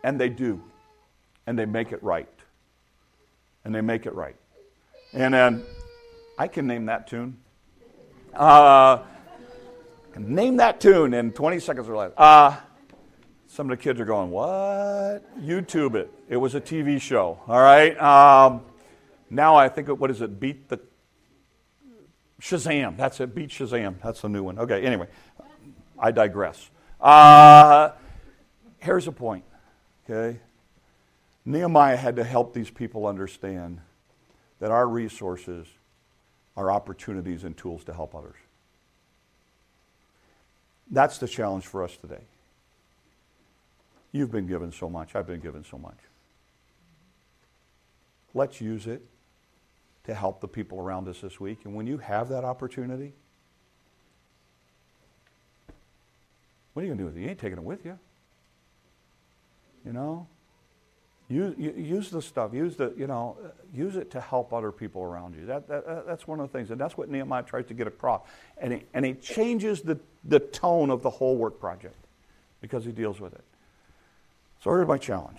And 0.04 0.20
they 0.20 0.28
do. 0.28 0.62
And 1.46 1.58
they 1.58 1.66
make 1.66 1.92
it 1.92 2.02
right. 2.02 2.28
And 3.64 3.74
they 3.74 3.80
make 3.80 4.04
it 4.04 4.14
right. 4.14 4.36
And 5.12 5.32
then 5.32 5.62
I 6.38 6.48
can 6.48 6.66
name 6.66 6.86
that 6.86 7.06
tune. 7.06 7.38
Uh, 8.34 9.02
Name 10.16 10.56
that 10.56 10.80
tune 10.80 11.14
in 11.14 11.32
20 11.32 11.60
seconds 11.60 11.88
or 11.88 11.96
less. 11.96 12.12
Uh, 12.16 12.56
some 13.46 13.70
of 13.70 13.76
the 13.76 13.82
kids 13.82 14.00
are 14.00 14.04
going, 14.04 14.30
What? 14.30 15.40
YouTube 15.40 15.94
it. 15.94 16.10
It 16.28 16.36
was 16.36 16.54
a 16.54 16.60
TV 16.60 17.00
show. 17.00 17.40
All 17.46 17.60
right. 17.60 18.00
Um, 18.00 18.62
now 19.28 19.56
I 19.56 19.68
think, 19.68 19.88
what 19.88 20.10
is 20.10 20.20
it? 20.20 20.38
Beat 20.38 20.68
the. 20.68 20.80
Shazam. 22.40 22.96
That's 22.96 23.20
it. 23.20 23.34
Beat 23.34 23.50
Shazam. 23.50 23.96
That's 24.02 24.22
the 24.22 24.28
new 24.28 24.42
one. 24.42 24.58
Okay. 24.58 24.82
Anyway, 24.82 25.08
I 25.98 26.10
digress. 26.10 26.70
Uh, 27.00 27.90
here's 28.78 29.06
a 29.06 29.12
point. 29.12 29.44
Okay. 30.08 30.40
Nehemiah 31.44 31.96
had 31.96 32.16
to 32.16 32.24
help 32.24 32.54
these 32.54 32.70
people 32.70 33.06
understand 33.06 33.80
that 34.58 34.70
our 34.70 34.86
resources 34.86 35.66
are 36.56 36.70
opportunities 36.70 37.44
and 37.44 37.56
tools 37.56 37.84
to 37.84 37.94
help 37.94 38.14
others. 38.14 38.36
That's 40.90 41.18
the 41.18 41.28
challenge 41.28 41.66
for 41.66 41.84
us 41.84 41.96
today. 41.96 42.22
You've 44.12 44.32
been 44.32 44.46
given 44.46 44.72
so 44.72 44.90
much. 44.90 45.14
I've 45.14 45.26
been 45.26 45.40
given 45.40 45.64
so 45.64 45.78
much. 45.78 45.98
Let's 48.34 48.60
use 48.60 48.86
it 48.86 49.02
to 50.04 50.14
help 50.14 50.40
the 50.40 50.48
people 50.48 50.80
around 50.80 51.06
us 51.08 51.20
this 51.20 51.38
week. 51.38 51.60
And 51.64 51.74
when 51.74 51.86
you 51.86 51.98
have 51.98 52.28
that 52.30 52.44
opportunity, 52.44 53.12
what 56.72 56.82
are 56.82 56.86
you 56.86 56.94
going 56.94 56.98
to 56.98 57.04
do 57.04 57.06
with 57.06 57.16
it? 57.16 57.20
You 57.20 57.28
ain't 57.28 57.38
taking 57.38 57.58
it 57.58 57.64
with 57.64 57.84
you. 57.84 57.98
You 59.84 59.92
know? 59.92 60.26
Use, 61.30 61.54
use 61.56 62.10
the 62.10 62.20
stuff. 62.20 62.52
Use 62.52 62.74
the, 62.74 62.92
you 62.96 63.06
know, 63.06 63.36
use 63.72 63.94
it 63.94 64.10
to 64.10 64.20
help 64.20 64.52
other 64.52 64.72
people 64.72 65.02
around 65.02 65.36
you. 65.36 65.46
That, 65.46 65.68
that, 65.68 66.04
that's 66.04 66.26
one 66.26 66.40
of 66.40 66.50
the 66.50 66.58
things, 66.58 66.72
and 66.72 66.80
that's 66.80 66.96
what 66.96 67.08
Nehemiah 67.08 67.44
tries 67.44 67.66
to 67.66 67.74
get 67.74 67.86
across. 67.86 68.22
And 68.58 68.72
he, 68.72 68.82
and 68.92 69.04
he 69.04 69.14
changes 69.14 69.80
the, 69.82 70.00
the 70.24 70.40
tone 70.40 70.90
of 70.90 71.02
the 71.02 71.10
whole 71.10 71.36
work 71.36 71.60
project 71.60 71.94
because 72.60 72.84
he 72.84 72.90
deals 72.90 73.20
with 73.20 73.32
it. 73.32 73.44
So 74.60 74.70
here's 74.70 74.88
my 74.88 74.98
challenge. 74.98 75.38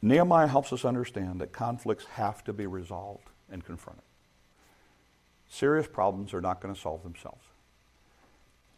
Nehemiah 0.00 0.46
helps 0.46 0.72
us 0.72 0.84
understand 0.84 1.40
that 1.40 1.52
conflicts 1.52 2.04
have 2.12 2.44
to 2.44 2.52
be 2.52 2.66
resolved 2.66 3.26
and 3.50 3.64
confronted. 3.64 4.04
Serious 5.50 5.88
problems 5.88 6.32
are 6.32 6.40
not 6.40 6.60
going 6.60 6.72
to 6.72 6.80
solve 6.80 7.02
themselves. 7.02 7.42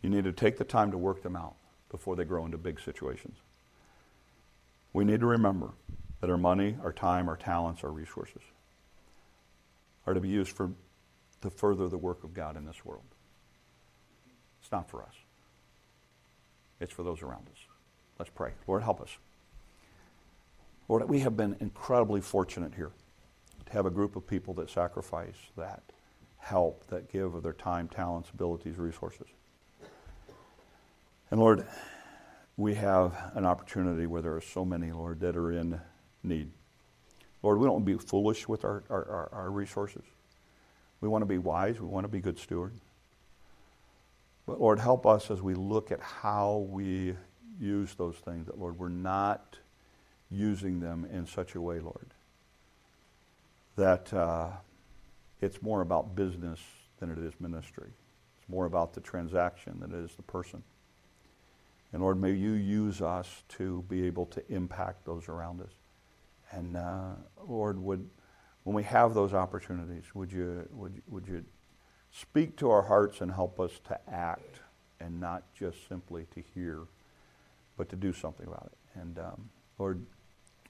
You 0.00 0.08
need 0.08 0.24
to 0.24 0.32
take 0.32 0.56
the 0.56 0.64
time 0.64 0.90
to 0.92 0.96
work 0.96 1.22
them 1.22 1.36
out 1.36 1.56
before 1.90 2.16
they 2.16 2.24
grow 2.24 2.46
into 2.46 2.56
big 2.56 2.80
situations. 2.80 3.36
We 4.92 5.04
need 5.04 5.20
to 5.20 5.26
remember 5.26 5.70
that 6.20 6.30
our 6.30 6.36
money, 6.36 6.76
our 6.82 6.92
time, 6.92 7.28
our 7.28 7.36
talents, 7.36 7.84
our 7.84 7.90
resources 7.90 8.42
are 10.06 10.14
to 10.14 10.20
be 10.20 10.28
used 10.28 10.50
for, 10.50 10.70
to 11.42 11.50
further 11.50 11.88
the 11.88 11.98
work 11.98 12.24
of 12.24 12.34
God 12.34 12.56
in 12.56 12.64
this 12.64 12.84
world. 12.84 13.04
It's 14.60 14.72
not 14.72 14.90
for 14.90 15.02
us, 15.02 15.14
it's 16.80 16.92
for 16.92 17.02
those 17.02 17.22
around 17.22 17.48
us. 17.50 17.58
Let's 18.18 18.30
pray. 18.30 18.52
Lord, 18.66 18.82
help 18.82 19.00
us. 19.00 19.16
Lord, 20.88 21.08
we 21.08 21.20
have 21.20 21.36
been 21.36 21.56
incredibly 21.60 22.20
fortunate 22.20 22.74
here 22.74 22.90
to 23.66 23.72
have 23.72 23.86
a 23.86 23.90
group 23.90 24.16
of 24.16 24.26
people 24.26 24.52
that 24.54 24.68
sacrifice, 24.68 25.36
that 25.56 25.82
help, 26.38 26.86
that 26.88 27.10
give 27.12 27.34
of 27.34 27.42
their 27.42 27.52
time, 27.52 27.88
talents, 27.88 28.28
abilities, 28.34 28.76
resources. 28.76 29.28
And 31.30 31.38
Lord, 31.38 31.64
we 32.60 32.74
have 32.74 33.32
an 33.34 33.46
opportunity 33.46 34.06
where 34.06 34.20
there 34.20 34.34
are 34.34 34.40
so 34.42 34.66
many, 34.66 34.92
Lord, 34.92 35.20
that 35.20 35.34
are 35.34 35.50
in 35.50 35.80
need. 36.22 36.50
Lord, 37.42 37.58
we 37.58 37.66
don't 37.66 37.84
be 37.84 37.94
foolish 37.94 38.46
with 38.46 38.64
our, 38.66 38.84
our, 38.90 39.30
our, 39.32 39.50
resources. 39.50 40.02
We 41.00 41.08
want 41.08 41.22
to 41.22 41.26
be 41.26 41.38
wise. 41.38 41.80
We 41.80 41.86
want 41.86 42.04
to 42.04 42.08
be 42.08 42.20
good 42.20 42.38
stewards. 42.38 42.78
But 44.46 44.60
Lord, 44.60 44.78
help 44.78 45.06
us 45.06 45.30
as 45.30 45.40
we 45.40 45.54
look 45.54 45.90
at 45.90 46.00
how 46.00 46.66
we 46.68 47.14
use 47.58 47.94
those 47.94 48.16
things, 48.16 48.46
that, 48.46 48.58
Lord, 48.58 48.78
we're 48.78 48.90
not 48.90 49.56
using 50.30 50.80
them 50.80 51.06
in 51.10 51.26
such 51.26 51.54
a 51.54 51.60
way, 51.62 51.80
Lord, 51.80 52.08
that 53.76 54.12
uh, 54.12 54.48
it's 55.40 55.62
more 55.62 55.80
about 55.80 56.14
business 56.14 56.60
than 56.98 57.10
it 57.10 57.18
is 57.18 57.32
ministry. 57.40 57.88
It's 58.38 58.48
more 58.50 58.66
about 58.66 58.92
the 58.92 59.00
transaction 59.00 59.78
than 59.80 59.92
it 59.92 60.04
is 60.04 60.14
the 60.14 60.22
person. 60.22 60.62
And 61.92 62.02
Lord, 62.02 62.20
may 62.20 62.32
you 62.32 62.52
use 62.52 63.02
us 63.02 63.42
to 63.50 63.84
be 63.88 64.06
able 64.06 64.26
to 64.26 64.42
impact 64.52 65.04
those 65.04 65.28
around 65.28 65.60
us. 65.60 65.72
And 66.52 66.76
uh, 66.76 67.14
Lord, 67.46 67.78
would 67.82 68.08
when 68.64 68.76
we 68.76 68.82
have 68.84 69.14
those 69.14 69.32
opportunities, 69.34 70.04
would 70.14 70.32
you 70.32 70.68
would 70.72 71.02
would 71.08 71.26
you 71.26 71.44
speak 72.12 72.56
to 72.56 72.70
our 72.70 72.82
hearts 72.82 73.20
and 73.20 73.32
help 73.32 73.58
us 73.60 73.72
to 73.88 73.98
act 74.08 74.60
and 75.00 75.20
not 75.20 75.42
just 75.54 75.88
simply 75.88 76.26
to 76.34 76.42
hear, 76.54 76.80
but 77.76 77.88
to 77.88 77.96
do 77.96 78.12
something 78.12 78.46
about 78.46 78.70
it. 78.72 79.00
And 79.00 79.18
um, 79.18 79.50
Lord, 79.78 80.04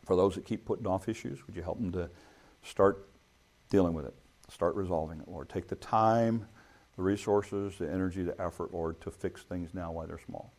for 0.04 0.16
those 0.16 0.34
that 0.36 0.44
keep 0.44 0.64
putting 0.64 0.86
off 0.86 1.08
issues, 1.08 1.46
would 1.46 1.56
you 1.56 1.62
help 1.62 1.78
them 1.78 1.92
to 1.92 2.08
start 2.62 3.08
dealing 3.70 3.94
with 3.94 4.06
it, 4.06 4.14
start 4.48 4.74
resolving 4.74 5.20
it, 5.20 5.28
Lord? 5.28 5.48
Take 5.48 5.68
the 5.68 5.76
time, 5.76 6.46
the 6.96 7.02
resources, 7.02 7.76
the 7.78 7.90
energy, 7.90 8.22
the 8.22 8.40
effort, 8.40 8.72
Lord, 8.72 9.00
to 9.00 9.10
fix 9.10 9.42
things 9.42 9.70
now 9.74 9.92
while 9.92 10.06
they're 10.06 10.20
small. 10.24 10.52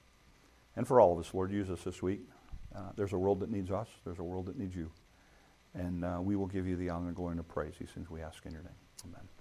And 0.76 0.88
for 0.88 1.02
all 1.02 1.14
of 1.14 1.20
us, 1.20 1.34
Lord, 1.34 1.52
use 1.52 1.70
us 1.70 1.82
this 1.84 2.02
week. 2.02 2.22
Uh, 2.76 2.92
there's 2.96 3.14
a 3.14 3.18
world 3.18 3.40
that 3.42 3.50
needs 3.50 3.72
us. 3.72 3.88
There's 4.06 4.20
a 4.20 4.24
world 4.24 4.46
that 4.46 4.58
needs 4.58 4.76
you. 4.76 4.92
And 5.74 6.04
uh, 6.04 6.20
we 6.22 6.36
will 6.36 6.48
give 6.48 6.68
you 6.68 6.76
the 6.76 6.90
honor, 6.90 7.12
glory, 7.12 7.32
and 7.32 7.40
the 7.40 7.44
praise. 7.44 7.74
These 7.80 7.90
things 7.90 8.10
we 8.10 8.22
ask 8.22 8.46
in 8.46 8.52
your 8.52 8.64
name. 8.64 8.74
Amen. 9.06 9.41